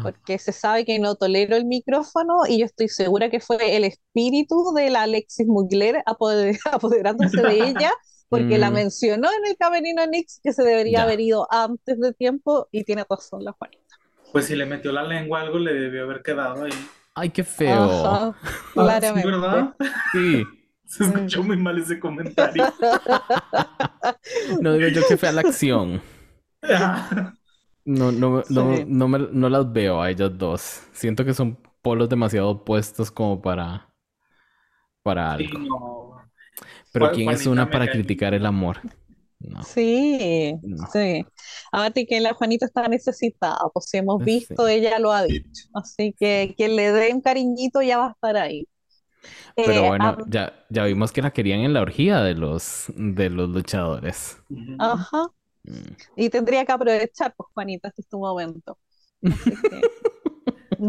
porque 0.03 0.39
se 0.39 0.53
sabe 0.53 0.85
que 0.85 0.99
no 0.99 1.15
tolero 1.15 1.57
el 1.57 1.65
micrófono 1.65 2.43
y 2.49 2.59
yo 2.59 2.67
estoy 2.67 2.89
segura 2.89 3.31
que 3.31 3.41
fue 3.41 3.77
el 3.77 3.85
espíritu 3.85 4.73
de 4.75 4.91
la 4.91 5.03
Alexis 5.03 5.47
Mugler 5.47 6.03
apoderándose 6.07 7.43
de 7.43 7.69
ella, 7.69 7.93
porque 8.29 8.59
la 8.59 8.71
mm. 8.71 8.75
mencionó 8.75 9.29
en 9.29 9.51
el 9.51 9.57
camerino 9.57 10.07
Nix 10.07 10.41
que 10.43 10.53
se 10.53 10.63
debería 10.63 11.03
haber 11.03 11.21
ido 11.21 11.47
antes 11.51 12.01
de 12.01 12.13
tiempo 12.13 12.69
y 12.71 12.85
tiene 12.85 13.05
razón 13.09 13.45
la 13.45 13.53
Juanita. 13.53 13.83
Pues 14.33 14.47
si 14.47 14.57
le 14.57 14.67
metió 14.67 14.93
la 14.93 15.03
lengua 15.03 15.43
algo 15.43 15.59
le 15.59 15.75
debió 15.75 16.05
haber 16.05 16.23
quedado 16.23 16.65
ahí. 16.65 16.73
Ay, 17.15 17.31
qué 17.31 17.45
feo. 17.45 18.07
Ah, 18.07 18.35
claramente. 18.73 19.29
¿Verdad? 19.29 19.75
Sí. 20.13 20.45
Se 20.87 21.05
escuchó 21.05 21.43
muy 21.43 21.57
mal 21.57 21.79
ese 21.79 21.99
comentario. 21.99 22.65
no 24.61 24.75
digo 24.75 24.89
yo 24.89 25.03
que 25.09 25.17
fea 25.17 25.33
la 25.33 25.41
acción. 25.41 26.03
No, 27.85 28.13
no, 28.13 28.43
no, 28.49 28.85
no, 28.87 29.09
me, 29.09 29.19
no 29.19 29.49
las 29.49 29.73
veo 29.73 30.01
a 30.03 30.11
ellas 30.11 30.31
dos. 30.39 30.83
Siento 30.93 31.25
que 31.25 31.35
son 31.35 31.59
polos 31.83 32.09
demasiado 32.09 32.51
opuestos 32.51 33.11
como 33.11 33.41
para, 33.43 33.89
para 35.03 35.33
algo. 35.33 35.59
Pero 36.93 37.11
¿quién 37.11 37.31
es 37.31 37.47
una 37.47 37.71
para 37.71 37.89
criticar 37.89 38.35
el 38.35 38.47
amor? 38.47 38.81
Sí, 39.59 40.55
sí. 40.93 41.27
Aparte 41.73 42.07
que 42.07 42.21
la 42.21 42.33
Juanita 42.35 42.67
está 42.67 42.87
necesitada, 42.89 43.59
pues 43.73 43.87
si 43.89 43.99
hemos 43.99 44.23
visto, 44.23 44.69
ella 44.69 44.99
lo 44.99 45.13
ha 45.13 45.25
dicho. 45.25 45.65
Así 45.75 46.15
que 46.19 46.55
quien 46.57 46.77
le 46.77 46.93
dé 46.93 47.13
un 47.13 47.21
cariñito 47.21 47.83
ya 47.83 47.99
va 47.99 48.07
a 48.09 48.11
estar 48.13 48.37
ahí. 48.37 48.69
Pero 49.65 49.85
eh, 49.85 49.89
bueno, 49.89 50.19
ya, 50.27 50.65
ya 50.71 50.85
vimos 50.85 51.13
que 51.13 51.23
la 51.23 51.33
querían 51.33 51.61
en 51.61 51.73
la 51.73 51.83
orgía 51.83 52.21
de 52.23 52.35
los, 52.35 52.87
de 52.97 53.31
los 53.31 53.49
luchadores. 53.51 54.39
Ajá. 54.79 55.29
Mm. 55.65 55.95
Y 56.17 56.31
tendría 56.31 56.65
que 56.65 56.73
aprovechar, 56.73 57.35
pues 57.37 57.49
Juanita, 57.55 57.89
este 57.89 58.03
es 58.03 58.09
tu 58.09 58.19
momento. 58.19 58.79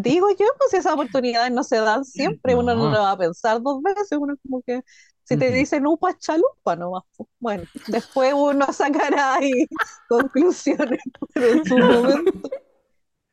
digo 0.02 0.30
yo, 0.32 0.48
pues 0.58 0.74
esas 0.74 0.94
oportunidades 0.94 1.52
no 1.52 1.64
se 1.64 1.78
dan 1.78 2.04
siempre, 2.04 2.56
uno 2.56 2.74
no 2.74 2.90
lo 2.90 3.02
va 3.02 3.12
a 3.12 3.18
pensar 3.18 3.62
dos 3.62 3.82
veces, 3.82 4.18
uno 4.20 4.36
como 4.42 4.62
que 4.64 4.82
si 5.24 5.38
te 5.38 5.52
dicen 5.52 5.86
upa 5.86 6.18
chalupa 6.18 6.76
nomás, 6.76 7.04
pues, 7.16 7.30
bueno, 7.40 7.64
después 7.88 8.34
uno 8.36 8.72
sacará 8.74 9.36
ahí 9.36 9.52
conclusiones, 10.10 11.00
pero 11.34 11.48
en 11.48 11.66
su 11.66 11.78
momento. 11.78 12.50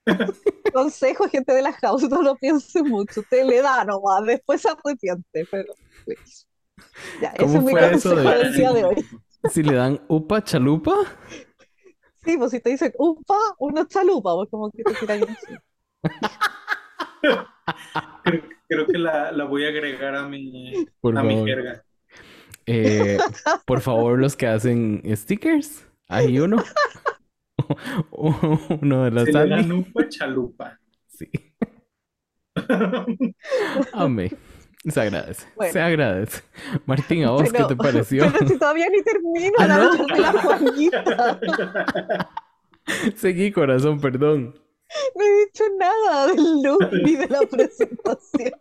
Consejo, 0.73 1.29
gente 1.29 1.53
de 1.53 1.63
la 1.63 1.73
house, 1.73 2.09
no 2.09 2.23
lo 2.23 2.37
piense 2.37 2.83
mucho, 2.83 3.21
usted 3.21 3.45
le 3.45 3.63
da 3.63 3.85
nomás, 3.85 4.25
después 4.27 4.61
se 4.61 4.69
arrepiente, 4.69 5.47
pero 5.51 5.75
pues, 6.05 6.47
ya, 7.21 7.31
ese 7.31 7.57
es 7.57 7.63
mi 7.63 7.75
consejo 7.75 8.17
del 8.17 8.55
día 8.55 8.73
de 8.73 8.85
hoy. 8.85 9.07
Si 9.49 9.63
le 9.63 9.75
dan 9.75 10.01
upa 10.09 10.43
chalupa. 10.45 10.95
Sí, 12.23 12.37
pues 12.37 12.51
si 12.51 12.61
te 12.61 12.71
dicen 12.71 12.93
upa, 12.99 13.39
uno 13.59 13.87
chalupa, 13.87 14.35
pues 14.35 14.51
como 14.51 14.71
que 14.71 14.83
te 14.83 14.95
tiran 14.95 15.23
así. 15.23 15.55
creo, 18.69 18.87
que 18.87 18.99
la, 18.99 19.33
la, 19.33 19.45
voy 19.45 19.65
a 19.65 19.69
agregar 19.69 20.15
a 20.15 20.29
mi, 20.29 20.75
a 21.03 21.23
mi 21.23 21.45
jerga. 21.45 21.83
Eh, 22.67 23.19
por 23.65 23.81
favor, 23.81 24.19
los 24.19 24.37
que 24.37 24.47
hacen 24.47 25.03
stickers, 25.17 25.87
hay 26.09 26.39
uno. 26.39 26.63
uno 28.11 29.05
de 29.05 29.11
las 29.11 29.25
Se 29.25 29.33
le 29.33 29.49
dan 29.49 29.73
upa 29.73 30.09
chalupa. 30.09 30.79
Sí. 31.09 31.31
Amén. 33.93 34.31
Se 34.85 35.01
agradece. 35.01 35.47
Se 35.73 35.81
agradece. 35.81 36.43
Martín, 36.87 37.25
¿a 37.25 37.33
vos 37.33 37.53
qué 37.53 37.65
te 37.65 37.77
pareció? 37.77 38.33
Pero 38.33 38.49
si 38.49 38.59
todavía 38.59 38.87
ni 38.89 39.03
termino 39.03 39.53
¿Ah, 39.59 39.67
la 39.67 39.77
no? 39.77 40.07
de 40.07 40.21
la 40.21 40.33
Juanita. 40.33 41.41
Seguí, 43.17 43.53
corazón, 43.53 44.01
perdón. 44.01 44.55
No 45.15 45.25
he 45.25 45.45
dicho 45.45 45.65
nada 45.79 46.27
del 46.29 46.63
look 46.63 46.93
ni 47.05 47.15
de 47.15 47.29
la 47.29 47.41
presentación. 47.43 48.53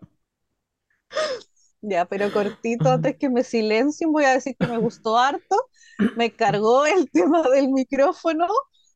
Ya, 1.82 2.06
pero 2.06 2.32
cortito, 2.32 2.92
antes 2.92 3.18
que 3.18 3.30
me 3.30 3.44
silencien, 3.44 4.12
voy 4.12 4.26
a 4.26 4.34
decir 4.34 4.56
que 4.60 4.68
me 4.68 4.78
gustó 4.78 5.18
harto. 5.18 5.70
Me 6.18 6.32
cargó 6.32 6.86
el 6.86 7.10
tema 7.10 7.44
del 7.50 7.70
micrófono. 7.70 8.46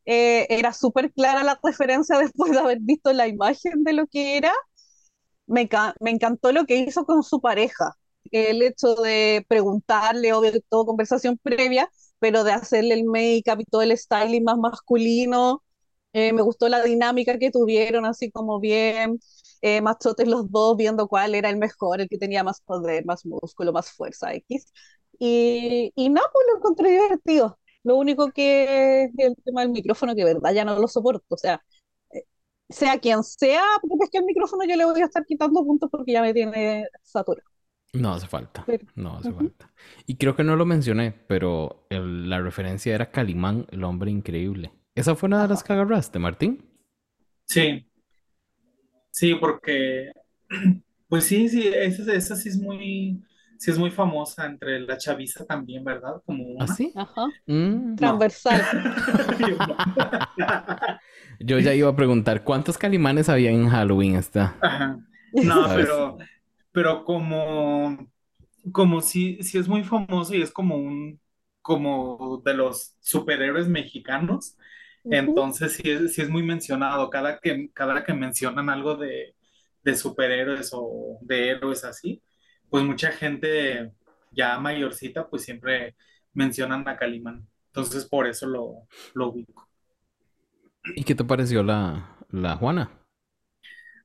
Eh, 0.05 0.45
era 0.49 0.73
súper 0.73 1.13
clara 1.13 1.43
la 1.43 1.57
referencia 1.63 2.17
después 2.17 2.51
de 2.51 2.59
haber 2.59 2.79
visto 2.81 3.13
la 3.13 3.27
imagen 3.27 3.85
de 3.85 3.93
lo 3.93 4.07
que 4.07 4.35
era 4.37 4.51
me, 5.47 5.69
encantó 6.11 6.51
lo 6.51 6.65
que 6.65 6.77
hizo 6.77 7.05
con 7.05 7.23
su 7.23 7.41
pareja, 7.41 7.95
el 8.31 8.61
hecho 8.61 8.95
de 8.95 9.45
preguntarle, 9.47 10.33
obvio, 10.33 10.51
todo 10.69 10.85
conversación 10.85 11.37
previa, 11.41 11.89
pero 12.19 12.43
de 12.43 12.53
hacerle 12.53 12.95
el 12.95 13.05
make-up 13.05 13.59
y 13.59 13.65
todo 13.65 13.81
el 13.81 13.97
styling 13.97 14.43
más 14.43 14.57
masculino. 14.57 15.63
Eh, 16.13 16.31
me 16.33 16.41
gustó 16.43 16.69
la 16.69 16.83
dinámica 16.83 17.37
que 17.39 17.51
tuvieron, 17.51 18.05
así 18.05 18.31
como 18.31 18.59
bien 18.59 19.19
eh, 19.61 19.81
machotes 19.81 20.27
los 20.27 20.51
dos, 20.51 20.77
viendo 20.77 21.07
cuál 21.07 21.35
era 21.35 21.49
el 21.49 21.57
mejor, 21.57 22.01
el 22.01 22.09
que 22.09 22.17
tenía 22.17 22.43
más 22.43 22.61
poder, 22.61 23.05
más 23.05 23.25
músculo, 23.25 23.73
más 23.73 23.91
fuerza 23.91 24.33
X. 24.33 24.65
Y, 25.19 25.91
y 25.95 26.09
no, 26.09 26.21
pues 26.33 26.45
lo 26.51 26.57
encontré 26.57 26.91
divertido. 26.91 27.59
Lo 27.83 27.95
único 27.97 28.31
que 28.31 29.03
es 29.05 29.11
el 29.17 29.35
tema 29.43 29.61
del 29.61 29.71
micrófono, 29.71 30.15
que 30.15 30.23
verdad 30.23 30.53
ya 30.53 30.65
no 30.65 30.79
lo 30.79 30.87
soporto. 30.87 31.25
O 31.29 31.37
sea, 31.37 31.63
sea 32.73 32.99
quien 32.99 33.23
sea, 33.23 33.63
porque 33.81 34.03
es 34.03 34.09
que 34.09 34.17
el 34.17 34.25
micrófono 34.25 34.63
yo 34.65 34.75
le 34.75 34.85
voy 34.85 35.01
a 35.01 35.05
estar 35.05 35.25
quitando 35.25 35.63
puntos 35.63 35.89
porque 35.89 36.11
ya 36.11 36.21
me 36.21 36.33
tiene 36.33 36.87
saturado. 37.01 37.47
No 37.93 38.13
hace 38.13 38.27
falta. 38.27 38.65
no 38.95 39.17
hace 39.17 39.31
falta. 39.31 39.71
Y 40.07 40.15
creo 40.15 40.35
que 40.35 40.43
no 40.43 40.55
lo 40.55 40.65
mencioné, 40.65 41.13
pero 41.27 41.85
la 41.89 42.41
referencia 42.41 42.95
era 42.95 43.11
Calimán, 43.11 43.67
el 43.69 43.83
hombre 43.83 44.09
increíble. 44.09 44.73
¿Esa 44.95 45.15
fue 45.15 45.27
una 45.27 45.43
de 45.43 45.47
las 45.47 45.63
que 45.63 45.73
agarraste, 45.73 46.17
Martín? 46.19 46.65
Sí. 47.45 47.85
Sí, 49.11 49.35
porque. 49.35 50.11
Pues 51.09 51.25
sí, 51.25 51.47
sí, 51.47 51.67
esa, 51.67 52.11
esa 52.11 52.35
sí 52.35 52.49
es 52.49 52.57
muy 52.57 53.23
sí 53.63 53.71
es 53.71 53.79
muy 53.79 53.91
famosa 53.91 54.45
entre 54.45 54.81
la 54.81 54.97
chaviza 54.97 55.45
también, 55.45 55.85
¿verdad? 55.85 56.21
Como 56.25 56.43
una. 56.43 56.65
¿Ah, 56.65 56.67
sí? 56.67 56.91
Ajá. 56.93 57.27
Mm. 57.45 57.95
Transversal. 57.95 58.61
Yo 61.39 61.59
ya 61.59 61.73
iba 61.73 61.89
a 61.89 61.95
preguntar, 61.95 62.43
¿cuántos 62.43 62.77
calimanes 62.77 63.29
había 63.29 63.51
en 63.51 63.69
Halloween 63.69 64.17
esta? 64.17 64.57
Ajá. 64.61 64.99
No, 65.33 65.65
pero, 65.73 66.19
pero 66.71 67.03
como, 67.05 67.97
como 68.71 69.01
si, 69.01 69.41
si 69.41 69.57
es 69.57 69.67
muy 69.67 69.83
famoso 69.83 70.35
y 70.35 70.43
es 70.43 70.51
como 70.51 70.75
un, 70.75 71.19
como 71.63 72.39
de 72.45 72.53
los 72.53 72.95
superhéroes 72.99 73.67
mexicanos, 73.67 74.55
entonces 75.05 75.73
sí 75.73 75.89
es, 75.89 76.13
sí 76.13 76.21
es 76.21 76.29
muy 76.29 76.43
mencionado. 76.43 77.09
Cada 77.09 77.39
que, 77.39 77.71
cada 77.73 78.03
que 78.03 78.13
mencionan 78.13 78.69
algo 78.69 78.95
de, 78.95 79.33
de 79.83 79.95
superhéroes 79.95 80.69
o 80.73 81.17
de 81.21 81.49
héroes 81.49 81.83
así, 81.83 82.21
pues 82.73 82.83
mucha 82.83 83.11
gente 83.11 83.91
ya 84.31 84.57
mayorcita, 84.57 85.29
pues 85.29 85.43
siempre 85.43 85.95
mencionan 86.33 86.87
a 86.87 86.97
Calimán. 86.97 87.47
Entonces 87.67 88.03
por 88.03 88.25
eso 88.25 88.47
lo, 88.47 88.87
lo 89.13 89.27
ubico. 89.27 89.69
¿Y 90.95 91.03
qué 91.03 91.13
te 91.13 91.23
pareció 91.23 91.61
la, 91.61 92.17
la 92.31 92.55
Juana? 92.55 92.89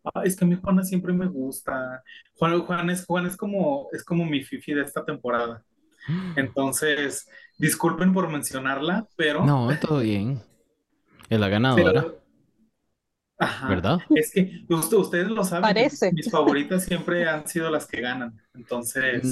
Ah, 0.04 0.20
es 0.22 0.36
que 0.36 0.44
a 0.44 0.48
mí 0.48 0.58
Juana 0.62 0.84
siempre 0.84 1.14
me 1.14 1.24
gusta. 1.24 2.02
Juan, 2.34 2.60
Juan, 2.60 2.90
es, 2.90 3.06
Juan 3.06 3.24
es 3.24 3.38
como, 3.38 3.88
es 3.90 4.04
como 4.04 4.26
mi 4.26 4.44
fifi 4.44 4.74
de 4.74 4.82
esta 4.82 5.02
temporada. 5.02 5.64
Entonces, 6.36 7.26
disculpen 7.56 8.12
por 8.12 8.28
mencionarla, 8.28 9.08
pero... 9.16 9.46
No, 9.46 9.70
todo 9.80 10.00
bien. 10.00 10.42
Es 11.30 11.40
la 11.40 11.48
ganadora. 11.48 12.04
Ajá. 13.38 13.68
¿Verdad? 13.68 13.98
Es 14.10 14.32
que 14.32 14.64
ustedes 14.68 15.28
lo 15.28 15.44
saben. 15.44 15.62
Parece. 15.62 16.12
Mis 16.12 16.30
favoritas 16.30 16.84
siempre 16.84 17.28
han 17.28 17.46
sido 17.46 17.70
las 17.70 17.86
que 17.86 18.00
ganan. 18.00 18.40
Entonces, 18.54 19.22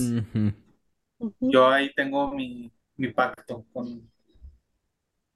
yo 1.40 1.68
ahí 1.68 1.92
tengo 1.94 2.32
mi, 2.32 2.72
mi 2.96 3.08
pacto 3.08 3.66
con. 3.72 4.08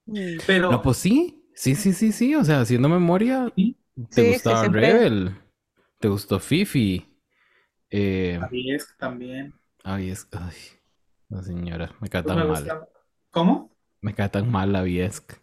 Mm. 0.06 0.38
Pero. 0.46 0.70
No, 0.70 0.82
pues 0.82 0.98
sí. 0.98 1.36
Sí, 1.54 1.74
sí, 1.74 1.92
sí, 1.92 2.12
sí. 2.12 2.34
O 2.34 2.44
sea, 2.44 2.60
haciendo 2.60 2.88
memoria, 2.88 3.52
te 4.14 4.32
gustaba 4.32 4.68
Rebel. 4.68 5.34
Te 5.98 6.08
gustó 6.08 6.38
Fifi. 6.38 7.06
Eh... 7.90 8.40
es 8.68 8.96
también. 8.96 9.52
es 9.98 10.28
Ay, 10.32 10.50
la 11.28 11.42
señora. 11.42 11.94
Me 12.00 12.08
cae 12.08 12.22
pues 12.22 12.36
tan 12.36 12.48
mal. 12.48 12.88
¿Cómo? 13.30 13.76
Me 14.00 14.14
cae 14.14 14.28
tan 14.28 14.50
mal 14.50 14.72
la 14.72 14.82
Viesc. 14.82 15.34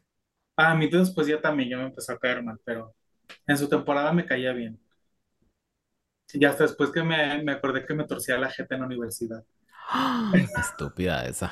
Ah, 0.55 0.71
a 0.71 0.75
mí 0.75 0.87
después 0.87 1.27
ya 1.27 1.39
también 1.39 1.69
ya 1.69 1.77
me 1.77 1.83
empezó 1.83 2.13
a 2.13 2.17
caer 2.17 2.41
mal, 2.41 2.59
pero 2.63 2.95
en 3.45 3.57
su 3.57 3.67
temporada 3.67 4.11
me 4.13 4.25
caía 4.25 4.53
bien. 4.53 4.79
Y 6.33 6.43
hasta 6.45 6.63
después 6.63 6.91
que 6.91 7.03
me, 7.03 7.41
me 7.43 7.53
acordé 7.53 7.85
que 7.85 7.93
me 7.93 8.03
torcía 8.05 8.37
la 8.37 8.49
gente 8.49 8.75
en 8.75 8.81
la 8.81 8.87
universidad. 8.87 9.43
Estúpida 10.57 11.25
esa. 11.25 11.51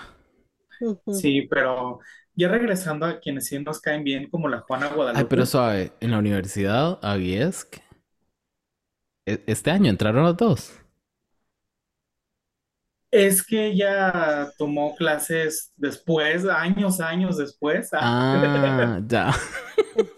Sí, 1.13 1.43
pero 1.49 1.99
ya 2.33 2.49
regresando 2.49 3.05
a 3.05 3.19
quienes 3.19 3.47
sí 3.47 3.57
nos 3.59 3.79
caen 3.79 4.03
bien, 4.03 4.29
como 4.29 4.49
la 4.49 4.59
Juana 4.59 4.87
Guadalupe. 4.87 5.21
Ay, 5.21 5.27
pero 5.29 5.45
suave, 5.45 5.93
en 6.01 6.11
la 6.11 6.19
universidad, 6.19 6.99
a 7.01 7.17
e, 7.17 7.51
este 9.25 9.71
año 9.71 9.89
entraron 9.89 10.23
los 10.23 10.37
dos. 10.37 10.73
Es 13.11 13.45
que 13.45 13.67
ella 13.67 14.51
tomó 14.57 14.95
clases 14.95 15.71
después, 15.77 16.45
años, 16.45 16.99
años 16.99 17.37
después. 17.37 17.89
Ah, 17.93 18.99
ya. 19.07 19.33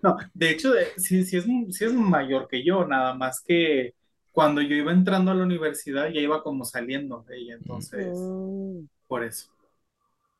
No, 0.02 0.16
de 0.32 0.50
hecho, 0.50 0.72
sí, 0.96 1.24
sí, 1.24 1.36
es, 1.36 1.44
sí 1.44 1.84
es 1.84 1.92
mayor 1.92 2.48
que 2.48 2.64
yo, 2.64 2.86
nada 2.86 3.14
más 3.14 3.42
que 3.42 3.94
cuando 4.32 4.62
yo 4.62 4.76
iba 4.76 4.92
entrando 4.92 5.30
a 5.30 5.34
la 5.34 5.42
universidad 5.42 6.08
ya 6.08 6.20
iba 6.20 6.42
como 6.42 6.64
saliendo 6.64 7.24
de 7.28 7.38
ella, 7.38 7.54
entonces, 7.54 8.18
mm. 8.18 8.84
por 9.06 9.24
eso. 9.24 9.50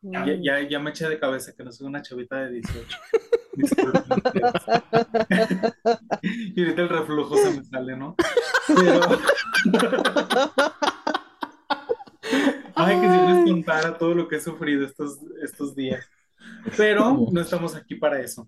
Ya, 0.02 0.24
ya, 0.40 0.66
ya, 0.66 0.78
me 0.78 0.90
eché 0.90 1.06
de 1.08 1.18
cabeza 1.18 1.52
que 1.54 1.62
no 1.62 1.72
soy 1.72 1.86
una 1.86 2.00
chavita 2.00 2.36
de 2.36 2.52
18. 2.52 2.98
y 6.22 6.62
ahorita 6.62 6.82
el 6.82 6.88
reflujo 6.88 7.36
se 7.36 7.50
me 7.50 7.64
sale, 7.64 7.96
¿no? 7.96 8.14
Pero... 8.66 9.00
Ay, 12.74 12.98
que 12.98 13.10
si 13.10 13.16
les 13.16 13.50
contara 13.50 13.98
todo 13.98 14.14
lo 14.14 14.26
que 14.26 14.36
he 14.36 14.40
sufrido 14.40 14.86
estos, 14.86 15.18
estos 15.42 15.74
días. 15.74 16.08
Pero 16.76 17.26
no 17.30 17.40
estamos 17.40 17.76
aquí 17.76 17.96
para 17.96 18.20
eso. 18.20 18.46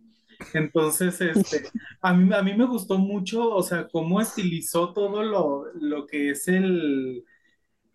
Entonces, 0.55 1.21
este, 1.21 1.69
a 2.01 2.13
mí, 2.15 2.33
a 2.35 2.43
mí 2.43 2.55
me 2.55 2.67
gustó 2.67 2.99
mucho, 2.99 3.49
o 3.55 3.63
sea, 3.63 3.89
cómo 3.89 4.21
estilizó 4.21 4.93
todo 4.93 5.23
lo, 5.23 5.67
lo 5.75 6.07
que 6.07 6.31
es 6.31 6.49
el, 6.49 7.25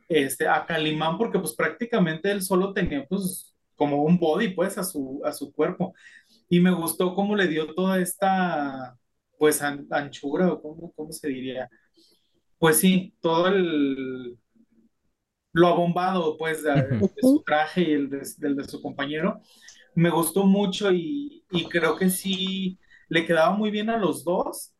este, 0.09 0.47
a 0.47 0.65
Calimán, 0.65 1.17
porque 1.17 1.39
pues 1.39 1.53
prácticamente 1.53 2.31
él 2.31 2.41
solo 2.41 2.73
tenía 2.73 3.05
pues 3.07 3.55
como 3.75 4.03
un 4.03 4.17
body 4.17 4.49
pues 4.49 4.77
a 4.77 4.83
su, 4.83 5.21
a 5.23 5.31
su 5.31 5.51
cuerpo. 5.51 5.93
Y 6.49 6.59
me 6.59 6.71
gustó 6.71 7.13
cómo 7.13 7.35
le 7.35 7.47
dio 7.47 7.73
toda 7.73 7.99
esta, 7.99 8.97
pues, 9.37 9.61
anchura, 9.61 10.51
o 10.53 10.61
cómo, 10.61 10.93
cómo 10.93 11.11
se 11.11 11.27
diría. 11.27 11.69
Pues 12.57 12.79
sí, 12.79 13.13
todo 13.21 13.47
el, 13.47 14.37
lo 15.57 15.67
abombado 15.67 16.37
pues 16.37 16.63
de, 16.63 17.09
su 17.19 17.43
traje 17.45 17.81
y 17.81 17.93
el 17.93 18.09
de, 18.09 18.21
del 18.37 18.55
de 18.55 18.63
su 18.65 18.81
compañero 18.81 19.41
me 19.97 20.11
gustó 20.11 20.45
mucho 20.45 20.91
y, 20.91 21.43
creo 21.71 21.97
que 21.97 22.11
sí 22.11 22.77
le 23.09 23.25
quedaba 23.25 23.55
muy 23.55 23.71
bien 23.71 23.89
a 23.89 23.97
los 23.97 24.23
dos. 24.23 24.75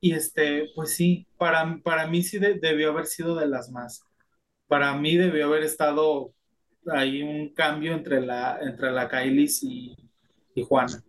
Y 0.00 0.12
este, 0.12 0.70
pues 0.76 0.94
sí, 0.94 1.26
para, 1.36 1.80
para 1.82 2.06
mí 2.06 2.22
sí 2.22 2.38
debió 2.38 2.90
haber 2.90 3.06
sido 3.06 3.34
de 3.34 3.48
las 3.48 3.70
más. 3.72 4.02
Para 4.68 4.94
mí 4.94 5.16
debió 5.16 5.46
haber 5.46 5.64
estado 5.64 6.32
ahí 6.86 7.22
un 7.22 7.52
cambio 7.54 7.92
entre 7.92 8.20
la, 8.20 8.58
entre 8.60 8.92
la 8.92 9.08
Kailis 9.08 9.64
y, 9.64 9.96
Juana. 10.68 11.02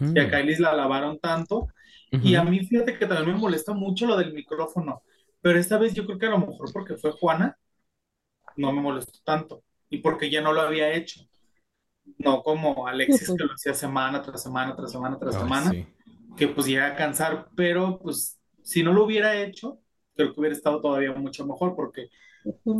Y 0.00 0.18
a 0.18 0.28
Kailis 0.28 0.58
la 0.58 0.74
lavaron 0.74 1.20
tanto. 1.20 1.68
Y 2.10 2.34
a 2.34 2.42
mí 2.42 2.66
fíjate 2.66 2.98
que 2.98 3.06
también 3.06 3.36
me 3.36 3.40
molesta 3.40 3.74
mucho 3.74 4.06
lo 4.06 4.16
del 4.16 4.34
micrófono. 4.34 5.02
Pero 5.40 5.56
esta 5.56 5.78
vez 5.78 5.94
yo 5.94 6.04
creo 6.04 6.18
que 6.18 6.26
a 6.26 6.30
lo 6.30 6.38
mejor 6.38 6.72
porque 6.72 6.96
fue 6.96 7.12
Juana, 7.12 7.56
no 8.56 8.72
me 8.72 8.82
molestó 8.82 9.20
tanto. 9.24 9.62
Y 9.88 9.98
porque 9.98 10.30
ya 10.30 10.40
no 10.40 10.52
lo 10.52 10.62
había 10.62 10.92
hecho 10.92 11.28
no 12.18 12.42
como 12.42 12.86
Alexis 12.86 13.28
que 13.36 13.44
lo 13.44 13.52
hacía 13.52 13.74
semana 13.74 14.22
tras 14.22 14.42
semana, 14.42 14.74
tras 14.74 14.92
semana, 14.92 15.18
tras 15.18 15.34
semana, 15.34 15.72
que 16.36 16.48
pues 16.48 16.66
llega 16.66 16.86
a 16.86 16.96
cansar, 16.96 17.48
pero 17.56 17.98
pues 17.98 18.38
si 18.62 18.82
no 18.82 18.92
lo 18.92 19.04
hubiera 19.04 19.42
hecho, 19.42 19.80
creo 20.14 20.32
que 20.32 20.40
hubiera 20.40 20.56
estado 20.56 20.80
todavía 20.80 21.12
mucho 21.12 21.46
mejor 21.46 21.74
porque 21.74 22.08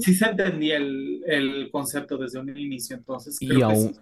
sí 0.00 0.14
se 0.14 0.26
entendía 0.26 0.76
el, 0.76 1.22
el, 1.26 1.70
concepto 1.70 2.16
desde 2.16 2.38
un 2.38 2.56
inicio, 2.56 2.96
entonces 2.96 3.38
creo 3.38 3.58
y 3.58 3.62
aún, 3.62 4.00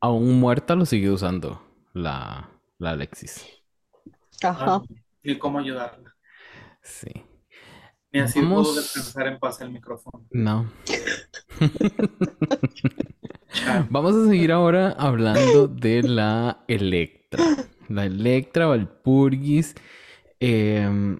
aún 0.00 0.40
muerta 0.40 0.74
lo 0.74 0.86
sigue 0.86 1.10
usando 1.10 1.60
la, 1.94 2.48
la 2.78 2.90
Alexis. 2.90 3.44
Ajá. 4.42 4.82
ni 5.22 5.38
cómo 5.38 5.58
ayudarla. 5.58 6.14
Sí. 6.82 7.10
Ni 8.12 8.20
así 8.20 8.42
pudo 8.42 8.74
descansar 8.74 9.28
en 9.28 9.38
paz 9.38 9.60
el 9.60 9.70
micrófono. 9.70 10.26
No. 10.30 10.70
Vamos 13.90 14.14
a 14.14 14.28
seguir 14.28 14.52
ahora 14.52 14.92
hablando 14.92 15.68
de 15.68 16.02
la 16.02 16.64
Electra. 16.68 17.42
La 17.88 18.04
Electra 18.06 18.66
Valpurgis. 18.66 19.74
Eh, 20.40 21.18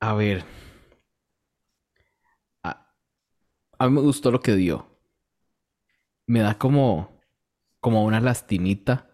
a 0.00 0.14
ver. 0.14 0.44
A, 2.62 2.86
a, 3.78 3.88
mí 3.88 3.94
me 3.94 4.00
gustó 4.00 4.30
lo 4.30 4.40
que 4.40 4.54
dio. 4.54 4.86
Me 6.26 6.40
da 6.40 6.56
como, 6.58 7.20
como 7.80 8.04
una 8.04 8.20
lastimita 8.20 9.10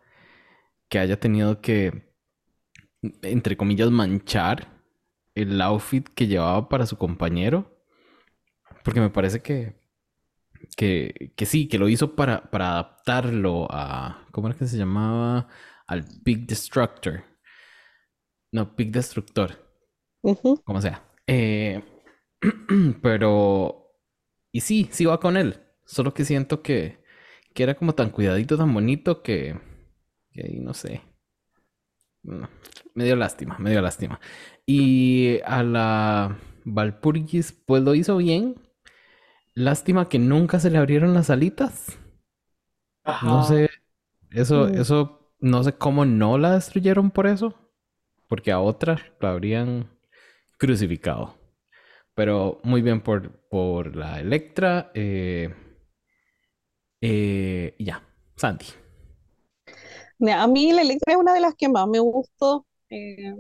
que 0.88 0.98
haya 0.98 1.18
tenido 1.18 1.60
que, 1.60 2.12
entre 3.22 3.56
comillas, 3.56 3.90
manchar 3.90 4.68
el 5.34 5.60
outfit 5.60 6.08
que 6.08 6.26
llevaba 6.26 6.68
para 6.68 6.86
su 6.86 6.96
compañero. 6.98 7.75
Porque 8.86 9.00
me 9.00 9.10
parece 9.10 9.42
que 9.42 9.74
que, 10.76 11.32
sí, 11.46 11.68
que 11.68 11.78
lo 11.78 11.88
hizo 11.88 12.14
para, 12.14 12.50
para 12.50 12.72
adaptarlo 12.72 13.66
a, 13.70 14.26
¿cómo 14.32 14.48
era 14.48 14.56
que 14.56 14.66
se 14.66 14.78
llamaba? 14.78 15.48
Al 15.86 16.04
Big 16.22 16.46
Destructor. 16.46 17.24
No, 18.52 18.74
Big 18.76 18.90
Destructor. 18.90 19.56
Como 20.64 20.80
sea. 20.80 21.02
Eh, 21.26 21.82
pero, 23.02 23.94
y 24.52 24.60
sí, 24.60 24.88
sí 24.90 25.04
va 25.04 25.20
con 25.20 25.36
él. 25.36 25.60
Solo 25.84 26.12
que 26.12 26.24
siento 26.24 26.62
que, 26.62 27.02
que 27.54 27.62
era 27.62 27.74
como 27.74 27.94
tan 27.94 28.10
cuidadito, 28.10 28.56
tan 28.56 28.72
bonito 28.74 29.22
que, 29.22 29.58
que 30.30 30.58
no 30.60 30.74
sé. 30.74 31.02
me 32.94 33.04
dio 33.04 33.16
lástima, 33.16 33.56
me 33.58 33.70
dio 33.70 33.80
lástima. 33.80 34.20
Y 34.66 35.38
a 35.44 35.62
la 35.62 36.38
Valpurgis, 36.64 37.52
pues 37.52 37.82
lo 37.82 37.94
hizo 37.94 38.16
bien, 38.16 38.56
Lástima 39.56 40.10
que 40.10 40.18
nunca 40.18 40.60
se 40.60 40.68
le 40.70 40.76
abrieron 40.76 41.14
las 41.14 41.30
alitas. 41.30 41.98
No 43.22 43.42
sé, 43.42 43.70
eso, 44.30 44.66
mm. 44.66 44.74
eso, 44.74 45.32
no 45.40 45.64
sé 45.64 45.72
cómo 45.72 46.04
no 46.04 46.36
la 46.36 46.52
destruyeron 46.52 47.10
por 47.10 47.26
eso. 47.26 47.54
Porque 48.28 48.52
a 48.52 48.60
otra 48.60 48.98
la 49.18 49.30
habrían 49.30 49.88
crucificado. 50.58 51.38
Pero 52.14 52.60
muy 52.64 52.82
bien 52.82 53.00
por, 53.00 53.48
por 53.48 53.96
la 53.96 54.20
Electra. 54.20 54.90
Eh, 54.92 55.54
eh, 57.00 57.74
ya, 57.78 58.06
Sandy. 58.36 58.66
A 60.34 60.46
mí 60.48 60.70
la 60.72 60.82
Electra 60.82 61.14
es 61.14 61.18
una 61.18 61.32
de 61.32 61.40
las 61.40 61.54
que 61.54 61.70
más 61.70 61.88
me 61.88 62.00
gustó. 62.00 62.66
Eh, 62.90 63.34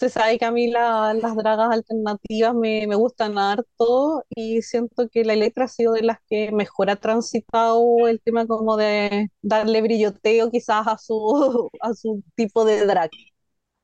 se 0.00 0.08
sabe 0.08 0.38
que 0.38 0.46
a 0.46 0.50
mí 0.50 0.68
las 0.70 1.36
dragas 1.36 1.70
alternativas 1.72 2.54
me, 2.54 2.86
me, 2.86 2.94
gustan 2.96 3.36
harto 3.38 4.22
y 4.30 4.62
siento 4.62 5.08
que 5.10 5.24
la 5.24 5.34
Electra 5.34 5.66
ha 5.66 5.68
sido 5.68 5.92
de 5.92 6.02
las 6.02 6.18
que 6.26 6.50
mejor 6.52 6.88
ha 6.90 6.96
transitado 6.96 7.84
el 8.08 8.20
tema 8.22 8.46
como 8.46 8.78
de 8.78 9.28
darle 9.42 9.82
brilloteo 9.82 10.50
quizás 10.50 10.86
a 10.86 10.96
su, 10.98 11.70
a 11.82 11.92
su 11.94 12.22
tipo 12.34 12.64
de 12.64 12.86
drag 12.86 13.10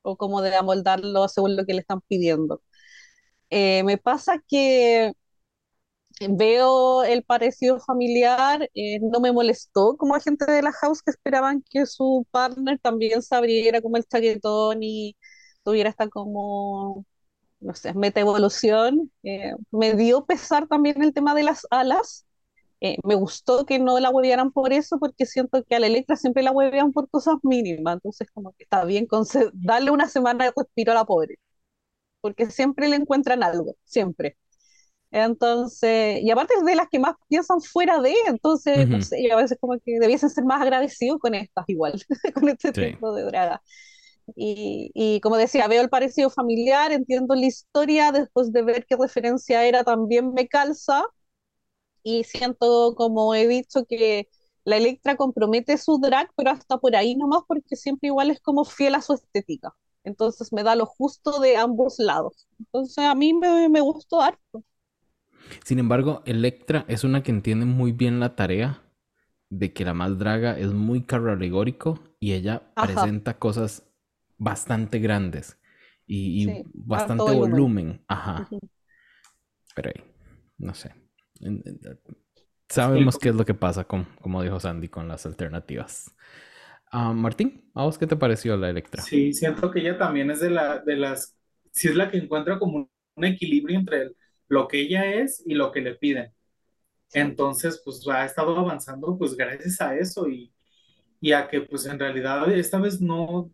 o 0.03 0.17
como 0.17 0.43
de 0.43 0.57
amoldarlo 0.57 1.29
según 1.29 1.57
lo 1.57 1.67
que 1.67 1.75
le 1.75 1.81
están 1.81 2.01
pidiendo. 2.09 2.63
Eh, 3.51 3.83
me 3.85 3.99
pasa 3.99 4.43
que 4.49 5.13
veo 6.31 7.05
el 7.05 7.23
parecido 7.25 7.79
familiar, 7.81 8.69
eh, 8.75 8.99
no 9.01 9.21
me 9.21 9.33
molestó 9.33 9.97
como 9.97 10.19
gente 10.21 10.51
de 10.51 10.63
la 10.63 10.73
house 10.73 11.03
que 11.03 11.11
esperaban 11.11 11.63
que 11.71 11.87
su 11.87 12.27
partner 12.31 12.79
también 12.81 13.23
se 13.23 13.35
abriera 13.37 13.81
como 13.83 13.97
el 13.97 14.05
chaquetón 14.07 14.83
y 14.83 15.17
tuviera 15.67 15.91
esta 15.91 16.09
como, 16.09 17.05
no 17.61 17.75
sé, 17.75 17.95
meta 17.95 18.21
evolución. 18.21 19.13
Eh, 19.25 19.53
me 19.73 19.95
dio 19.95 20.25
pesar 20.27 20.69
también 20.69 21.03
el 21.03 21.13
tema 21.13 21.35
de 21.35 21.43
las 21.45 21.67
alas. 21.71 22.27
Eh, 22.81 22.99
me 23.05 23.17
gustó 23.17 23.67
que 23.67 23.79
no 23.81 23.99
la 24.01 24.11
huevearan 24.11 24.53
por 24.53 24.73
eso, 24.73 24.99
porque 25.01 25.27
siento 25.27 25.65
que 25.65 25.77
a 25.77 25.81
la 25.81 25.89
Electra 25.89 26.17
siempre 26.17 26.43
la 26.45 26.53
huevean 26.53 26.93
por 26.93 27.11
cosas 27.11 27.37
mínimas. 27.43 27.95
Entonces, 27.97 28.29
como 28.33 28.53
que 28.53 28.65
está 28.65 28.85
bien 28.85 29.09
darle 29.55 29.91
una 29.91 30.09
semana 30.09 30.47
de 30.47 30.53
respiro 30.57 30.93
a 30.93 30.95
la 30.97 31.05
pobre. 31.05 31.37
Porque 32.21 32.51
siempre 32.51 32.89
le 32.89 32.97
encuentran 32.97 33.43
algo, 33.43 33.77
siempre. 33.85 34.37
Entonces, 35.11 36.21
y 36.23 36.31
aparte 36.31 36.55
es 36.59 36.65
de 36.65 36.77
las 36.77 36.89
que 36.91 36.99
más 36.99 37.15
piensan 37.29 37.61
fuera 37.63 38.01
de, 38.01 38.15
entonces, 38.27 38.89
no 38.89 39.01
sé, 39.01 39.31
a 39.33 39.37
veces 39.37 39.59
como 39.61 39.79
que 39.81 39.99
debiesen 40.01 40.31
ser 40.31 40.45
más 40.45 40.63
agradecidos 40.63 41.19
con 41.21 41.35
estas 41.35 41.65
igual, 41.69 41.95
con 42.35 42.49
este 42.49 42.73
tipo 42.73 43.15
de 43.15 43.25
draga. 43.25 43.63
Y, 44.35 45.21
como 45.23 45.37
decía, 45.37 45.69
veo 45.69 45.83
el 45.83 45.89
parecido 45.89 46.31
familiar, 46.31 46.93
entiendo 46.93 47.35
la 47.35 47.47
historia, 47.47 48.13
después 48.13 48.53
de 48.53 48.63
ver 48.63 48.87
qué 48.87 48.97
referencia 48.97 49.65
era 49.65 49.85
también 49.85 50.33
me 50.35 50.49
calza 50.49 51.05
y 52.03 52.25
siento, 52.25 52.95
como 52.97 53.35
he 53.35 53.49
dicho, 53.49 53.85
que 53.87 54.29
la 54.65 54.77
Electra 54.77 55.17
compromete 55.17 55.79
su 55.79 55.99
drag, 55.99 56.31
pero 56.37 56.51
hasta 56.51 56.79
por 56.79 56.95
ahí 56.97 57.15
nomás 57.17 57.43
porque 57.47 57.77
siempre 57.77 58.09
igual 58.09 58.31
es 58.31 58.41
como 58.41 58.65
fiel 58.65 58.95
a 58.95 59.03
su 59.03 59.15
estética. 59.15 59.75
Entonces 60.05 60.53
me 60.53 60.63
da 60.63 60.77
lo 60.77 60.87
justo 60.87 61.41
de 61.41 61.57
ambos 61.57 61.99
lados. 61.99 62.47
Entonces 62.59 62.99
a 62.99 63.15
mí 63.15 63.35
me, 63.35 63.69
me 63.69 63.81
gustó 63.81 64.21
harto. 64.21 64.65
Sin 65.65 65.79
embargo, 65.79 66.23
Electra 66.27 66.85
es 66.89 67.05
una 67.05 67.23
que 67.23 67.31
entiende 67.31 67.67
muy 67.67 67.93
bien 67.93 68.21
la 68.21 68.37
tarea 68.37 68.83
de 69.51 69.73
que 69.73 69.85
la 69.85 69.95
más 69.95 70.19
draga 70.19 70.59
es 70.59 70.73
muy 70.73 71.03
carro 71.05 71.33
alegórico 71.33 72.01
y 72.21 72.33
ella 72.33 72.75
presenta 72.81 73.39
cosas 73.39 73.85
bastante 74.39 74.99
grandes 74.99 75.59
y, 76.07 76.63
bastante 76.73 77.35
volumen. 77.35 78.05
Ajá. 78.09 78.49
Pero 79.75 79.91
ahí, 79.95 80.05
no 80.59 80.75
sé. 80.75 80.95
Sabemos 82.69 83.19
qué 83.19 83.29
es 83.29 83.35
lo 83.35 83.45
que 83.45 83.55
pasa 83.55 83.85
con, 83.85 84.05
como 84.21 84.43
dijo 84.43 84.59
Sandy, 84.59 84.89
con 84.89 85.09
las 85.09 85.27
alternativas. 85.27 86.15
Ah, 86.91 87.13
Martín, 87.13 87.71
¿a 87.75 87.85
vos 87.85 87.99
qué 87.99 88.07
te 88.07 88.17
pareció 88.17 88.57
la 88.57 88.71
Electra? 88.71 89.03
Sí, 89.03 89.33
siento 89.33 89.71
que 89.71 89.81
ella 89.81 89.99
también 89.99 90.31
es 90.31 90.41
de, 90.41 90.51
la, 90.51 90.79
de 90.79 90.97
las, 90.97 91.37
si 91.73 91.89
es 91.89 91.97
la 91.97 92.11
que 92.11 92.19
encuentra 92.19 92.59
como 92.59 92.89
un 93.15 93.25
equilibrio 93.25 93.79
entre 93.79 94.13
lo 94.49 94.69
que 94.69 94.81
ella 94.81 95.05
es 95.05 95.43
y 95.45 95.55
lo 95.55 95.73
que 95.73 95.81
le 95.81 95.95
piden. 95.95 96.33
Entonces, 97.13 97.81
pues 97.85 98.07
ha 98.09 98.25
estado 98.25 98.57
avanzando, 98.57 99.17
pues 99.19 99.37
gracias 99.37 99.81
a 99.81 99.97
eso 99.97 100.29
y, 100.29 100.53
y 101.21 101.33
a 101.33 101.49
que, 101.49 101.61
pues 101.63 101.87
en 101.87 101.99
realidad 101.99 102.51
esta 102.53 102.79
vez 102.79 103.01
no, 103.01 103.51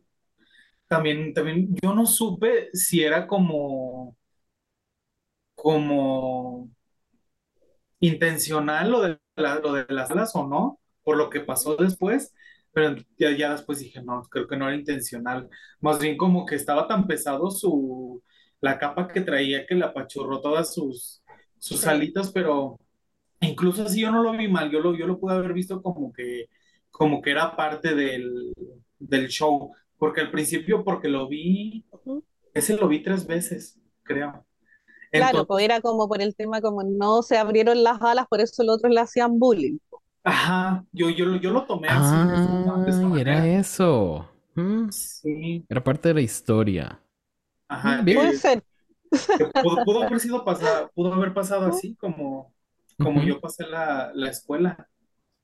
también, 0.93 1.33
también, 1.33 1.75
yo 1.83 1.95
no 1.95 2.05
supe 2.05 2.69
si 2.75 3.03
era 3.03 3.27
como, 3.27 4.15
como 5.55 6.69
intencional 8.01 8.91
lo 8.91 9.01
de, 9.03 9.19
lo 9.37 9.73
de 9.73 9.87
las 9.89 10.11
alas 10.11 10.35
o 10.35 10.47
no, 10.47 10.81
por 11.03 11.17
lo 11.17 11.31
que 11.31 11.41
pasó 11.41 11.77
después, 11.77 12.35
pero 12.73 12.97
ya, 13.19 13.31
ya 13.37 13.53
después 13.53 13.79
dije, 13.79 14.03
no, 14.03 14.23
creo 14.25 14.47
que 14.47 14.57
no 14.57 14.69
era 14.69 14.77
intencional. 14.77 15.49
Más 15.81 15.99
bien 15.99 16.17
como 16.19 16.45
que 16.45 16.57
estaba 16.57 16.87
tan 16.87 17.07
pesado 17.07 17.51
su, 17.51 18.23
la 18.61 18.79
capa 18.79 19.09
que 19.09 19.23
traía 19.23 19.67
que 19.67 19.75
le 19.75 19.87
apachurró 19.87 20.41
todas 20.43 20.75
sus, 20.75 21.23
sus 21.59 21.87
alitas, 21.87 22.31
pero 22.33 22.79
incluso 23.41 23.85
así 23.85 24.03
yo 24.03 24.11
no 24.11 24.23
lo 24.23 24.33
vi 24.33 24.49
mal, 24.49 24.71
yo 24.71 24.81
lo, 24.81 24.95
yo 24.97 25.07
lo 25.07 25.19
pude 25.19 25.35
haber 25.37 25.55
visto 25.55 25.83
como 25.83 26.13
que, 26.13 26.49
como 26.91 27.23
que 27.23 27.31
era 27.31 27.57
parte 27.57 27.95
del, 27.95 28.53
del 28.99 29.29
show, 29.29 29.73
porque 30.03 30.21
al 30.21 30.33
principio, 30.33 30.83
porque 30.83 31.07
lo 31.07 31.29
vi, 31.29 31.87
ese 32.55 32.77
lo 32.77 32.89
vi 32.89 33.05
tres 33.05 33.25
veces, 33.25 33.79
creo. 34.03 34.45
Claro, 35.13 35.47
pues 35.47 35.65
era 35.65 35.81
como 35.81 36.09
por 36.09 36.21
el 36.21 36.35
tema 36.35 36.61
como 36.61 36.83
no 36.83 37.23
se 37.23 37.39
abrieron 37.39 37.85
las 37.85 38.03
alas, 38.03 38.27
por 38.29 38.41
eso 38.41 38.65
los 38.65 38.79
otros 38.79 38.93
le 38.93 38.99
hacían 38.99 39.39
bullying. 39.39 39.79
Ajá, 40.25 40.85
yo, 40.91 41.09
yo, 41.09 41.37
yo 41.37 41.53
lo 41.53 41.67
tomé 41.67 41.87
así. 41.87 42.17
Ah, 42.17 43.15
era 43.17 43.47
eso. 43.47 44.29
Mm. 44.57 44.91
Sí. 44.91 45.65
Era 45.69 45.85
parte 45.85 46.09
de 46.09 46.15
la 46.15 46.21
historia. 46.21 47.01
Ajá. 47.69 48.03
Puede 48.03 48.37
ser. 48.39 48.65
pudo, 49.85 50.03
haber 50.03 50.19
sido 50.19 50.45
pasado, 50.45 50.91
pudo 50.97 51.15
haber 51.15 51.33
pasado 51.33 51.67
así 51.67 51.95
como, 51.95 52.53
como 52.99 53.23
yo 53.23 53.41
pasé 53.41 53.69
la, 53.69 54.11
la 54.17 54.31
escuela, 54.31 54.89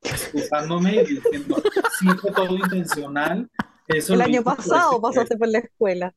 excusándome 0.02 0.96
y 0.96 1.06
diciendo, 1.06 1.62
sí, 2.00 2.08
fue 2.20 2.32
todo 2.32 2.56
intencional. 2.56 3.48
Eso 3.88 4.14
el 4.14 4.20
año 4.20 4.42
pasado 4.42 5.00
pasaste 5.00 5.36
por 5.36 5.48
la 5.48 5.58
escuela. 5.58 6.14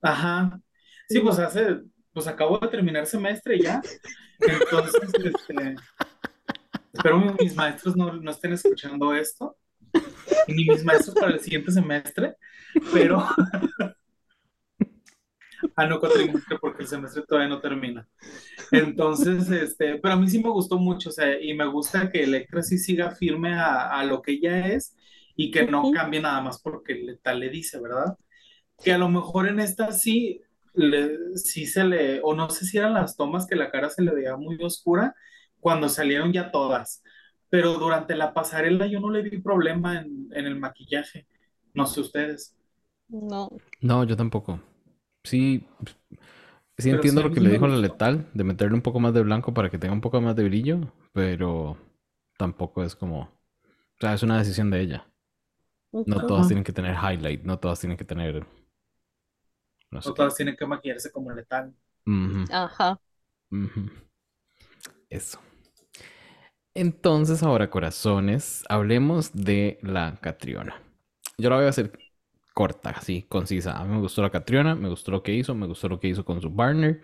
Ajá. 0.00 0.60
Sí, 1.08 1.20
pues 1.20 1.38
hace, 1.38 1.80
pues 2.12 2.26
acabo 2.26 2.58
de 2.58 2.68
terminar 2.68 3.06
semestre 3.06 3.60
ya. 3.60 3.82
Entonces, 4.40 5.10
este, 5.24 5.76
Espero 6.92 7.20
mis 7.38 7.54
maestros 7.54 7.96
no, 7.96 8.12
no 8.12 8.30
estén 8.30 8.52
escuchando 8.54 9.14
esto, 9.14 9.56
ni 10.48 10.64
mis 10.64 10.84
maestros 10.84 11.14
para 11.14 11.32
el 11.32 11.40
siguiente 11.40 11.70
semestre, 11.70 12.34
pero... 12.92 13.24
ah, 15.76 15.86
no 15.86 16.00
cuatrimestre 16.00 16.58
porque 16.58 16.82
el 16.82 16.88
semestre 16.88 17.22
todavía 17.22 17.50
no 17.50 17.60
termina. 17.60 18.08
Entonces, 18.72 19.48
este, 19.50 19.98
pero 19.98 20.14
a 20.14 20.16
mí 20.16 20.28
sí 20.28 20.42
me 20.42 20.50
gustó 20.50 20.76
mucho, 20.76 21.10
o 21.10 21.12
sea, 21.12 21.40
y 21.40 21.54
me 21.54 21.66
gusta 21.66 22.10
que 22.10 22.24
Electra 22.24 22.62
sí 22.62 22.78
siga 22.78 23.12
firme 23.12 23.54
a, 23.54 23.90
a 23.90 24.02
lo 24.04 24.20
que 24.20 24.32
ella 24.32 24.66
es 24.66 24.96
y 25.40 25.52
que 25.52 25.64
no 25.64 25.92
cambie 25.92 26.20
nada 26.20 26.40
más 26.40 26.60
porque 26.60 27.16
tal 27.22 27.38
le 27.38 27.48
dice, 27.48 27.80
¿verdad? 27.80 28.18
Que 28.82 28.92
a 28.92 28.98
lo 28.98 29.08
mejor 29.08 29.46
en 29.46 29.60
esta 29.60 29.92
sí, 29.92 30.42
le, 30.74 31.36
sí 31.36 31.64
se 31.64 31.84
le, 31.84 32.20
o 32.24 32.34
no 32.34 32.50
sé 32.50 32.66
si 32.66 32.76
eran 32.76 32.94
las 32.94 33.16
tomas 33.16 33.46
que 33.46 33.54
la 33.54 33.70
cara 33.70 33.88
se 33.88 34.02
le 34.02 34.12
veía 34.12 34.36
muy 34.36 34.58
oscura, 34.60 35.14
cuando 35.60 35.88
salieron 35.88 36.32
ya 36.32 36.50
todas. 36.50 37.04
Pero 37.50 37.74
durante 37.74 38.16
la 38.16 38.34
pasarela 38.34 38.88
yo 38.88 38.98
no 38.98 39.10
le 39.10 39.22
vi 39.22 39.38
problema 39.38 40.00
en, 40.00 40.28
el 40.32 40.58
maquillaje. 40.58 41.28
No 41.72 41.86
sé 41.86 42.00
ustedes. 42.00 42.56
No. 43.06 43.48
No, 43.80 44.02
yo 44.02 44.16
tampoco. 44.16 44.60
Sí, 45.22 45.68
sí 46.78 46.90
entiendo 46.90 47.22
lo 47.22 47.30
que 47.30 47.40
le 47.40 47.50
dijo 47.50 47.68
la 47.68 47.76
letal, 47.76 48.26
de 48.34 48.42
meterle 48.42 48.74
un 48.74 48.82
poco 48.82 48.98
más 48.98 49.14
de 49.14 49.22
blanco 49.22 49.54
para 49.54 49.70
que 49.70 49.78
tenga 49.78 49.94
un 49.94 50.00
poco 50.00 50.20
más 50.20 50.34
de 50.34 50.42
brillo, 50.42 50.92
pero 51.12 51.76
tampoco 52.36 52.82
es 52.82 52.96
como... 52.96 53.20
O 53.20 54.00
sea, 54.00 54.14
es 54.14 54.24
una 54.24 54.38
decisión 54.38 54.70
de 54.70 54.80
ella. 54.80 55.08
No 55.92 56.26
todas 56.26 56.48
tienen 56.48 56.64
que 56.64 56.72
tener 56.72 56.94
highlight, 56.94 57.42
no 57.44 57.58
todas 57.58 57.80
tienen 57.80 57.96
que 57.96 58.04
tener... 58.04 58.46
No, 59.90 60.00
todas 60.00 60.34
tienen 60.34 60.54
que 60.56 60.66
maquillarse 60.66 61.10
como 61.10 61.32
letal. 61.32 61.74
Ajá. 62.50 63.00
Eso. 65.08 65.40
Entonces, 66.74 67.42
ahora, 67.42 67.70
corazones, 67.70 68.64
hablemos 68.68 69.32
de 69.32 69.78
la 69.82 70.18
Catriona. 70.20 70.80
Yo 71.38 71.50
la 71.50 71.56
voy 71.56 71.64
a 71.64 71.70
hacer 71.70 71.98
corta, 72.58 72.90
así, 72.90 73.22
concisa. 73.22 73.78
A 73.78 73.84
mí 73.84 73.94
me 73.94 74.00
gustó 74.00 74.20
la 74.20 74.30
Catriona, 74.30 74.74
me 74.74 74.88
gustó 74.88 75.12
lo 75.12 75.22
que 75.22 75.32
hizo, 75.32 75.54
me 75.54 75.66
gustó 75.66 75.88
lo 75.88 76.00
que 76.00 76.08
hizo 76.08 76.24
con 76.24 76.40
su 76.40 76.54
partner 76.54 77.00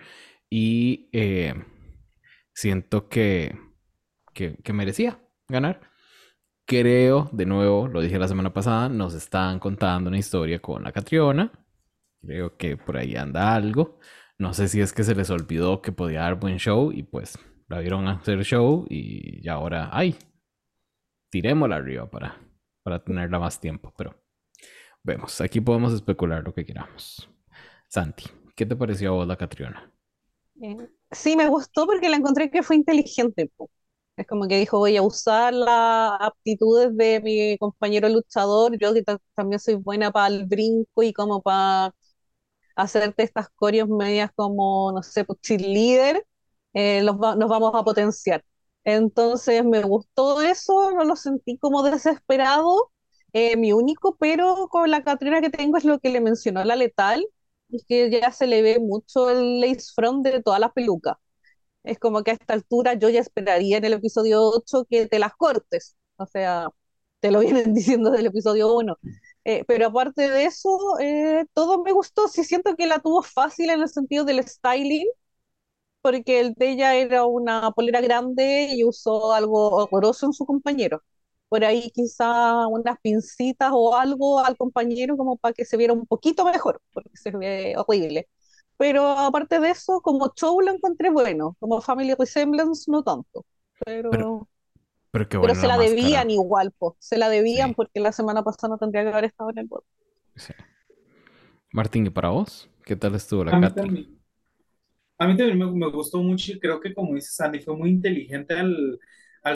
y 0.50 1.08
eh, 1.12 1.54
siento 2.52 3.08
que, 3.08 3.56
que, 4.32 4.72
merecía 4.72 5.20
ganar. 5.48 5.80
Creo, 6.66 7.28
de 7.32 7.44
nuevo, 7.44 7.88
lo 7.88 8.00
dije 8.00 8.18
la 8.18 8.28
semana 8.28 8.52
pasada, 8.52 8.88
nos 8.88 9.12
están 9.14 9.58
contando 9.58 10.08
una 10.08 10.18
historia 10.18 10.60
con 10.60 10.82
la 10.82 10.92
Catriona. 10.92 11.52
Creo 12.22 12.56
que 12.56 12.76
por 12.78 12.96
ahí 12.96 13.16
anda 13.16 13.54
algo. 13.54 13.98
No 14.38 14.54
sé 14.54 14.68
si 14.68 14.80
es 14.80 14.92
que 14.92 15.04
se 15.04 15.14
les 15.14 15.28
olvidó 15.30 15.82
que 15.82 15.92
podía 15.92 16.20
dar 16.22 16.36
buen 16.40 16.58
show 16.58 16.90
y 16.90 17.02
pues 17.02 17.38
la 17.68 17.80
vieron 17.80 18.08
hacer 18.08 18.42
show 18.44 18.86
y 18.88 19.46
ahora, 19.48 19.90
ay, 19.92 20.16
tirémosla 21.30 21.76
arriba 21.76 22.10
para, 22.10 22.40
para 22.82 23.04
tenerla 23.04 23.38
más 23.38 23.60
tiempo. 23.60 23.92
Pero 23.96 24.14
vemos, 25.02 25.40
aquí 25.42 25.60
podemos 25.60 25.92
especular 25.92 26.42
lo 26.44 26.54
que 26.54 26.64
queramos. 26.64 27.28
Santi, 27.88 28.24
¿qué 28.56 28.64
te 28.64 28.74
pareció 28.76 29.10
a 29.10 29.12
vos 29.12 29.26
la 29.26 29.36
Catriona? 29.36 29.92
Eh, 30.62 30.88
sí, 31.10 31.36
me 31.36 31.48
gustó 31.48 31.86
porque 31.86 32.08
la 32.08 32.16
encontré 32.16 32.50
que 32.50 32.62
fue 32.62 32.76
inteligente. 32.76 33.50
Es 34.16 34.26
como 34.28 34.46
que 34.46 34.58
dijo, 34.58 34.78
voy 34.78 34.96
a 34.96 35.02
usar 35.02 35.52
las 35.52 36.12
aptitudes 36.20 36.96
de 36.96 37.20
mi 37.20 37.58
compañero 37.58 38.08
luchador, 38.08 38.78
yo 38.78 38.94
que 38.94 39.02
también 39.34 39.58
soy 39.58 39.74
buena 39.74 40.12
para 40.12 40.28
el 40.34 40.46
brinco 40.46 41.02
y 41.02 41.12
como 41.12 41.42
para 41.42 41.92
hacerte 42.76 43.24
estas 43.24 43.48
coreos 43.56 43.88
medias 43.88 44.30
como, 44.36 44.92
no 44.92 45.02
sé, 45.02 45.24
pues, 45.24 45.40
cheerleader, 45.42 46.26
eh, 46.74 47.02
nos 47.04 47.18
vamos 47.18 47.72
a 47.74 47.84
potenciar. 47.84 48.44
Entonces 48.84 49.64
me 49.64 49.82
gustó 49.82 50.42
eso, 50.42 50.92
no 50.92 51.04
lo 51.04 51.16
sentí 51.16 51.58
como 51.58 51.82
desesperado. 51.82 52.90
Eh, 53.32 53.56
mi 53.56 53.72
único 53.72 54.16
pero 54.18 54.68
con 54.70 54.90
la 54.90 55.02
Catrina 55.04 55.40
que 55.40 55.50
tengo 55.50 55.76
es 55.78 55.84
lo 55.84 55.98
que 56.00 56.10
le 56.10 56.20
mencionó 56.20 56.64
la 56.64 56.76
letal, 56.76 57.26
que 57.88 58.10
ya 58.10 58.32
se 58.32 58.46
le 58.46 58.62
ve 58.62 58.78
mucho 58.80 59.30
el 59.30 59.60
lace 59.60 59.92
front 59.94 60.24
de 60.26 60.42
todas 60.42 60.60
las 60.60 60.72
pelucas. 60.72 61.16
Es 61.84 61.98
como 61.98 62.22
que 62.24 62.32
a 62.32 62.34
esta 62.34 62.54
altura 62.54 62.94
yo 62.94 63.08
ya 63.10 63.20
esperaría 63.20 63.78
en 63.78 63.84
el 63.84 63.94
episodio 63.94 64.42
8 64.42 64.86
que 64.90 65.06
te 65.06 65.18
las 65.18 65.34
cortes. 65.36 65.96
O 66.16 66.26
sea, 66.26 66.68
te 67.20 67.30
lo 67.30 67.40
vienen 67.40 67.74
diciendo 67.74 68.10
del 68.10 68.26
episodio 68.26 68.74
1. 68.74 68.98
Eh, 69.44 69.64
pero 69.68 69.88
aparte 69.88 70.30
de 70.30 70.44
eso, 70.46 70.78
todo 71.52 71.82
me 71.82 71.92
gustó. 71.92 72.28
Sí 72.28 72.44
siento 72.44 72.76
que 72.76 72.86
la 72.86 73.00
tuvo 73.00 73.22
fácil 73.22 73.70
en 73.70 73.82
el 73.82 73.88
sentido 73.88 74.24
del 74.24 74.42
styling 74.46 75.06
porque 76.02 76.40
el 76.40 76.54
de 76.54 76.70
ella 76.72 76.94
era 76.96 77.24
una 77.26 77.70
polera 77.72 78.00
grande 78.00 78.68
y 78.72 78.84
usó 78.84 79.32
algo 79.32 79.70
horroroso 79.70 80.26
en 80.26 80.32
su 80.34 80.44
compañero. 80.46 81.02
Por 81.48 81.64
ahí 81.64 81.90
quizá 81.92 82.66
unas 82.68 82.98
pincitas 83.00 83.70
o 83.72 83.96
algo 83.96 84.40
al 84.40 84.56
compañero 84.56 85.16
como 85.16 85.36
para 85.36 85.54
que 85.54 85.64
se 85.64 85.76
viera 85.76 85.92
un 85.94 86.06
poquito 86.06 86.44
mejor, 86.44 86.80
porque 86.92 87.10
se 87.16 87.30
ve 87.30 87.74
horrible. 87.76 88.28
Pero 88.76 89.06
aparte 89.06 89.60
de 89.60 89.70
eso, 89.70 90.00
como 90.00 90.32
show 90.34 90.60
lo 90.60 90.72
encontré 90.72 91.10
bueno, 91.10 91.56
como 91.60 91.80
Family 91.80 92.14
Resemblance 92.14 92.90
no 92.90 93.02
tanto. 93.02 93.44
Pero, 93.84 94.48
pero, 95.10 95.54
se 95.54 95.68
la, 95.68 95.78
debían 95.78 96.30
igual, 96.30 96.72
pues. 96.76 96.94
Se 96.98 97.18
la 97.18 97.28
debían 97.28 97.74
porque 97.74 98.00
la 98.00 98.12
semana 98.12 98.42
pasada 98.42 98.70
no 98.70 98.78
tendría 98.78 99.02
que 99.02 99.10
haber 99.10 99.24
estado 99.24 99.50
en 99.50 99.58
el 99.58 99.66
bot. 99.66 99.84
Martín, 101.72 102.06
¿y 102.06 102.10
para 102.10 102.30
vos? 102.30 102.68
¿Qué 102.84 102.96
tal 102.96 103.14
estuvo 103.14 103.44
la 103.44 103.60
Catherine? 103.60 104.08
A 105.18 105.28
mí 105.28 105.36
también 105.36 105.78
me, 105.78 105.90
gustó 105.90 106.18
mucho 106.18 106.52
y 106.52 106.58
creo 106.58 106.80
que 106.80 106.92
como 106.92 107.14
dice 107.14 107.30
Sandy, 107.32 107.60
fue 107.60 107.76
muy 107.76 107.90
inteligente 107.90 108.54
al, 108.54 108.98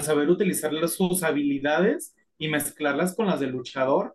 saber 0.02 0.28
utilizar 0.30 0.72
sus 0.88 1.22
habilidades 1.22 2.14
y 2.38 2.48
mezclarlas 2.48 3.16
con 3.16 3.26
las 3.26 3.40
del 3.40 3.50
luchador 3.50 4.14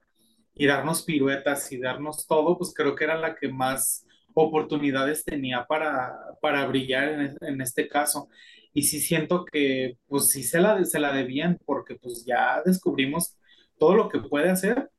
y 0.56 0.68
darnos 0.68 1.04
piruetas 1.04 1.72
y 1.72 1.80
darnos 1.80 2.26
todo, 2.28 2.58
pues 2.58 2.74
creo 2.74 2.96
que 2.96 3.04
era 3.04 3.18
la 3.18 3.36
que 3.36 3.50
más 3.50 4.06
oportunidades 4.34 5.24
tenía 5.24 5.66
para, 5.66 6.14
para 6.42 6.66
brillar 6.66 7.38
en, 7.42 7.62
este 7.62 7.88
caso. 7.88 8.30
Y 8.74 8.84
sí 8.84 9.00
siento 9.00 9.46
que 9.46 9.98
pues 10.08 10.30
sí 10.30 10.44
se 10.44 10.60
la, 10.60 10.84
se 10.86 11.00
la 11.00 11.14
debían 11.14 11.60
porque 11.66 11.96
pues 11.96 12.26
ya 12.26 12.62
descubrimos 12.66 13.38
todo 13.78 13.96
lo 13.96 14.10
que 14.10 14.20
puede 14.20 14.50
hacer. 14.50 14.90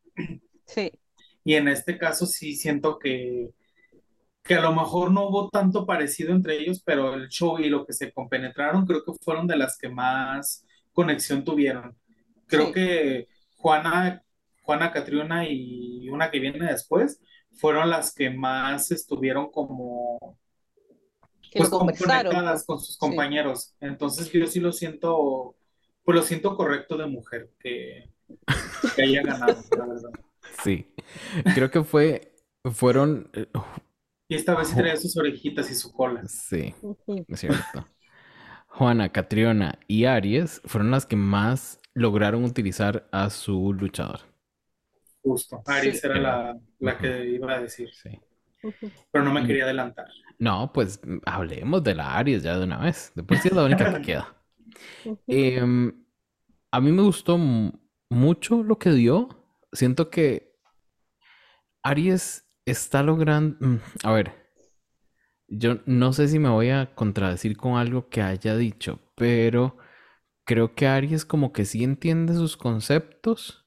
Sí. 0.66 0.90
Y 1.44 1.54
en 1.54 1.68
este 1.68 1.98
caso 1.98 2.24
sí 2.26 2.54
siento 2.54 2.98
que, 2.98 3.50
que 4.42 4.54
a 4.54 4.60
lo 4.60 4.74
mejor 4.74 5.10
no 5.10 5.28
hubo 5.28 5.50
tanto 5.50 5.84
parecido 5.84 6.32
entre 6.32 6.58
ellos, 6.58 6.82
pero 6.84 7.14
el 7.14 7.28
show 7.28 7.58
y 7.58 7.68
lo 7.68 7.84
que 7.84 7.92
se 7.92 8.12
compenetraron 8.12 8.86
creo 8.86 9.04
que 9.04 9.12
fueron 9.20 9.46
de 9.46 9.56
las 9.56 9.76
que 9.76 9.88
más 9.88 10.64
conexión 10.92 11.44
tuvieron. 11.44 11.96
Creo 12.46 12.72
que 12.72 13.28
Juana, 13.56 14.22
Juana 14.62 14.92
Catriona 14.92 15.48
y 15.48 16.08
una 16.08 16.30
que 16.30 16.38
viene 16.38 16.66
después 16.66 17.20
fueron 17.56 17.90
las 17.90 18.14
que 18.14 18.30
más 18.30 18.90
estuvieron 18.90 19.50
como 19.50 20.38
pues 21.52 21.68
conectadas 21.68 22.64
con 22.64 22.80
sus 22.80 22.96
compañeros. 22.96 23.74
Entonces 23.80 24.30
yo 24.30 24.46
sí 24.46 24.60
lo 24.60 24.72
siento, 24.72 25.56
pues 26.04 26.16
lo 26.16 26.22
siento 26.22 26.56
correcto 26.56 26.96
de 26.96 27.06
mujer 27.06 27.50
que, 27.58 28.10
haya 28.98 29.22
ganado, 29.22 29.56
la 29.76 29.86
verdad. 29.86 30.10
Sí, 30.62 30.92
creo 31.54 31.70
que 31.70 31.82
fue, 31.82 32.36
fueron... 32.72 33.30
Y 34.28 34.36
esta 34.36 34.54
vez 34.54 34.68
sí 34.68 34.74
traía 34.74 34.96
sus 34.96 35.16
orejitas 35.16 35.70
y 35.70 35.74
su 35.74 35.92
cola. 35.92 36.26
Sí, 36.26 36.74
es 37.28 37.40
cierto. 37.40 37.86
Juana, 38.66 39.10
Catriona 39.10 39.78
y 39.86 40.06
Aries 40.06 40.60
fueron 40.64 40.90
las 40.90 41.06
que 41.06 41.16
más 41.16 41.78
lograron 41.92 42.44
utilizar 42.44 43.08
a 43.12 43.30
su 43.30 43.72
luchador. 43.72 44.20
Justo, 45.24 45.62
Aries 45.64 46.04
era 46.04 46.60
la, 46.78 46.98
que 46.98 47.30
iba 47.30 47.54
a 47.54 47.60
decir. 47.62 47.88
Sí. 47.94 48.20
Pero 49.10 49.24
no 49.24 49.32
me 49.32 49.46
quería 49.46 49.64
adelantar. 49.64 50.06
No, 50.38 50.70
pues 50.70 51.00
hablemos 51.24 51.82
de 51.82 51.94
la 51.94 52.18
Aries 52.18 52.42
ya 52.42 52.58
de 52.58 52.64
una 52.64 52.78
vez. 52.78 53.10
Después 53.14 53.40
sí 53.40 53.48
es 53.48 53.54
la 53.54 53.64
única 53.64 53.94
que 53.94 54.02
queda. 54.06 54.36
Em, 55.26 56.04
a 56.70 56.80
mí 56.80 56.92
me 56.92 57.00
gustó 57.00 57.38
mucho 58.10 58.62
lo 58.62 58.78
que 58.78 58.90
dio. 58.90 59.30
Siento 59.72 60.10
que 60.10 60.58
Aries 61.82 62.46
está 62.66 63.02
logrando. 63.02 63.56
Mm, 63.66 63.80
a 64.02 64.12
ver, 64.12 64.32
yo 65.48 65.78
no 65.86 66.12
sé 66.12 66.28
si 66.28 66.38
me 66.38 66.50
voy 66.50 66.68
a 66.68 66.94
contradecir 66.94 67.56
con 67.56 67.76
algo 67.76 68.10
que 68.10 68.20
haya 68.20 68.56
dicho, 68.58 69.00
pero 69.14 69.78
creo 70.44 70.74
que 70.74 70.86
Aries 70.86 71.24
como 71.24 71.54
que 71.54 71.64
sí 71.64 71.82
entiende 71.82 72.34
sus 72.34 72.58
conceptos 72.58 73.63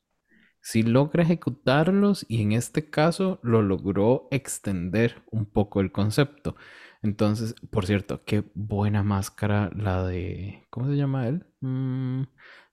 sí 0.67 0.83
logra 0.83 1.23
ejecutarlos 1.23 2.25
y 2.27 2.41
en 2.41 2.51
este 2.51 2.89
caso 2.89 3.39
lo 3.41 3.61
logró 3.61 4.27
extender 4.31 5.23
un 5.31 5.45
poco 5.45 5.79
el 5.79 5.93
concepto. 5.93 6.57
Entonces, 7.01 7.55
por 7.71 7.85
cierto, 7.85 8.25
qué 8.25 8.43
buena 8.53 9.01
máscara 9.01 9.71
la 9.73 10.05
de... 10.05 10.67
¿Cómo 10.69 10.89
se 10.89 10.97
llama 10.97 11.29
él? 11.29 11.45
Mm, 11.61 12.23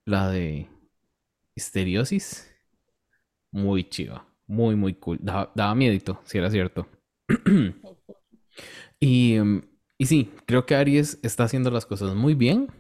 la 0.06 0.28
de 0.28 0.68
Histeriosis. 1.54 2.52
Muy 3.52 3.88
chiva. 3.88 4.26
Muy, 4.48 4.74
muy 4.74 4.94
cool. 4.94 5.18
Daba, 5.22 5.52
daba 5.54 5.76
miedito, 5.76 6.20
si 6.24 6.38
era 6.38 6.50
cierto. 6.50 6.88
y, 8.98 9.36
y 9.98 10.06
sí, 10.06 10.32
creo 10.46 10.66
que 10.66 10.74
Aries 10.74 11.20
está 11.22 11.44
haciendo 11.44 11.70
las 11.70 11.86
cosas 11.86 12.16
muy 12.16 12.34
bien. 12.34 12.72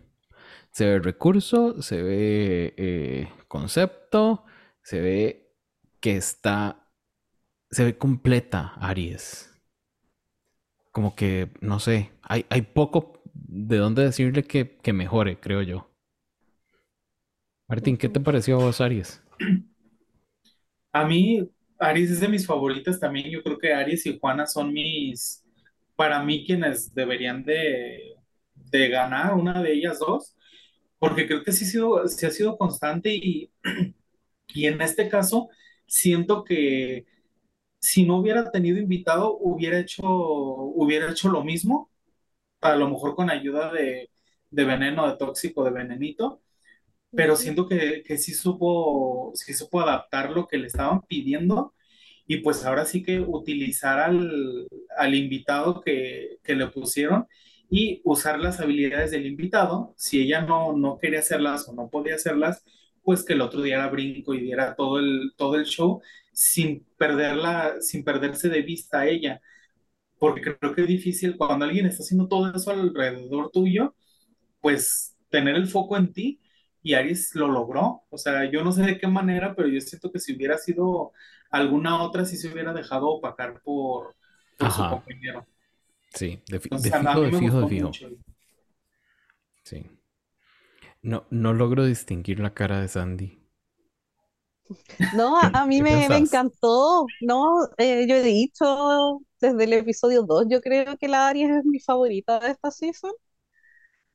Se 0.72 0.86
ve 0.86 0.98
recurso, 0.98 1.80
se 1.82 2.02
ve 2.02 2.74
eh, 2.76 3.28
concepto, 3.46 4.44
se 4.84 5.00
ve 5.00 5.50
que 6.00 6.16
está, 6.16 6.86
se 7.70 7.84
ve 7.84 7.98
completa 7.98 8.74
Aries. 8.76 9.50
Como 10.92 11.16
que, 11.16 11.50
no 11.60 11.80
sé, 11.80 12.12
hay, 12.22 12.46
hay 12.50 12.62
poco 12.62 13.22
de 13.32 13.78
dónde 13.78 14.04
decirle 14.04 14.44
que, 14.44 14.92
mejore, 14.92 15.40
creo 15.40 15.62
yo. 15.62 15.90
Martín, 17.66 17.96
¿qué 17.96 18.08
te 18.08 18.20
pareció 18.20 18.56
a 18.60 18.64
vos, 18.64 18.80
Aries? 18.80 19.22
A 20.92 21.04
mí, 21.04 21.48
Aries 21.78 22.10
es 22.10 22.20
de 22.20 22.28
mis 22.28 22.46
favoritas 22.46 23.00
también. 23.00 23.30
Yo 23.30 23.42
creo 23.42 23.58
que 23.58 23.72
Aries 23.72 24.06
y 24.06 24.18
Juana 24.18 24.46
son 24.46 24.72
mis, 24.72 25.42
para 25.96 26.22
mí, 26.22 26.44
quienes 26.46 26.94
deberían 26.94 27.42
de, 27.42 28.14
de 28.54 28.88
ganar, 28.88 29.34
una 29.34 29.62
de 29.62 29.72
ellas 29.72 29.98
dos, 29.98 30.36
porque 30.98 31.26
creo 31.26 31.42
que 31.42 31.52
sí, 31.52 31.64
ha 31.64 31.68
sido, 31.68 32.06
sí 32.08 32.26
ha 32.26 32.30
sido 32.30 32.58
constante 32.58 33.14
y 33.14 33.50
y 34.54 34.66
en 34.66 34.80
este 34.80 35.08
caso, 35.08 35.50
siento 35.86 36.44
que 36.44 37.06
si 37.80 38.06
no 38.06 38.18
hubiera 38.18 38.50
tenido 38.50 38.78
invitado, 38.78 39.36
hubiera 39.38 39.78
hecho, 39.78 40.04
hubiera 40.04 41.10
hecho 41.10 41.28
lo 41.28 41.44
mismo, 41.44 41.90
a 42.60 42.76
lo 42.76 42.88
mejor 42.90 43.14
con 43.16 43.30
ayuda 43.30 43.72
de, 43.72 44.10
veneno, 44.50 45.08
de 45.08 45.16
tóxico, 45.18 45.64
de 45.64 45.70
venenito, 45.70 46.42
pero 47.10 47.36
siento 47.36 47.68
que, 47.68 48.02
que 48.04 48.18
sí, 48.18 48.34
supo, 48.34 49.32
sí 49.34 49.54
supo 49.54 49.80
adaptar 49.80 50.30
lo 50.32 50.46
que 50.48 50.58
le 50.58 50.68
estaban 50.68 51.02
pidiendo 51.02 51.74
y 52.26 52.38
pues 52.38 52.64
ahora 52.64 52.84
sí 52.86 53.02
que 53.02 53.20
utilizar 53.20 54.00
al, 54.00 55.14
invitado 55.14 55.80
que, 55.80 56.38
que, 56.42 56.54
le 56.54 56.68
pusieron 56.68 57.26
y 57.70 58.00
usar 58.04 58.40
las 58.40 58.60
habilidades 58.60 59.10
del 59.10 59.26
invitado, 59.26 59.94
si 59.96 60.22
ella 60.22 60.42
no, 60.42 60.72
no 60.76 60.98
quería 60.98 61.20
hacerlas 61.20 61.68
o 61.68 61.74
no 61.74 61.90
podía 61.90 62.14
hacerlas, 62.16 62.64
pues 63.04 63.22
que 63.24 63.34
el 63.34 63.42
otro 63.42 63.62
diera 63.62 63.88
brinco 63.88 64.34
y 64.34 64.40
diera 64.40 64.74
todo 64.74 64.98
el, 64.98 65.32
todo 65.36 65.56
el 65.56 65.64
show 65.66 66.00
sin, 66.32 66.84
perderla, 66.96 67.74
sin 67.80 68.02
perderse 68.02 68.48
de 68.48 68.62
vista 68.62 69.00
a 69.00 69.06
ella. 69.06 69.40
Porque 70.18 70.56
creo 70.56 70.74
que 70.74 70.82
es 70.82 70.88
difícil 70.88 71.36
cuando 71.36 71.66
alguien 71.66 71.86
está 71.86 72.02
haciendo 72.02 72.28
todo 72.28 72.54
eso 72.54 72.70
alrededor 72.70 73.50
tuyo, 73.50 73.94
pues 74.60 75.16
tener 75.28 75.54
el 75.56 75.68
foco 75.68 75.96
en 75.96 76.12
ti 76.12 76.40
y 76.82 76.94
Aries 76.94 77.34
lo 77.34 77.48
logró. 77.48 78.04
O 78.10 78.18
sea, 78.18 78.50
yo 78.50 78.64
no 78.64 78.72
sé 78.72 78.82
de 78.82 78.98
qué 78.98 79.06
manera, 79.06 79.54
pero 79.54 79.68
yo 79.68 79.80
siento 79.80 80.10
que 80.10 80.18
si 80.18 80.34
hubiera 80.34 80.56
sido 80.56 81.12
alguna 81.50 82.02
otra, 82.02 82.24
sí 82.24 82.36
se 82.36 82.48
hubiera 82.48 82.72
dejado 82.72 83.08
opacar 83.08 83.60
por, 83.62 84.14
su 84.58 84.88
compañero. 84.88 85.46
Sí, 86.14 86.40
de, 86.48 86.60
fijo, 86.60 86.78
de 86.78 86.90
fijo, 87.32 87.60
de 87.60 87.68
fijo. 87.68 87.90
Sí. 89.64 89.90
No, 91.04 91.26
no 91.28 91.52
logro 91.52 91.84
distinguir 91.84 92.40
la 92.40 92.54
cara 92.54 92.80
de 92.80 92.88
Sandy. 92.88 93.38
No, 95.14 95.36
a, 95.38 95.66
mí 95.66 95.82
me, 95.82 96.06
encantó. 96.06 97.04
No, 97.20 97.68
eh, 97.76 98.06
yo 98.08 98.16
he 98.16 98.22
dicho 98.22 99.20
desde 99.38 99.64
el 99.64 99.74
episodio 99.74 100.22
2, 100.22 100.46
yo 100.48 100.62
creo 100.62 100.96
que 100.96 101.08
la 101.08 101.28
Aries 101.28 101.50
es 101.50 101.64
mi 101.66 101.78
favorita 101.78 102.40
de 102.40 102.52
esta 102.52 102.70
season. 102.70 103.12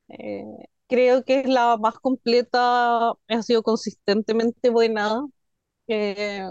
Eh, 0.08 0.44
creo 0.88 1.24
que 1.24 1.40
es 1.40 1.48
la 1.48 1.76
más 1.76 1.94
completa, 2.00 3.10
ha 3.10 3.42
sido 3.42 3.62
consistentemente 3.62 4.70
buena. 4.70 5.24
Eh, 5.86 6.44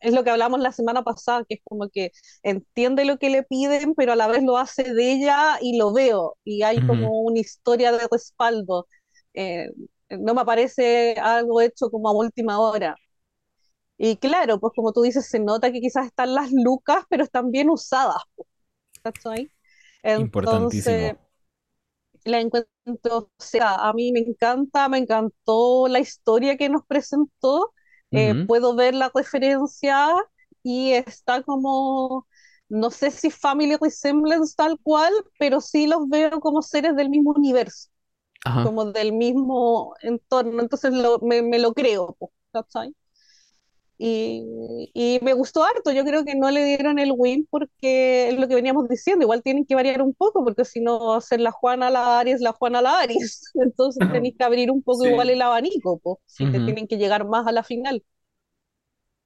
es 0.00 0.14
lo 0.14 0.24
que 0.24 0.30
hablamos 0.30 0.60
la 0.60 0.72
semana 0.72 1.02
pasada, 1.04 1.44
que 1.46 1.56
es 1.56 1.60
como 1.64 1.90
que 1.90 2.12
entiende 2.42 3.04
lo 3.04 3.18
que 3.18 3.28
le 3.30 3.42
piden, 3.42 3.94
pero 3.94 4.12
a 4.12 4.16
la 4.16 4.28
vez 4.28 4.42
lo 4.42 4.56
hace 4.56 4.94
de 4.94 5.12
ella 5.12 5.58
y 5.60 5.76
lo 5.78 5.92
veo. 5.92 6.38
Y 6.44 6.62
hay 6.62 6.86
como 6.86 7.20
una 7.20 7.40
historia 7.40 7.92
de 7.92 8.06
respaldo. 8.10 8.86
Eh, 9.34 9.68
no 10.10 10.34
me 10.34 10.44
parece 10.44 11.14
algo 11.20 11.60
hecho 11.60 11.90
como 11.90 12.08
a 12.08 12.12
última 12.12 12.60
hora. 12.60 12.96
Y 13.98 14.16
claro, 14.18 14.60
pues 14.60 14.72
como 14.74 14.92
tú 14.92 15.02
dices, 15.02 15.26
se 15.28 15.38
nota 15.40 15.72
que 15.72 15.80
quizás 15.80 16.06
están 16.06 16.34
las 16.34 16.50
lucas, 16.52 17.04
pero 17.08 17.24
están 17.24 17.50
bien 17.50 17.70
usadas. 17.70 18.22
Entonces, 20.02 21.16
la 22.24 22.40
encuentro, 22.40 22.68
o 23.18 23.30
sea, 23.38 23.74
a 23.88 23.92
mí 23.92 24.12
me 24.12 24.20
encanta, 24.20 24.88
me 24.88 24.98
encantó 24.98 25.88
la 25.88 26.00
historia 26.00 26.56
que 26.56 26.68
nos 26.68 26.84
presentó. 26.86 27.72
Eh, 28.12 28.34
puedo 28.46 28.74
ver 28.76 28.94
la 28.94 29.10
referencia 29.14 30.08
y 30.62 30.92
está 30.92 31.42
como, 31.42 32.26
no 32.68 32.90
sé 32.90 33.10
si 33.10 33.30
Family 33.30 33.76
Resemblance 33.80 34.54
tal 34.56 34.78
cual, 34.82 35.12
pero 35.38 35.60
sí 35.60 35.86
los 35.86 36.08
veo 36.08 36.40
como 36.40 36.62
seres 36.62 36.94
del 36.96 37.10
mismo 37.10 37.32
universo 37.36 37.90
como 38.44 38.92
del 38.92 39.12
mismo 39.12 39.94
entorno, 40.02 40.60
entonces 40.60 40.92
me, 41.22 41.58
lo 41.58 41.72
creo, 41.72 42.16
Y, 43.96 44.90
y, 44.92 45.18
me 45.22 45.32
gustó 45.32 45.64
harto, 45.64 45.92
yo 45.92 46.04
creo 46.04 46.24
que 46.24 46.34
no 46.34 46.50
le 46.50 46.64
dieron 46.64 46.98
el 46.98 47.12
win 47.16 47.46
porque 47.50 48.28
es 48.28 48.38
lo 48.38 48.46
que 48.48 48.56
veníamos 48.56 48.88
diciendo, 48.88 49.24
igual 49.24 49.42
tienen 49.42 49.64
que 49.64 49.74
variar 49.74 50.02
un 50.02 50.14
poco, 50.14 50.44
porque 50.44 50.64
si 50.64 50.80
no 50.80 51.14
hacer 51.14 51.40
la 51.40 51.52
Juana 51.52 51.90
la 51.90 52.18
Aries, 52.18 52.40
la 52.40 52.52
Juana 52.52 52.82
la 52.82 52.98
Aries, 53.00 53.50
entonces 53.54 54.06
tenéis 54.12 54.34
que 54.36 54.44
abrir 54.44 54.70
un 54.70 54.82
poco 54.82 55.06
igual 55.06 55.30
el 55.30 55.40
abanico, 55.40 56.20
si 56.26 56.44
te 56.50 56.60
tienen 56.60 56.86
que 56.86 56.98
llegar 56.98 57.26
más 57.26 57.46
a 57.46 57.52
la 57.52 57.62
final. 57.62 58.04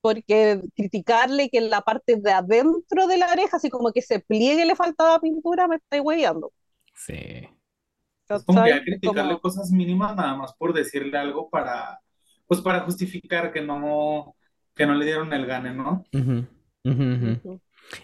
Porque 0.01 0.61
criticarle 0.77 1.51
que 1.51 1.59
en 1.59 1.71
la 1.71 1.81
parte 1.81 2.17
de 2.17 2.31
adentro 2.31 3.09
de 3.09 3.19
la 3.19 3.33
oreja, 3.33 3.57
así 3.57 3.69
como 3.69 3.91
que 3.91 4.01
se 4.01 4.21
pliegue 4.21 4.65
le 4.65 4.77
faltaba 4.77 5.19
pintura, 5.19 5.67
me 5.67 5.77
está 5.77 6.01
hueveando. 6.01 6.53
Sí. 6.95 7.49
Es 8.29 8.45
como 8.45 8.63
que 8.65 8.73
que 8.73 8.83
criticarle 8.83 9.39
cosas 9.41 9.71
mínimas 9.71 10.15
nada 10.15 10.37
más 10.37 10.53
por 10.55 10.73
decirle 10.73 11.17
algo 11.17 11.49
para, 11.49 12.01
pues 12.47 12.61
para 12.61 12.81
justificar 12.81 13.53
que 13.53 13.63
no, 13.63 14.35
que 14.75 14.87
no 14.87 14.95
le 14.95 15.05
dieron 15.05 15.33
el 15.33 15.47
gane, 15.47 15.73
¿no? 15.73 16.05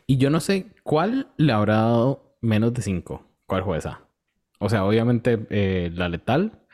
Y 0.06 0.16
yo 0.16 0.30
no 0.30 0.40
sé 0.40 0.66
cuál 0.82 1.32
le 1.36 1.52
habrá 1.52 1.76
dado 1.76 2.36
menos 2.40 2.72
de 2.72 2.82
5. 2.82 3.22
¿Cuál 3.46 3.62
jueza? 3.62 4.08
O 4.58 4.68
sea, 4.68 4.84
obviamente 4.84 5.46
eh, 5.50 5.90
la 5.92 6.08
letal, 6.08 6.66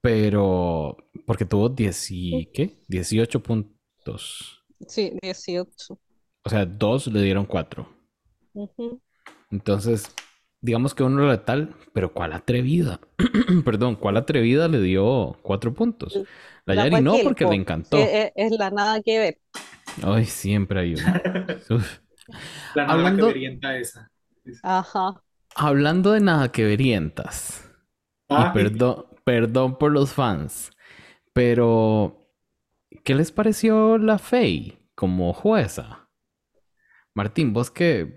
pero 0.00 0.96
porque 1.26 1.44
tuvo 1.44 1.68
10 1.68 2.10
y, 2.10 2.46
¿qué? 2.52 2.84
18 2.88 3.42
puntos. 3.42 4.64
Sí, 4.86 5.12
18. 5.22 5.98
O 6.44 6.50
sea, 6.50 6.66
dos 6.66 7.06
le 7.06 7.22
dieron 7.22 7.46
4. 7.46 7.88
Entonces, 9.50 10.12
digamos 10.60 10.94
que 10.94 11.02
uno 11.02 11.28
letal, 11.30 11.74
pero 11.92 12.12
¿cuál 12.12 12.32
atrevida? 12.32 13.00
Perdón, 13.64 13.96
¿cuál 13.96 14.16
atrevida 14.16 14.68
le 14.68 14.80
dio 14.80 15.38
cuatro 15.42 15.72
puntos? 15.74 16.18
La, 16.64 16.74
Yari 16.74 17.02
no, 17.02 17.16
porque 17.22 17.46
le 17.46 17.54
encantó. 17.54 17.96
Es, 17.98 18.52
la 18.58 18.70
nada 18.70 19.00
que 19.02 19.18
ver. 19.18 19.38
Ay, 20.02 20.24
siempre 20.26 20.80
hay 20.80 20.94
una. 20.94 21.22
la 22.74 22.86
nada 22.86 23.16
que 23.16 23.22
verienta 23.22 23.76
esa. 23.78 24.10
Ajá. 24.62 25.22
Hablando 25.54 26.12
de 26.12 26.20
nada 26.20 26.52
que 26.52 26.64
verientas. 26.64 27.64
Y 28.28 28.52
perdón, 28.52 29.06
perdón 29.24 29.78
por 29.78 29.92
los 29.92 30.12
fans. 30.12 30.70
Pero, 31.32 32.30
¿qué 33.04 33.14
les 33.14 33.32
pareció 33.32 33.96
la 33.96 34.18
Fey 34.18 34.78
como 34.94 35.32
jueza? 35.32 36.08
Martín, 37.14 37.52
vos 37.52 37.70
que, 37.70 38.12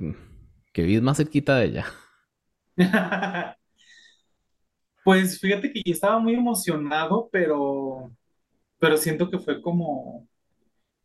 que 0.73 0.83
vivís 0.83 1.01
más 1.01 1.17
cerquita 1.17 1.55
de 1.55 1.65
ella. 1.65 1.85
Pues 5.03 5.39
fíjate 5.39 5.71
que 5.73 5.81
yo 5.83 5.93
estaba 5.93 6.19
muy 6.19 6.35
emocionado, 6.35 7.27
pero, 7.31 8.11
pero 8.79 8.97
siento 8.97 9.29
que 9.29 9.39
fue 9.39 9.61
como, 9.61 10.27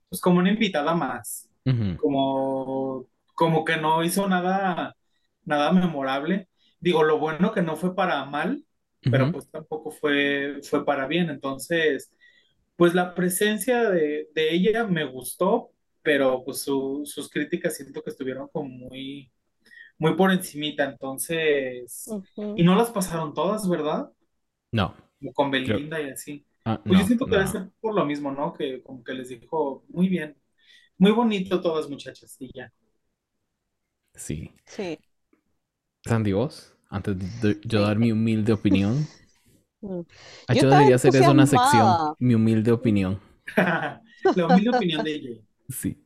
pues 0.08 0.20
como 0.20 0.38
una 0.38 0.50
invitada 0.50 0.94
más, 0.94 1.48
como, 1.96 3.06
como 3.34 3.64
que 3.64 3.76
no 3.78 4.04
hizo 4.04 4.28
nada, 4.28 4.94
nada 5.44 5.72
memorable. 5.72 6.48
Digo, 6.78 7.04
lo 7.04 7.18
bueno 7.18 7.52
que 7.52 7.62
no 7.62 7.76
fue 7.76 7.94
para 7.94 8.24
mal, 8.26 8.64
pero 9.00 9.32
pues 9.32 9.50
tampoco 9.50 9.90
fue, 9.90 10.60
fue 10.62 10.84
para 10.84 11.06
bien. 11.06 11.30
Entonces, 11.30 12.12
pues 12.76 12.94
la 12.94 13.14
presencia 13.14 13.88
de, 13.90 14.28
ella 14.34 14.86
me 14.86 15.04
gustó, 15.04 15.70
pero 16.02 16.44
pues 16.44 16.60
sus 16.62 17.30
críticas 17.30 17.76
siento 17.76 18.02
que 18.02 18.10
estuvieron 18.10 18.48
como 18.48 18.68
muy, 18.68 19.30
muy 19.98 20.14
por 20.14 20.32
encimita, 20.32 20.84
entonces, 20.84 22.10
y 22.36 22.62
no 22.62 22.74
las 22.74 22.90
pasaron 22.90 23.34
todas, 23.34 23.68
¿verdad? 23.68 24.10
No. 24.72 24.94
Como 25.18 25.32
con 25.32 25.50
Belinda 25.50 26.00
y 26.00 26.10
así. 26.10 26.46
Ah, 26.64 26.80
pues 26.84 27.00
yo 27.00 27.06
siento 27.06 27.26
que 27.26 27.36
debe 27.36 27.46
ser 27.46 27.70
por 27.80 27.94
lo 27.94 28.04
mismo, 28.04 28.32
¿no? 28.32 28.52
Que 28.52 28.82
como 28.82 29.02
que 29.02 29.14
les 29.14 29.28
dijo, 29.28 29.84
muy 29.88 30.08
bien, 30.08 30.36
muy 30.98 31.12
bonito 31.12 31.60
todas 31.60 31.88
muchachas 31.88 32.36
y 32.40 32.50
ya. 32.52 32.72
Sí. 34.14 34.50
Sí. 34.64 34.98
Sandy, 36.04 36.32
vos, 36.32 36.74
antes 36.88 37.16
de 37.40 37.60
yo 37.64 37.82
dar 37.82 37.98
mi 37.98 38.12
humilde 38.12 38.52
opinión. 38.52 39.06
Mm. 39.82 40.00
Ah, 40.48 40.54
yo, 40.54 40.70
debería 40.70 40.96
hacer 40.96 41.14
eso 41.14 41.30
una 41.30 41.46
sección, 41.46 42.14
mi 42.18 42.34
humilde 42.34 42.72
opinión. 42.72 43.20
La 43.56 44.00
humilde 44.46 44.70
opinión 44.70 45.04
de 45.04 45.14
ella. 45.14 45.30
Sí. 45.68 46.02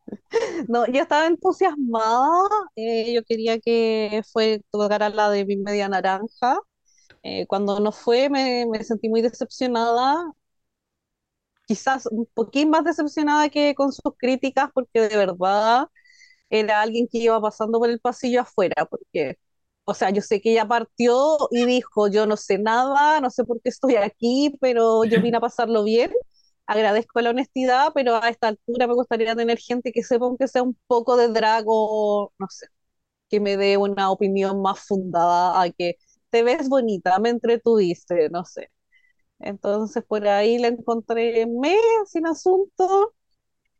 No, 0.68 0.86
yo 0.86 1.02
estaba 1.02 1.26
entusiasmada. 1.26 2.30
Eh, 2.76 3.12
yo 3.14 3.22
quería 3.24 3.58
que 3.60 4.22
fue 4.32 4.62
tocara 4.70 5.08
la 5.10 5.30
de 5.30 5.44
mi 5.44 5.56
media 5.56 5.88
naranja. 5.88 6.58
Eh, 7.22 7.46
cuando 7.48 7.80
no 7.80 7.92
fue, 7.92 8.30
me, 8.30 8.66
me, 8.70 8.84
sentí 8.84 9.08
muy 9.08 9.22
decepcionada. 9.22 10.32
Quizás 11.66 12.06
un 12.06 12.26
poquín 12.34 12.68
más 12.70 12.84
decepcionada 12.84 13.48
que 13.48 13.74
con 13.74 13.90
sus 13.92 14.12
críticas, 14.18 14.70
porque 14.74 15.00
de 15.08 15.16
verdad 15.16 15.86
era 16.50 16.82
alguien 16.82 17.08
que 17.10 17.18
iba 17.18 17.40
pasando 17.40 17.78
por 17.80 17.90
el 17.90 18.00
pasillo 18.00 18.42
afuera, 18.42 18.86
porque, 18.90 19.38
o 19.84 19.94
sea, 19.94 20.10
yo 20.10 20.22
sé 20.22 20.40
que 20.40 20.52
ella 20.52 20.68
partió 20.68 21.38
y 21.52 21.66
dijo, 21.66 22.08
yo 22.08 22.26
no 22.26 22.36
sé 22.38 22.58
nada, 22.58 23.20
no 23.20 23.30
sé 23.30 23.44
por 23.44 23.60
qué 23.62 23.70
estoy 23.70 23.96
aquí, 23.96 24.56
pero 24.60 25.04
yo 25.04 25.20
vine 25.22 25.38
a 25.38 25.40
pasarlo 25.42 25.84
bien 25.84 26.12
agradezco 26.66 27.20
la 27.20 27.30
honestidad, 27.30 27.92
pero 27.94 28.16
a 28.22 28.28
esta 28.28 28.48
altura 28.48 28.86
me 28.86 28.94
gustaría 28.94 29.36
tener 29.36 29.58
gente 29.58 29.92
que 29.92 30.02
sepa 30.02 30.26
aunque 30.26 30.48
sea 30.48 30.62
un 30.62 30.76
poco 30.86 31.16
de 31.16 31.28
drago, 31.28 32.32
no 32.38 32.46
sé, 32.50 32.68
que 33.30 33.40
me 33.40 33.56
dé 33.56 33.76
una 33.78 34.10
opinión 34.10 34.62
más 34.62 34.80
fundada 34.86 35.60
a 35.62 35.70
que 35.70 35.96
te 36.30 36.42
ves 36.44 36.68
bonita, 36.68 37.18
me 37.20 37.30
entretuviste, 37.30 38.28
no 38.30 38.44
sé. 38.44 38.70
Entonces 39.40 40.04
por 40.06 40.26
ahí 40.28 40.58
la 40.58 40.68
encontré 40.68 41.46
me 41.46 41.76
sin 42.06 42.26
asunto 42.26 43.14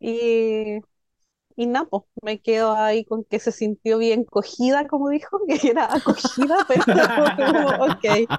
y, 0.01 0.79
y 1.57 1.67
nada, 1.67 1.87
pues 1.91 2.05
me 2.23 2.41
quedo 2.41 2.73
ahí 2.75 3.05
con 3.05 3.25
que 3.25 3.41
se 3.41 3.53
sintió 3.53 3.99
bien 3.99 4.25
cogida, 4.25 4.87
como 4.89 5.09
dijo, 5.11 5.39
que 5.49 5.69
era 5.71 5.95
acogida, 5.95 6.65
pero 6.69 6.85
ok. 7.79 8.31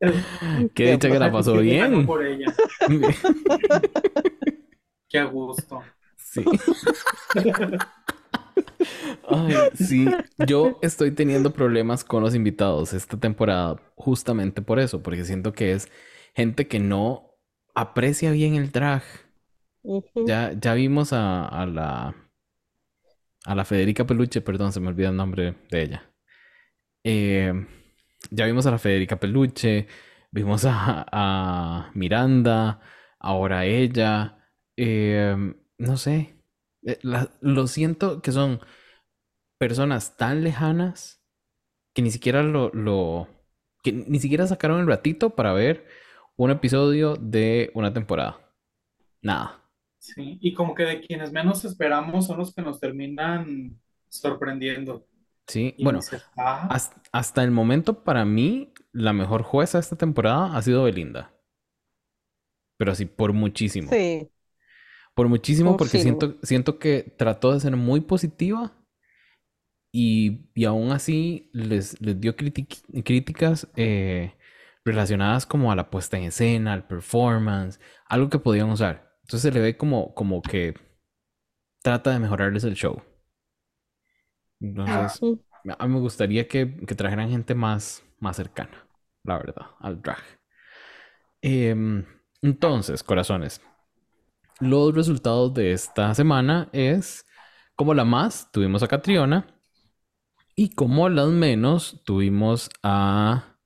Qué 0.74 0.92
dicha 0.92 1.10
que 1.10 1.18
la 1.18 1.30
pasó 1.30 1.58
bien. 1.58 2.06
Por 2.06 2.24
ella. 2.24 2.46
Qué 5.08 5.18
a 5.18 5.24
gusto. 5.24 5.82
Sí. 6.16 6.44
Ay, 9.28 9.54
sí, 9.74 10.06
yo 10.46 10.78
estoy 10.82 11.10
teniendo 11.12 11.52
problemas 11.52 12.04
con 12.04 12.22
los 12.22 12.34
invitados 12.34 12.92
esta 12.92 13.18
temporada 13.18 13.76
justamente 13.96 14.62
por 14.62 14.78
eso, 14.78 15.02
porque 15.02 15.24
siento 15.24 15.52
que 15.52 15.72
es 15.72 15.88
gente 16.34 16.68
que 16.68 16.78
no 16.80 17.34
aprecia 17.74 18.30
bien 18.32 18.54
el 18.54 18.70
drag. 18.72 19.02
ya, 20.26 20.52
ya 20.52 20.74
vimos 20.74 21.12
a, 21.12 21.46
a, 21.46 21.66
la 21.66 22.14
a 23.44 23.54
la 23.54 23.64
Federica 23.64 24.06
Peluche, 24.06 24.40
perdón, 24.40 24.72
se 24.72 24.80
me 24.80 24.88
olvida 24.88 25.08
el 25.10 25.16
nombre 25.16 25.54
de 25.70 25.82
ella. 25.82 26.10
Eh, 27.04 27.52
ya 28.30 28.46
vimos 28.46 28.66
a 28.66 28.70
la 28.70 28.78
Federica 28.78 29.18
Peluche, 29.18 29.86
vimos 30.30 30.64
a, 30.66 31.90
Miranda, 31.94 32.80
ahora 33.18 33.64
ella, 33.66 34.38
em, 34.76 35.54
no 35.78 35.96
sé, 35.96 36.36
eh, 36.86 36.98
lo 37.40 37.66
siento 37.66 38.22
que 38.22 38.32
son 38.32 38.60
personas 39.58 40.16
tan 40.16 40.42
lejanas 40.42 41.22
que 41.94 42.02
ni 42.02 42.10
siquiera 42.10 42.42
lo, 42.42 42.70
lo, 42.70 43.28
que 43.82 43.92
ni 43.92 44.18
siquiera 44.18 44.46
sacaron 44.46 44.80
el 44.80 44.86
ratito 44.86 45.30
para 45.30 45.52
ver 45.52 45.86
un 46.36 46.50
episodio 46.50 47.16
de 47.16 47.70
una 47.74 47.92
temporada. 47.92 48.38
Nada. 49.22 49.62
Sí, 49.98 50.38
y 50.40 50.54
como 50.54 50.74
que 50.74 50.84
de 50.84 51.00
quienes 51.00 51.32
menos 51.32 51.64
esperamos 51.64 52.26
son 52.26 52.38
los 52.38 52.54
que 52.54 52.62
nos 52.62 52.80
terminan 52.80 53.78
sorprendiendo. 54.08 55.06
Sí, 55.50 55.74
bueno, 55.82 56.00
ah". 56.36 56.68
hasta, 57.12 57.42
el 57.42 57.50
momento 57.50 58.04
para 58.04 58.24
mí 58.24 58.72
la 58.92 59.12
mejor 59.12 59.42
jueza 59.42 59.78
de 59.78 59.82
esta 59.82 59.96
temporada 59.96 60.56
ha 60.56 60.62
sido 60.62 60.84
Belinda. 60.84 61.34
Pero 62.76 62.92
así, 62.92 63.04
por 63.04 63.32
muchísimo. 63.32 63.90
Sí. 63.90 64.30
Por 65.14 65.28
muchísimo, 65.28 65.76
porque 65.76 65.98
siento, 65.98 66.38
siento 66.42 66.78
que 66.78 67.14
trató 67.18 67.52
de 67.52 67.60
ser 67.60 67.76
muy 67.76 68.00
positiva 68.00 68.72
y, 69.92 70.48
y 70.54 70.64
aún 70.64 70.92
así 70.92 71.50
les, 71.52 72.00
les 72.00 72.20
dio 72.20 72.36
críticas 72.36 73.68
eh, 73.76 74.34
relacionadas 74.84 75.46
como 75.46 75.72
a 75.72 75.76
la 75.76 75.90
puesta 75.90 76.16
en 76.16 76.24
escena, 76.24 76.72
al 76.72 76.86
performance, 76.86 77.80
algo 78.06 78.30
que 78.30 78.38
podían 78.38 78.70
usar. 78.70 79.16
Entonces 79.22 79.42
se 79.42 79.52
le 79.52 79.60
ve 79.60 79.76
como, 79.76 80.14
como 80.14 80.42
que 80.42 80.74
trata 81.82 82.12
de 82.12 82.20
mejorarles 82.20 82.64
el 82.64 82.74
show. 82.74 83.02
Entonces, 84.60 85.20
a 85.78 85.86
mí 85.86 85.94
me 85.94 86.00
gustaría 86.00 86.46
que, 86.46 86.66
trajeran 86.66 87.30
gente 87.30 87.54
más, 87.54 88.04
más 88.18 88.36
cercana, 88.36 88.86
la 89.24 89.38
verdad, 89.38 89.66
al 89.80 90.00
drag. 90.00 90.22
Em, 91.42 92.04
entonces, 92.42 93.02
corazones, 93.02 93.60
los 94.60 94.94
resultados 94.94 95.54
de 95.54 95.72
esta 95.72 96.14
semana 96.14 96.68
es 96.72 97.26
como 97.74 97.94
la 97.94 98.04
más 98.04 98.50
tuvimos 98.52 98.82
a 98.82 98.88
Catriona 98.88 99.46
y 100.54 100.68
como 100.74 101.08
las 101.08 101.28
menos 101.28 102.02
tuvimos 102.04 102.68
a 102.82 103.56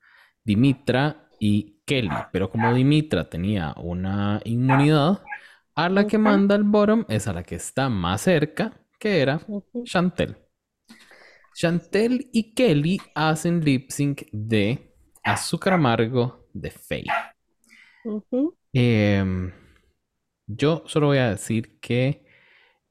Dimitra 0.44 1.28
y 1.40 1.80
Kelly. 1.84 2.10
Pero 2.30 2.48
como 2.50 2.72
Dimitra 2.72 3.28
tenía 3.28 3.74
una 3.76 4.40
inmunidad, 4.44 5.22
a 5.74 5.88
la 5.88 6.06
que 6.06 6.18
manda 6.18 6.54
el 6.54 6.62
bottom 6.62 7.04
es 7.08 7.26
a 7.26 7.32
la 7.32 7.42
que 7.42 7.56
está 7.56 7.88
más 7.88 8.20
cerca, 8.20 8.72
que 9.00 9.20
era 9.20 9.40
Chantel. 9.82 10.43
Chantel 11.54 12.28
y 12.32 12.52
Kelly 12.54 13.00
hacen 13.14 13.64
lip 13.64 13.90
sync 13.90 14.22
de 14.32 14.92
Azúcar 15.22 15.74
Amargo 15.74 16.48
de 16.52 16.70
Faye. 16.70 17.12
Em, 18.72 19.52
yo 20.46 20.82
solo 20.86 21.06
voy 21.06 21.18
a 21.18 21.30
decir 21.30 21.78
que 21.80 22.26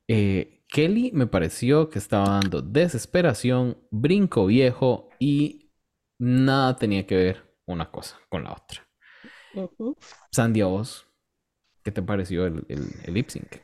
eh, 0.07 0.63
Kelly 0.69 1.11
me 1.13 1.27
pareció 1.27 1.89
que 1.89 1.99
estaba 1.99 2.39
dando 2.39 2.61
desesperación, 2.61 3.77
brinco 3.91 4.45
viejo 4.45 5.09
y 5.19 5.69
nada 6.17 6.77
tenía 6.77 7.05
que 7.05 7.15
ver 7.15 7.57
una 7.65 7.91
cosa 7.91 8.17
con 8.29 8.45
la 8.45 8.53
otra. 8.53 8.87
Sandy, 10.31 10.61
¿a 10.61 10.67
vos 10.67 11.05
qué 11.83 11.91
te 11.91 12.01
pareció 12.01 12.45
el, 12.45 12.65
el 12.69 13.13
lip 13.13 13.29
sync? 13.29 13.57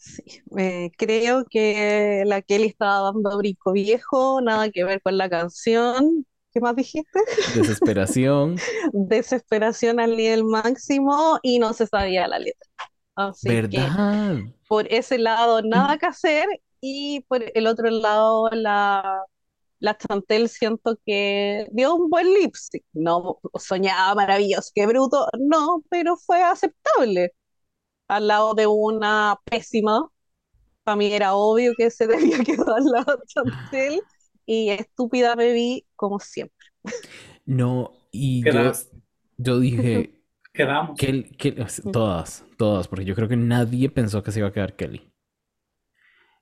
Sí, 0.00 0.22
eh, 0.56 0.90
creo 0.96 1.44
que 1.44 2.22
la 2.24 2.40
Kelly 2.40 2.68
estaba 2.68 3.12
dando 3.12 3.36
brinco 3.36 3.72
viejo, 3.72 4.40
nada 4.40 4.70
que 4.70 4.82
ver 4.82 5.02
con 5.02 5.18
la 5.18 5.28
canción. 5.28 6.26
¿Qué 6.52 6.60
más 6.60 6.74
dijiste? 6.74 7.20
Desesperación. 7.54 8.56
Desesperación 8.94 10.00
al 10.00 10.16
nivel 10.16 10.44
máximo 10.44 11.38
y 11.42 11.58
no 11.58 11.74
se 11.74 11.86
sabía 11.86 12.26
la 12.26 12.38
letra. 12.38 12.70
¿Verdad? 13.44 14.38
por 14.66 14.90
ese 14.90 15.18
lado, 15.18 15.60
nada 15.60 15.98
que 15.98 16.06
hacer 16.06 16.46
y 16.80 17.20
por 17.28 17.44
el 17.54 17.66
otro 17.66 17.90
lado, 17.90 18.48
la, 18.52 19.22
la 19.80 19.98
Chantel 19.98 20.48
siento 20.48 20.98
que 21.04 21.66
dio 21.72 21.94
un 21.94 22.08
buen 22.08 22.32
lip 22.32 22.54
No 22.94 23.38
soñaba 23.58 24.14
maravilloso, 24.14 24.70
qué 24.74 24.86
bruto, 24.86 25.28
no, 25.38 25.82
pero 25.90 26.16
fue 26.16 26.42
aceptable 26.42 27.34
al 28.10 28.26
lado 28.26 28.54
de 28.54 28.66
una 28.66 29.38
pésima. 29.44 30.08
Para 30.82 30.96
mí 30.96 31.12
era 31.12 31.34
obvio 31.34 31.74
que 31.76 31.90
se 31.90 32.06
debía 32.08 32.38
quedar 32.40 32.70
al 32.76 32.84
lado 32.84 33.16
de 33.16 33.26
Chantel. 33.26 34.02
y 34.44 34.70
estúpida 34.70 35.36
bebí 35.36 35.86
como 35.94 36.18
siempre. 36.18 36.66
No, 37.46 37.92
y 38.10 38.42
yo, 39.38 39.60
dije... 39.60 40.16
Quedamos. 40.52 40.98
todas, 41.92 42.44
todas, 42.58 42.88
porque 42.88 43.04
yo 43.04 43.14
creo 43.14 43.28
que 43.28 43.36
nadie 43.36 43.88
pensó 43.88 44.22
que 44.24 44.32
se 44.32 44.40
iba 44.40 44.48
a 44.48 44.52
quedar 44.52 44.74
Kelly. 44.74 45.12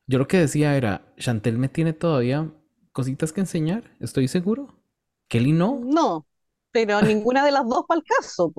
Yo 0.06 0.18
lo 0.18 0.26
que 0.26 0.38
decía 0.38 0.74
era, 0.74 1.12
Chantel 1.18 1.58
me 1.58 1.68
tiene 1.68 1.92
todavía 1.92 2.50
cositas 2.92 3.34
que 3.34 3.40
enseñar, 3.40 3.94
estoy 4.00 4.26
seguro. 4.26 4.80
Kelly 5.28 5.52
no. 5.52 5.78
No, 5.84 6.26
pero 6.70 7.02
ninguna 7.02 7.44
de 7.44 7.52
las 7.52 7.68
dos 7.68 7.84
para 7.86 8.00
el 8.00 8.04
caso. 8.04 8.50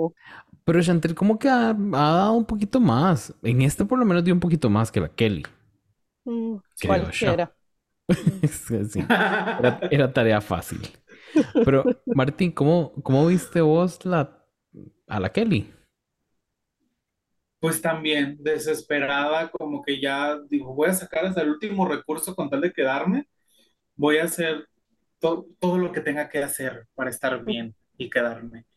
Pero 0.70 0.84
Chantel 0.84 1.16
como 1.16 1.40
que 1.40 1.50
ha, 1.50 1.74
dado 1.74 2.34
un 2.34 2.46
poquito 2.46 2.80
más. 2.80 3.34
En 3.42 3.64
este 3.64 3.86
por 3.86 3.98
lo 3.98 4.06
menos 4.06 4.24
dio 4.24 4.36
un 4.36 4.40
poquito 4.40 4.70
más 4.70 4.92
que 4.92 5.00
la 5.00 5.10
Kelly. 5.10 5.44
Mm, 6.26 6.58
cualquiera. 6.86 7.56
sí, 8.88 9.04
era, 9.90 10.14
tarea 10.14 10.40
fácil. 10.40 10.80
Pero 11.66 11.84
Martín, 12.06 12.52
¿cómo, 12.52 12.94
cómo 13.02 13.26
viste 13.26 13.62
vos 13.62 14.06
la, 14.06 14.46
a 15.08 15.20
la 15.20 15.32
Kelly? 15.32 15.74
Pues 17.60 17.82
también 17.82 18.38
desesperada, 18.40 19.50
como 19.50 19.82
que 19.82 20.00
ya 20.00 20.38
digo, 20.52 20.76
voy 20.76 20.90
a 20.90 20.94
sacar 20.94 21.26
hasta 21.26 21.42
el 21.42 21.50
último 21.50 21.88
recurso 21.88 22.36
con 22.36 22.48
tal 22.48 22.62
de 22.62 22.72
quedarme. 22.72 23.28
Voy 23.96 24.20
a 24.20 24.26
hacer 24.26 24.68
todo 25.18 25.80
lo 25.80 25.92
que 25.92 26.02
tenga 26.02 26.30
que 26.30 26.44
hacer 26.44 26.86
para 26.94 27.10
estar 27.10 27.44
bien 27.44 27.74
y 27.98 28.08
quedarme. 28.08 28.68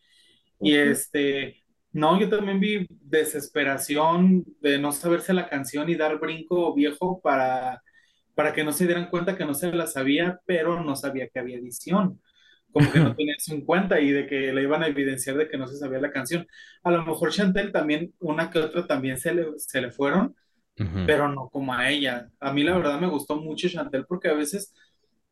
Y 0.59 0.75
este, 0.75 1.62
no, 1.93 2.19
yo 2.19 2.29
también 2.29 2.59
vi 2.59 2.87
desesperación 2.89 4.43
de 4.61 4.79
no 4.79 4.91
saberse 4.91 5.33
la 5.33 5.47
canción 5.49 5.89
y 5.89 5.95
dar 5.95 6.19
brinco 6.19 6.73
viejo 6.75 7.21
para, 7.21 7.83
para 8.35 8.53
que 8.53 8.63
no 8.63 8.73
se 8.73 8.85
dieran 8.87 9.09
cuenta 9.09 9.37
que 9.37 9.45
no 9.45 9.53
se 9.53 9.71
la 9.71 9.87
sabía, 9.87 10.39
pero 10.45 10.83
no 10.83 10.95
sabía 10.95 11.29
que 11.29 11.39
había 11.39 11.57
edición. 11.57 12.21
Como 12.71 12.91
que 12.91 12.99
no 13.01 13.13
tenía 13.15 13.35
eso 13.37 13.53
en 13.53 13.63
cuenta 13.65 13.99
y 14.01 14.11
de 14.11 14.27
que 14.27 14.53
le 14.53 14.63
iban 14.63 14.83
a 14.83 14.87
evidenciar 14.87 15.37
de 15.37 15.47
que 15.49 15.57
no 15.57 15.67
se 15.67 15.77
sabía 15.77 15.99
la 15.99 16.11
canción. 16.11 16.47
A 16.83 16.91
lo 16.91 17.05
mejor 17.05 17.31
Chantel 17.31 17.71
también, 17.71 18.13
una 18.19 18.49
que 18.49 18.59
otra 18.59 18.87
también 18.87 19.17
se 19.19 19.33
le, 19.35 19.47
se 19.59 19.81
le 19.81 19.91
fueron, 19.91 20.35
pero 21.05 21.29
no 21.29 21.49
como 21.49 21.73
a 21.73 21.89
ella. 21.91 22.29
A 22.39 22.53
mí 22.53 22.63
la 22.63 22.77
verdad 22.77 22.99
me 22.99 23.07
gustó 23.07 23.37
mucho 23.37 23.69
Chantel 23.69 24.05
porque 24.07 24.29
a 24.29 24.33
veces 24.33 24.73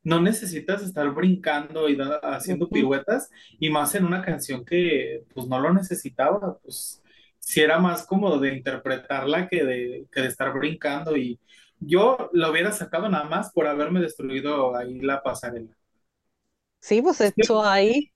no 0.04 0.20
necesitas 0.22 0.82
estar 0.82 1.10
brincando 1.12 1.90
y 1.90 1.98
haciendo 2.24 2.68
piruetas, 2.68 3.30
y 3.60 3.70
más 3.70 3.94
en 3.96 4.06
una 4.06 4.22
canción 4.22 4.66
que 4.66 5.24
pues 5.34 5.48
no 5.48 5.60
lo 5.60 5.74
necesitaba, 5.74 6.58
pues 6.60 7.02
si 7.40 7.62
era 7.62 7.80
más 7.80 8.06
cómodo 8.06 8.40
de 8.40 8.54
interpretarla 8.54 9.48
que 9.48 9.64
de, 9.64 10.06
que 10.12 10.22
de 10.22 10.28
estar 10.28 10.54
brincando 10.54 11.18
y 11.18 11.40
yo 11.80 12.30
lo 12.34 12.52
hubiera 12.52 12.72
sacado 12.72 13.10
nada 13.10 13.26
más 13.26 13.52
por 13.52 13.68
haberme 13.68 14.00
destruido 14.00 14.76
ahí 14.76 15.00
la 15.00 15.24
pasarela. 15.24 15.76
Sí, 16.80 17.02
pues 17.02 17.20
hecho 17.22 17.64
ahí. 17.64 18.12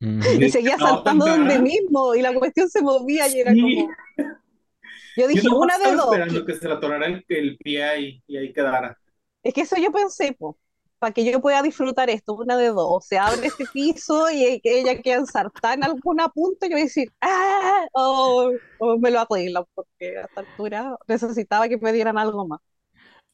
y 0.00 0.50
seguía 0.50 0.78
saltando 0.78 1.26
donde 1.26 1.58
mismo 1.58 2.14
y 2.14 2.22
la 2.22 2.32
cuestión 2.34 2.68
se 2.68 2.82
movía 2.82 3.28
y 3.28 3.40
era 3.40 3.52
como... 3.52 3.90
Yo 5.16 5.26
dije, 5.26 5.48
una 5.48 5.76
de 5.78 5.96
dos. 5.96 6.04
esperando 6.04 6.46
que 6.46 6.54
se 6.54 6.68
la 6.68 6.74
atorara 6.76 7.06
el, 7.06 7.24
el 7.28 7.56
pie 7.58 7.82
ahí 7.82 8.22
y 8.28 8.36
ahí 8.36 8.52
quedara. 8.52 8.96
Es 9.42 9.54
que 9.54 9.62
eso 9.62 9.76
yo 9.76 9.92
pensé, 9.92 10.36
para 10.98 11.12
que 11.12 11.24
yo 11.24 11.40
pueda 11.40 11.62
disfrutar 11.62 12.10
esto, 12.10 12.34
una 12.34 12.56
de 12.56 12.68
dos, 12.68 13.06
se 13.06 13.18
abre 13.18 13.46
este 13.46 13.64
piso 13.72 14.30
y 14.30 14.60
ella 14.64 15.00
queda 15.00 15.16
ensartada 15.16 15.74
en 15.74 15.84
alguna 15.84 16.28
punta, 16.28 16.66
yo 16.66 16.72
voy 16.72 16.82
a 16.82 16.84
decir, 16.84 17.12
¡ah! 17.20 17.86
O, 17.92 18.50
me 18.98 19.10
lo 19.10 19.20
arreglan, 19.20 19.64
porque 19.74 20.18
a 20.18 20.22
esta 20.22 20.40
altura 20.40 20.96
necesitaba 21.06 21.68
que 21.68 21.78
me 21.78 21.92
dieran 21.92 22.18
algo 22.18 22.46
más. 22.46 22.60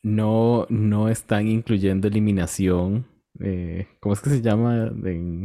No, 0.03 0.67
no 0.69 1.09
están 1.09 1.49
incluyendo 1.49 2.09
eliminación. 2.09 3.07
Eh, 3.41 3.89
¿Cómo 4.01 4.13
es 4.13 4.21
que 4.21 4.31
se 4.31 4.43
llama? 4.43 4.93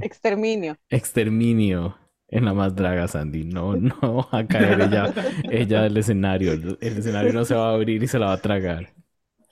Exterminio. 0.02 0.76
Exterminio 0.90 1.96
en 2.28 2.46
la 2.46 2.54
más 2.54 2.76
draga, 2.76 3.08
Sandy. 3.08 3.46
No, 3.46 3.76
no 3.78 4.28
va 4.32 4.40
a 4.40 4.48
caer 4.48 4.82
ella, 4.82 5.14
ella 5.50 5.84
del 5.84 5.98
escenario. 5.98 6.52
El 6.54 6.78
escenario 6.82 7.34
no 7.34 7.46
se 7.46 7.56
va 7.56 7.70
a 7.70 7.74
abrir 7.74 8.04
y 8.04 8.08
se 8.08 8.20
la 8.20 8.28
va 8.28 8.34
a 8.34 8.42
tragar. 8.42 8.94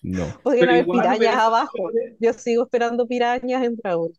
No. 0.01 0.25
Podrían 0.43 0.69
haber 0.69 0.85
pirañas 0.85 1.35
abajo. 1.35 1.91
Yo 2.19 2.33
sigo 2.33 2.63
esperando 2.63 3.07
pirañas 3.07 3.63
en 3.63 3.75
Dragon. 3.75 4.11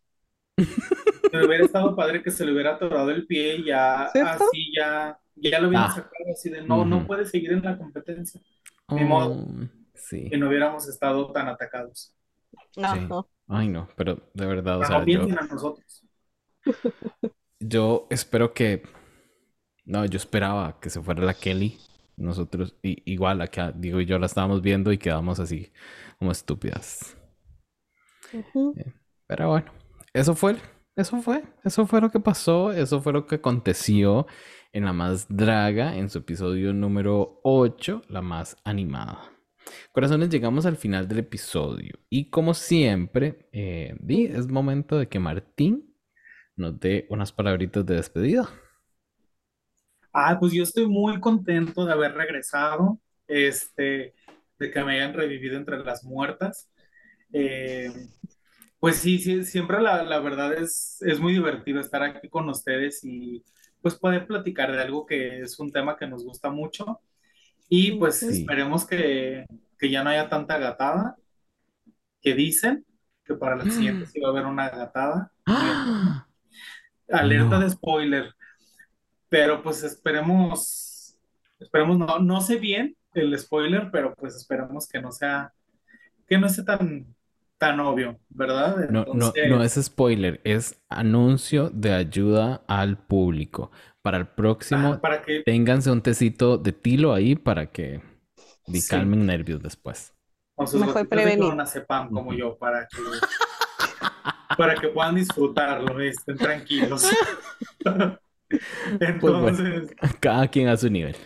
Pero 1.32 1.46
hubiera 1.46 1.64
estado 1.64 1.94
padre 1.94 2.22
que 2.22 2.30
se 2.30 2.44
le 2.44 2.52
hubiera 2.52 2.74
atorado 2.74 3.10
el 3.10 3.26
pie 3.26 3.56
y 3.56 3.66
ya 3.66 4.04
así 4.04 4.72
ya, 4.76 5.18
ya 5.36 5.60
lo 5.60 5.68
hubiera 5.68 5.86
ah. 5.86 5.94
sacado 5.94 6.32
así 6.32 6.50
de 6.50 6.62
no, 6.62 6.84
no 6.84 7.06
puede 7.06 7.26
seguir 7.26 7.52
en 7.52 7.62
la 7.62 7.78
competencia. 7.78 8.40
Ni 8.88 9.04
modo. 9.04 9.34
Oh, 9.34 9.46
sí. 9.94 10.28
Que 10.28 10.36
no 10.36 10.48
hubiéramos 10.48 10.88
estado 10.88 11.30
tan 11.32 11.48
atacados. 11.48 12.14
Ay, 13.46 13.68
no, 13.68 13.88
pero 13.96 14.18
de 14.34 14.46
verdad, 14.46 14.80
o 14.80 14.84
sea, 14.84 15.04
yo, 15.04 15.22
a 15.22 15.46
nosotros. 15.46 16.04
yo 17.60 18.06
espero 18.10 18.52
que 18.52 18.82
no, 19.84 20.04
yo 20.04 20.16
esperaba 20.16 20.78
que 20.80 20.90
se 20.90 21.00
fuera 21.00 21.22
la 21.22 21.34
Kelly 21.34 21.78
nosotros, 22.18 22.76
igual 22.82 23.40
acá, 23.40 23.72
digo, 23.72 24.00
yo 24.00 24.18
la 24.18 24.26
estábamos 24.26 24.62
viendo 24.62 24.92
y 24.92 24.98
quedamos 24.98 25.40
así 25.40 25.72
como 26.18 26.32
estúpidas. 26.32 27.16
Eh, 28.32 28.92
pero 29.26 29.48
bueno, 29.48 29.72
eso 30.12 30.34
fue, 30.34 30.56
eso 30.96 31.20
fue, 31.22 31.44
eso 31.64 31.86
fue 31.86 32.00
lo 32.00 32.10
que 32.10 32.20
pasó, 32.20 32.72
eso 32.72 33.00
fue 33.00 33.12
lo 33.12 33.26
que 33.26 33.36
aconteció 33.36 34.26
en 34.72 34.84
la 34.84 34.92
más 34.92 35.26
draga, 35.28 35.96
en 35.96 36.10
su 36.10 36.18
episodio 36.18 36.72
número 36.72 37.40
8, 37.44 38.02
la 38.08 38.20
más 38.20 38.56
animada. 38.64 39.32
Corazones, 39.92 40.30
llegamos 40.30 40.66
al 40.66 40.76
final 40.76 41.08
del 41.08 41.18
episodio 41.20 41.98
y 42.08 42.30
como 42.30 42.54
siempre, 42.54 43.48
eh, 43.52 43.94
es 44.08 44.48
momento 44.48 44.98
de 44.98 45.08
que 45.08 45.18
Martín 45.18 45.94
nos 46.56 46.78
dé 46.80 47.06
unas 47.10 47.32
palabritas 47.32 47.86
de 47.86 47.94
despedida. 47.94 48.48
Ah, 50.20 50.36
pues 50.38 50.52
yo 50.52 50.64
estoy 50.64 50.88
muy 50.88 51.20
contento 51.20 51.86
de 51.86 51.92
haber 51.92 52.12
regresado, 52.14 52.98
este, 53.28 54.14
de 54.58 54.70
que 54.72 54.82
me 54.82 54.94
hayan 54.94 55.14
revivido 55.14 55.56
entre 55.56 55.78
las 55.84 56.02
muertas. 56.02 56.68
Eh, 57.32 57.92
pues 58.80 58.96
sí, 58.96 59.20
sí, 59.20 59.44
siempre 59.44 59.80
la, 59.80 60.02
la, 60.02 60.18
verdad 60.18 60.54
es, 60.54 61.00
es 61.02 61.20
muy 61.20 61.34
divertido 61.34 61.78
estar 61.78 62.02
aquí 62.02 62.28
con 62.28 62.48
ustedes 62.48 63.04
y 63.04 63.44
pues 63.80 63.94
poder 63.94 64.26
platicar 64.26 64.72
de 64.72 64.82
algo 64.82 65.06
que 65.06 65.40
es 65.42 65.56
un 65.60 65.70
tema 65.70 65.96
que 65.96 66.08
nos 66.08 66.24
gusta 66.24 66.50
mucho. 66.50 67.00
Y 67.68 67.92
pues 67.92 68.24
esperemos 68.24 68.84
que, 68.84 69.46
que, 69.78 69.88
ya 69.88 70.02
no 70.02 70.10
haya 70.10 70.28
tanta 70.28 70.58
gatada, 70.58 71.16
que 72.20 72.34
dicen 72.34 72.84
que 73.24 73.34
para 73.34 73.54
la 73.54 73.70
siguiente 73.70 74.06
sí 74.06 74.18
va 74.18 74.28
a 74.28 74.32
haber 74.32 74.46
una 74.46 74.68
gatada. 74.68 75.30
Alerta 77.08 77.60
de 77.60 77.70
spoiler. 77.70 78.34
Pero 79.28 79.62
pues 79.62 79.82
esperemos, 79.82 81.18
esperemos, 81.58 81.98
no, 81.98 82.18
no 82.18 82.40
sé 82.40 82.56
bien 82.56 82.96
el 83.14 83.38
spoiler, 83.38 83.90
pero 83.90 84.14
pues 84.14 84.36
esperamos 84.36 84.88
que 84.88 85.00
no 85.00 85.12
sea, 85.12 85.52
que 86.26 86.38
no 86.38 86.48
sea 86.48 86.64
tan, 86.64 87.14
tan 87.58 87.80
obvio, 87.80 88.18
¿verdad? 88.28 88.88
No, 88.90 89.04
no, 89.12 89.32
no 89.48 89.62
es 89.62 89.74
spoiler, 89.74 90.40
es 90.44 90.80
anuncio 90.88 91.70
de 91.70 91.92
ayuda 91.92 92.62
al 92.66 92.96
público. 92.96 93.70
Para 94.00 94.18
el 94.18 94.28
próximo, 94.28 95.00
para 95.00 95.22
que... 95.22 95.42
ténganse 95.42 95.90
un 95.90 96.00
tecito 96.00 96.56
de 96.56 96.72
tilo 96.72 97.12
ahí 97.12 97.34
para 97.34 97.66
que 97.66 98.00
calmen 98.88 99.26
nervios 99.26 99.62
después. 99.62 100.14
Con 100.54 100.66
sus 100.66 100.80
Mejor 100.80 101.08
prevenir. 101.08 101.52
sepan 101.66 102.08
como 102.08 102.32
yo, 102.32 102.56
para 102.56 102.86
que, 102.86 102.96
para 104.56 104.74
que 104.76 104.88
puedan 104.88 105.16
disfrutarlo, 105.16 106.00
estén 106.00 106.38
tranquilos. 106.38 107.10
Pues 108.98 109.10
Entonces. 109.10 109.94
cada 110.20 110.48
quien 110.48 110.68
a 110.68 110.76
su 110.76 110.90
nivel. 110.90 111.16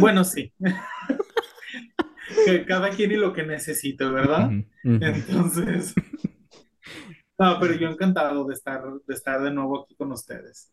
Bueno, 0.00 0.24
sí. 0.24 0.52
cada 2.66 2.90
quien 2.90 3.12
y 3.12 3.16
lo 3.16 3.32
que 3.32 3.44
necesite, 3.44 4.04
¿verdad? 4.06 4.50
Entonces. 4.82 5.94
No, 7.38 7.58
pero 7.58 7.74
yo 7.74 7.88
encantado 7.88 8.44
de 8.44 8.54
estar, 8.54 8.84
de 9.04 9.14
estar 9.14 9.42
de 9.42 9.50
nuevo 9.50 9.82
aquí 9.82 9.96
con 9.96 10.12
ustedes. 10.12 10.72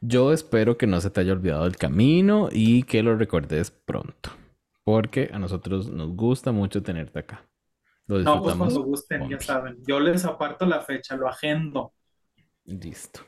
Yo 0.00 0.32
espero 0.32 0.78
que 0.78 0.86
no 0.86 0.98
se 1.00 1.10
te 1.10 1.20
haya 1.20 1.32
olvidado 1.32 1.66
el 1.66 1.76
camino 1.76 2.48
y 2.50 2.84
que 2.84 3.02
lo 3.02 3.16
recordes 3.16 3.70
pronto. 3.70 4.30
Porque 4.82 5.28
a 5.30 5.38
nosotros 5.38 5.90
nos 5.90 6.16
gusta 6.16 6.52
mucho 6.52 6.82
tenerte 6.82 7.18
acá. 7.18 7.46
Lo 8.06 8.20
no, 8.20 8.42
pues 8.42 8.54
cuando 8.54 8.82
gusten, 8.82 9.28
ya 9.28 9.40
saben. 9.40 9.76
Yo 9.86 10.00
les 10.00 10.24
aparto 10.24 10.64
la 10.64 10.80
fecha, 10.80 11.16
lo 11.16 11.28
agendo. 11.28 11.92
Listo. 12.64 13.20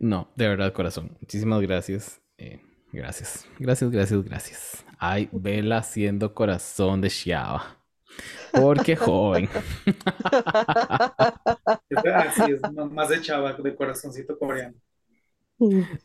No, 0.00 0.28
de 0.36 0.48
verdad, 0.48 0.72
corazón. 0.72 1.16
Muchísimas 1.20 1.60
gracias. 1.60 2.20
Eh, 2.38 2.60
gracias. 2.92 3.46
Gracias, 3.58 3.90
gracias, 3.90 4.24
gracias. 4.24 4.84
Ay, 4.98 5.28
vela 5.32 5.78
haciendo 5.78 6.34
corazón 6.34 7.00
de 7.00 7.10
Xiao. 7.10 7.60
Porque 8.52 8.96
joven. 8.96 9.48
Así 12.06 12.42
es, 12.52 12.60
más 12.90 13.08
de 13.08 13.20
chava, 13.20 13.52
de 13.52 13.74
corazoncito 13.74 14.38
coreano. 14.38 14.74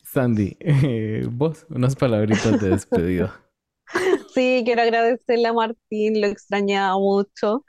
Sandy, 0.04 0.56
eh, 0.60 1.26
vos, 1.30 1.66
unas 1.70 1.96
palabritas 1.96 2.60
de 2.60 2.70
despedida. 2.70 3.40
Sí, 4.32 4.62
quiero 4.64 4.82
agradecerle 4.82 5.48
a 5.48 5.52
Martín, 5.52 6.20
lo 6.20 6.28
extrañaba 6.28 6.96
mucho. 6.96 7.64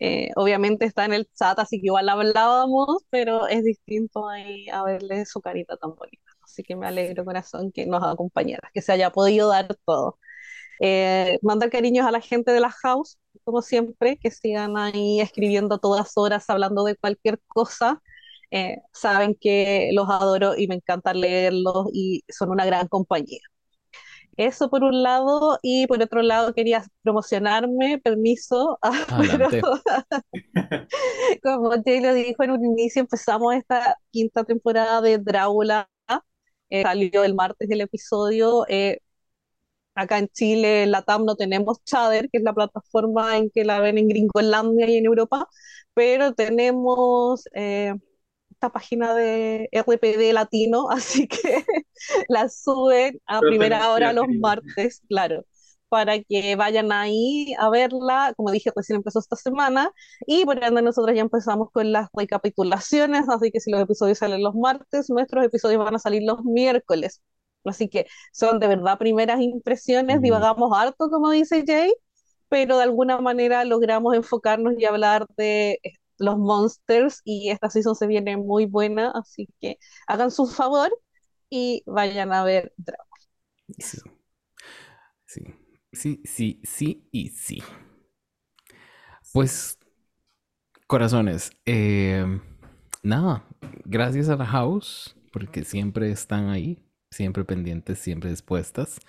Eh, 0.00 0.30
obviamente 0.36 0.84
está 0.86 1.04
en 1.04 1.12
el 1.14 1.28
chat, 1.34 1.58
así 1.58 1.80
que 1.80 1.86
igual 1.86 2.08
hablábamos, 2.08 3.04
pero 3.10 3.46
es 3.48 3.64
distinto 3.64 4.28
ahí 4.28 4.68
a 4.70 4.82
verle 4.84 5.24
su 5.26 5.40
carita 5.40 5.76
tan 5.76 5.94
bonita. 5.94 6.22
Así 6.42 6.62
que 6.62 6.76
me 6.76 6.86
alegro, 6.86 7.24
corazón, 7.24 7.72
que 7.72 7.86
nos 7.86 8.02
acompañara, 8.04 8.70
que 8.74 8.82
se 8.82 8.92
haya 8.92 9.10
podido 9.10 9.48
dar 9.48 9.68
todo. 9.86 10.18
Eh, 10.80 11.38
mandar 11.42 11.70
cariños 11.70 12.06
a 12.06 12.10
la 12.10 12.20
gente 12.20 12.52
de 12.52 12.60
la 12.60 12.70
house, 12.70 13.18
como 13.44 13.62
siempre, 13.62 14.18
que 14.18 14.30
sigan 14.30 14.76
ahí 14.76 15.20
escribiendo 15.20 15.78
todas 15.78 16.12
horas, 16.16 16.48
hablando 16.50 16.84
de 16.84 16.96
cualquier 16.96 17.40
cosa. 17.48 18.02
Eh, 18.50 18.78
saben 18.92 19.36
que 19.40 19.90
los 19.94 20.08
adoro 20.10 20.56
y 20.56 20.68
me 20.68 20.76
encanta 20.76 21.14
leerlos 21.14 21.88
y 21.92 22.24
son 22.28 22.50
una 22.50 22.64
gran 22.66 22.88
compañía. 22.88 23.40
Eso 24.36 24.68
por 24.70 24.82
un 24.82 25.02
lado, 25.02 25.58
y 25.62 25.86
por 25.86 26.02
otro 26.02 26.22
lado 26.22 26.54
quería 26.54 26.84
promocionarme, 27.02 28.00
permiso, 28.00 28.78
como 31.42 31.70
Jay 31.84 32.00
lo 32.00 32.14
dijo 32.14 32.42
en 32.42 32.50
un 32.50 32.64
inicio, 32.64 33.00
empezamos 33.02 33.54
esta 33.54 33.98
quinta 34.10 34.44
temporada 34.44 35.00
de 35.00 35.18
Drácula, 35.18 35.88
eh, 36.70 36.82
salió 36.82 37.24
el 37.24 37.34
martes 37.34 37.70
el 37.70 37.80
episodio, 37.80 38.64
eh, 38.68 38.98
acá 39.94 40.18
en 40.18 40.28
Chile, 40.28 40.84
en 40.84 40.90
la 40.90 41.02
TAM 41.02 41.24
no 41.24 41.36
tenemos 41.36 41.82
Chader, 41.84 42.28
que 42.30 42.38
es 42.38 42.44
la 42.44 42.52
plataforma 42.54 43.36
en 43.38 43.50
que 43.50 43.64
la 43.64 43.80
ven 43.80 43.98
en 43.98 44.08
Gringolandia 44.08 44.88
y 44.88 44.96
en 44.96 45.06
Europa, 45.06 45.48
pero 45.94 46.34
tenemos... 46.34 47.44
Eh, 47.54 47.94
página 48.60 49.14
de 49.14 49.68
RPD 49.72 50.32
latino, 50.32 50.88
así 50.90 51.28
que 51.28 51.64
la 52.28 52.48
suben 52.48 53.20
a 53.26 53.40
primera 53.40 53.90
hora 53.90 54.12
los 54.12 54.26
martes, 54.40 55.02
claro, 55.08 55.44
para 55.88 56.20
que 56.22 56.56
vayan 56.56 56.92
ahí 56.92 57.54
a 57.58 57.70
verla. 57.70 58.32
Como 58.36 58.50
dije, 58.50 58.70
recién 58.74 58.96
empezó 58.96 59.20
esta 59.20 59.36
semana 59.36 59.92
y 60.26 60.44
por 60.44 60.62
ende 60.62 60.82
nosotros 60.82 61.14
ya 61.14 61.22
empezamos 61.22 61.70
con 61.72 61.92
las 61.92 62.08
recapitulaciones, 62.14 63.28
así 63.28 63.50
que 63.50 63.60
si 63.60 63.70
los 63.70 63.80
episodios 63.80 64.18
salen 64.18 64.42
los 64.42 64.54
martes, 64.54 65.10
nuestros 65.10 65.44
episodios 65.44 65.84
van 65.84 65.94
a 65.96 65.98
salir 65.98 66.22
los 66.24 66.44
miércoles. 66.44 67.22
Así 67.64 67.88
que 67.88 68.06
son 68.32 68.58
de 68.60 68.66
verdad 68.68 68.98
primeras 68.98 69.40
impresiones, 69.40 70.20
divagamos 70.20 70.76
harto, 70.76 71.08
como 71.10 71.30
dice 71.30 71.64
Jay, 71.66 71.92
pero 72.48 72.76
de 72.76 72.84
alguna 72.84 73.18
manera 73.20 73.64
logramos 73.64 74.14
enfocarnos 74.14 74.74
y 74.78 74.84
hablar 74.84 75.26
de 75.36 75.80
los 76.18 76.38
monsters 76.38 77.20
y 77.24 77.50
esta 77.50 77.70
season 77.70 77.94
se 77.96 78.06
viene 78.06 78.36
muy 78.36 78.66
buena, 78.66 79.10
así 79.14 79.48
que 79.60 79.78
hagan 80.06 80.30
su 80.30 80.46
favor 80.46 80.90
y 81.50 81.82
vayan 81.86 82.32
a 82.32 82.44
ver 82.44 82.72
Dragon. 82.76 83.06
Sí. 83.78 83.98
sí, 85.92 86.20
sí, 86.24 86.60
sí, 86.64 87.08
y 87.10 87.28
sí. 87.30 87.62
Pues, 89.32 89.78
corazones, 90.86 91.50
em, 91.64 92.40
nada, 93.02 93.44
gracias 93.84 94.28
a 94.28 94.36
la 94.36 94.46
house, 94.46 95.16
porque 95.32 95.64
siempre 95.64 96.10
están 96.10 96.48
ahí, 96.48 96.78
siempre 97.10 97.44
pendientes, 97.44 97.98
siempre 97.98 98.30
dispuestas. 98.30 99.00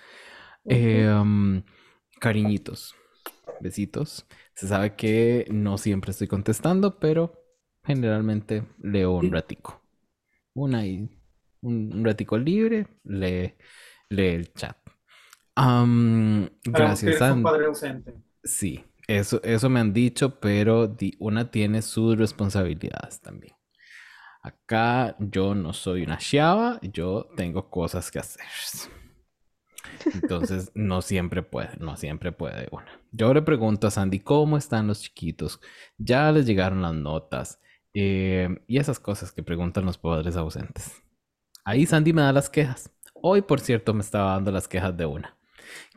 Em, 0.64 1.62
cariñitos, 2.20 2.94
besitos. 3.60 4.26
Se 4.54 4.68
sabe 4.68 4.94
que 4.94 5.46
no 5.50 5.78
siempre 5.78 6.10
estoy 6.10 6.28
contestando, 6.28 6.98
pero 6.98 7.42
generalmente 7.84 8.64
leo 8.82 9.12
un 9.12 9.30
ratico. 9.32 9.82
Una 10.54 10.86
y 10.86 11.08
un, 11.62 12.04
ratico 12.04 12.38
libre, 12.38 12.86
lee, 13.04 13.54
lee 14.08 14.28
el 14.28 14.52
chat. 14.54 14.76
gracias, 16.64 17.20
Sí, 18.42 18.84
eso, 19.08 19.40
eso 19.42 19.68
me 19.68 19.80
han 19.80 19.92
dicho, 19.92 20.38
pero 20.40 20.96
una 21.18 21.50
tiene 21.50 21.82
sus 21.82 22.16
responsabilidades 22.16 23.20
también. 23.20 23.54
Acá 24.42 25.16
yo 25.18 25.56
no 25.56 25.72
soy 25.72 26.04
una 26.04 26.18
chava, 26.18 26.78
yo 26.80 27.28
tengo 27.36 27.68
cosas 27.68 28.10
que 28.10 28.20
hacer. 28.20 28.46
Entonces, 30.14 30.70
no 30.74 31.02
siempre 31.02 31.42
puede, 31.42 31.70
no 31.78 31.96
siempre 31.96 32.32
puede 32.32 32.68
una. 32.70 32.86
Yo 33.12 33.32
le 33.34 33.42
pregunto 33.42 33.86
a 33.86 33.90
Sandy, 33.90 34.20
¿cómo 34.20 34.56
están 34.56 34.86
los 34.86 35.02
chiquitos? 35.02 35.60
¿Ya 35.98 36.30
les 36.32 36.46
llegaron 36.46 36.82
las 36.82 36.94
notas? 36.94 37.60
Eh, 37.94 38.48
y 38.66 38.78
esas 38.78 39.00
cosas 39.00 39.32
que 39.32 39.42
preguntan 39.42 39.84
los 39.84 39.98
padres 39.98 40.36
ausentes. 40.36 40.92
Ahí 41.64 41.86
Sandy 41.86 42.12
me 42.12 42.22
da 42.22 42.32
las 42.32 42.50
quejas. 42.50 42.90
Hoy, 43.14 43.42
por 43.42 43.60
cierto, 43.60 43.94
me 43.94 44.02
estaba 44.02 44.32
dando 44.32 44.52
las 44.52 44.68
quejas 44.68 44.96
de 44.96 45.06
una, 45.06 45.36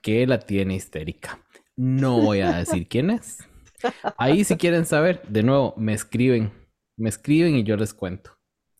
que 0.02 0.26
la 0.26 0.40
tiene 0.40 0.76
histérica. 0.76 1.40
No 1.76 2.20
voy 2.22 2.40
a 2.40 2.58
decir 2.58 2.88
quién 2.88 3.10
es. 3.10 3.40
Ahí, 4.18 4.44
si 4.44 4.58
quieren 4.58 4.86
saber, 4.86 5.22
de 5.28 5.44
nuevo, 5.44 5.74
me 5.78 5.94
escriben. 5.94 6.52
Me 6.98 7.10
escriben 7.10 7.56
y 7.56 7.64
yo 7.64 7.78
les 7.78 7.94
cuento. 7.94 8.32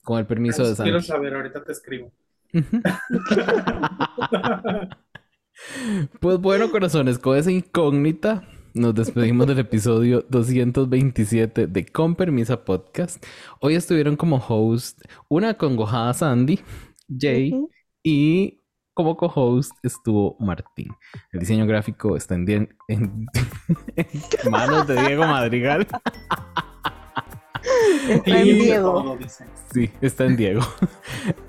Con 0.02 0.20
el 0.20 0.26
permiso 0.26 0.68
de 0.68 0.76
Sandy. 0.76 0.92
Quiero 0.92 1.04
saber, 1.04 1.36
ahorita 1.36 1.64
te 1.64 1.72
escribo. 1.72 2.12
Pues 6.22 6.40
bueno, 6.40 6.72
corazones, 6.72 7.20
con 7.20 7.38
esa 7.38 7.52
incógnita 7.52 8.48
nos 8.74 8.96
despedimos 8.96 9.46
del 9.46 9.60
episodio 9.60 10.26
227 10.30 11.68
de 11.68 11.86
Con 11.86 12.16
Permisa 12.16 12.64
Podcast. 12.64 13.22
Hoy 13.60 13.76
estuvieron 13.76 14.16
como 14.16 14.38
host 14.38 15.02
una 15.28 15.56
congojada 15.56 16.14
Sandy, 16.14 16.62
Jay 17.10 17.54
y 18.04 18.64
como 18.94 19.18
co-host 19.18 19.74
estuvo 19.84 20.38
Martín. 20.40 20.88
El 21.32 21.42
diseño 21.42 21.66
gráfico 21.66 22.16
está 22.16 22.36
en 22.36 22.70
manos 24.50 24.88
de 24.88 25.02
Diego 25.02 25.26
Madrigal. 25.26 25.86
Está 28.10 28.40
en 28.40 28.60
Diego. 28.60 29.18
Sí, 29.74 29.90
está 30.02 30.26
en 30.26 30.38
Diego. 30.38 30.62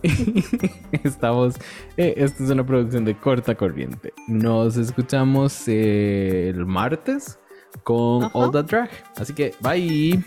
Estamos. 1.05 1.57
Eh, 1.97 2.15
esta 2.17 2.45
es 2.45 2.51
una 2.51 2.65
producción 2.65 3.05
de 3.05 3.17
corta 3.17 3.55
corriente. 3.55 4.13
Nos 4.27 4.77
escuchamos 4.77 5.67
el 5.69 6.67
martes 6.67 7.39
con 7.83 8.31
All 8.33 8.51
the 8.51 8.63
Drag. 8.63 8.91
Así 9.17 9.33
que, 9.35 9.55
bye. 9.61 10.23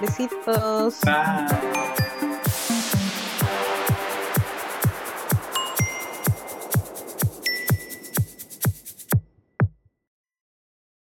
Besitos. 0.00 1.00
Bye. 1.02 1.99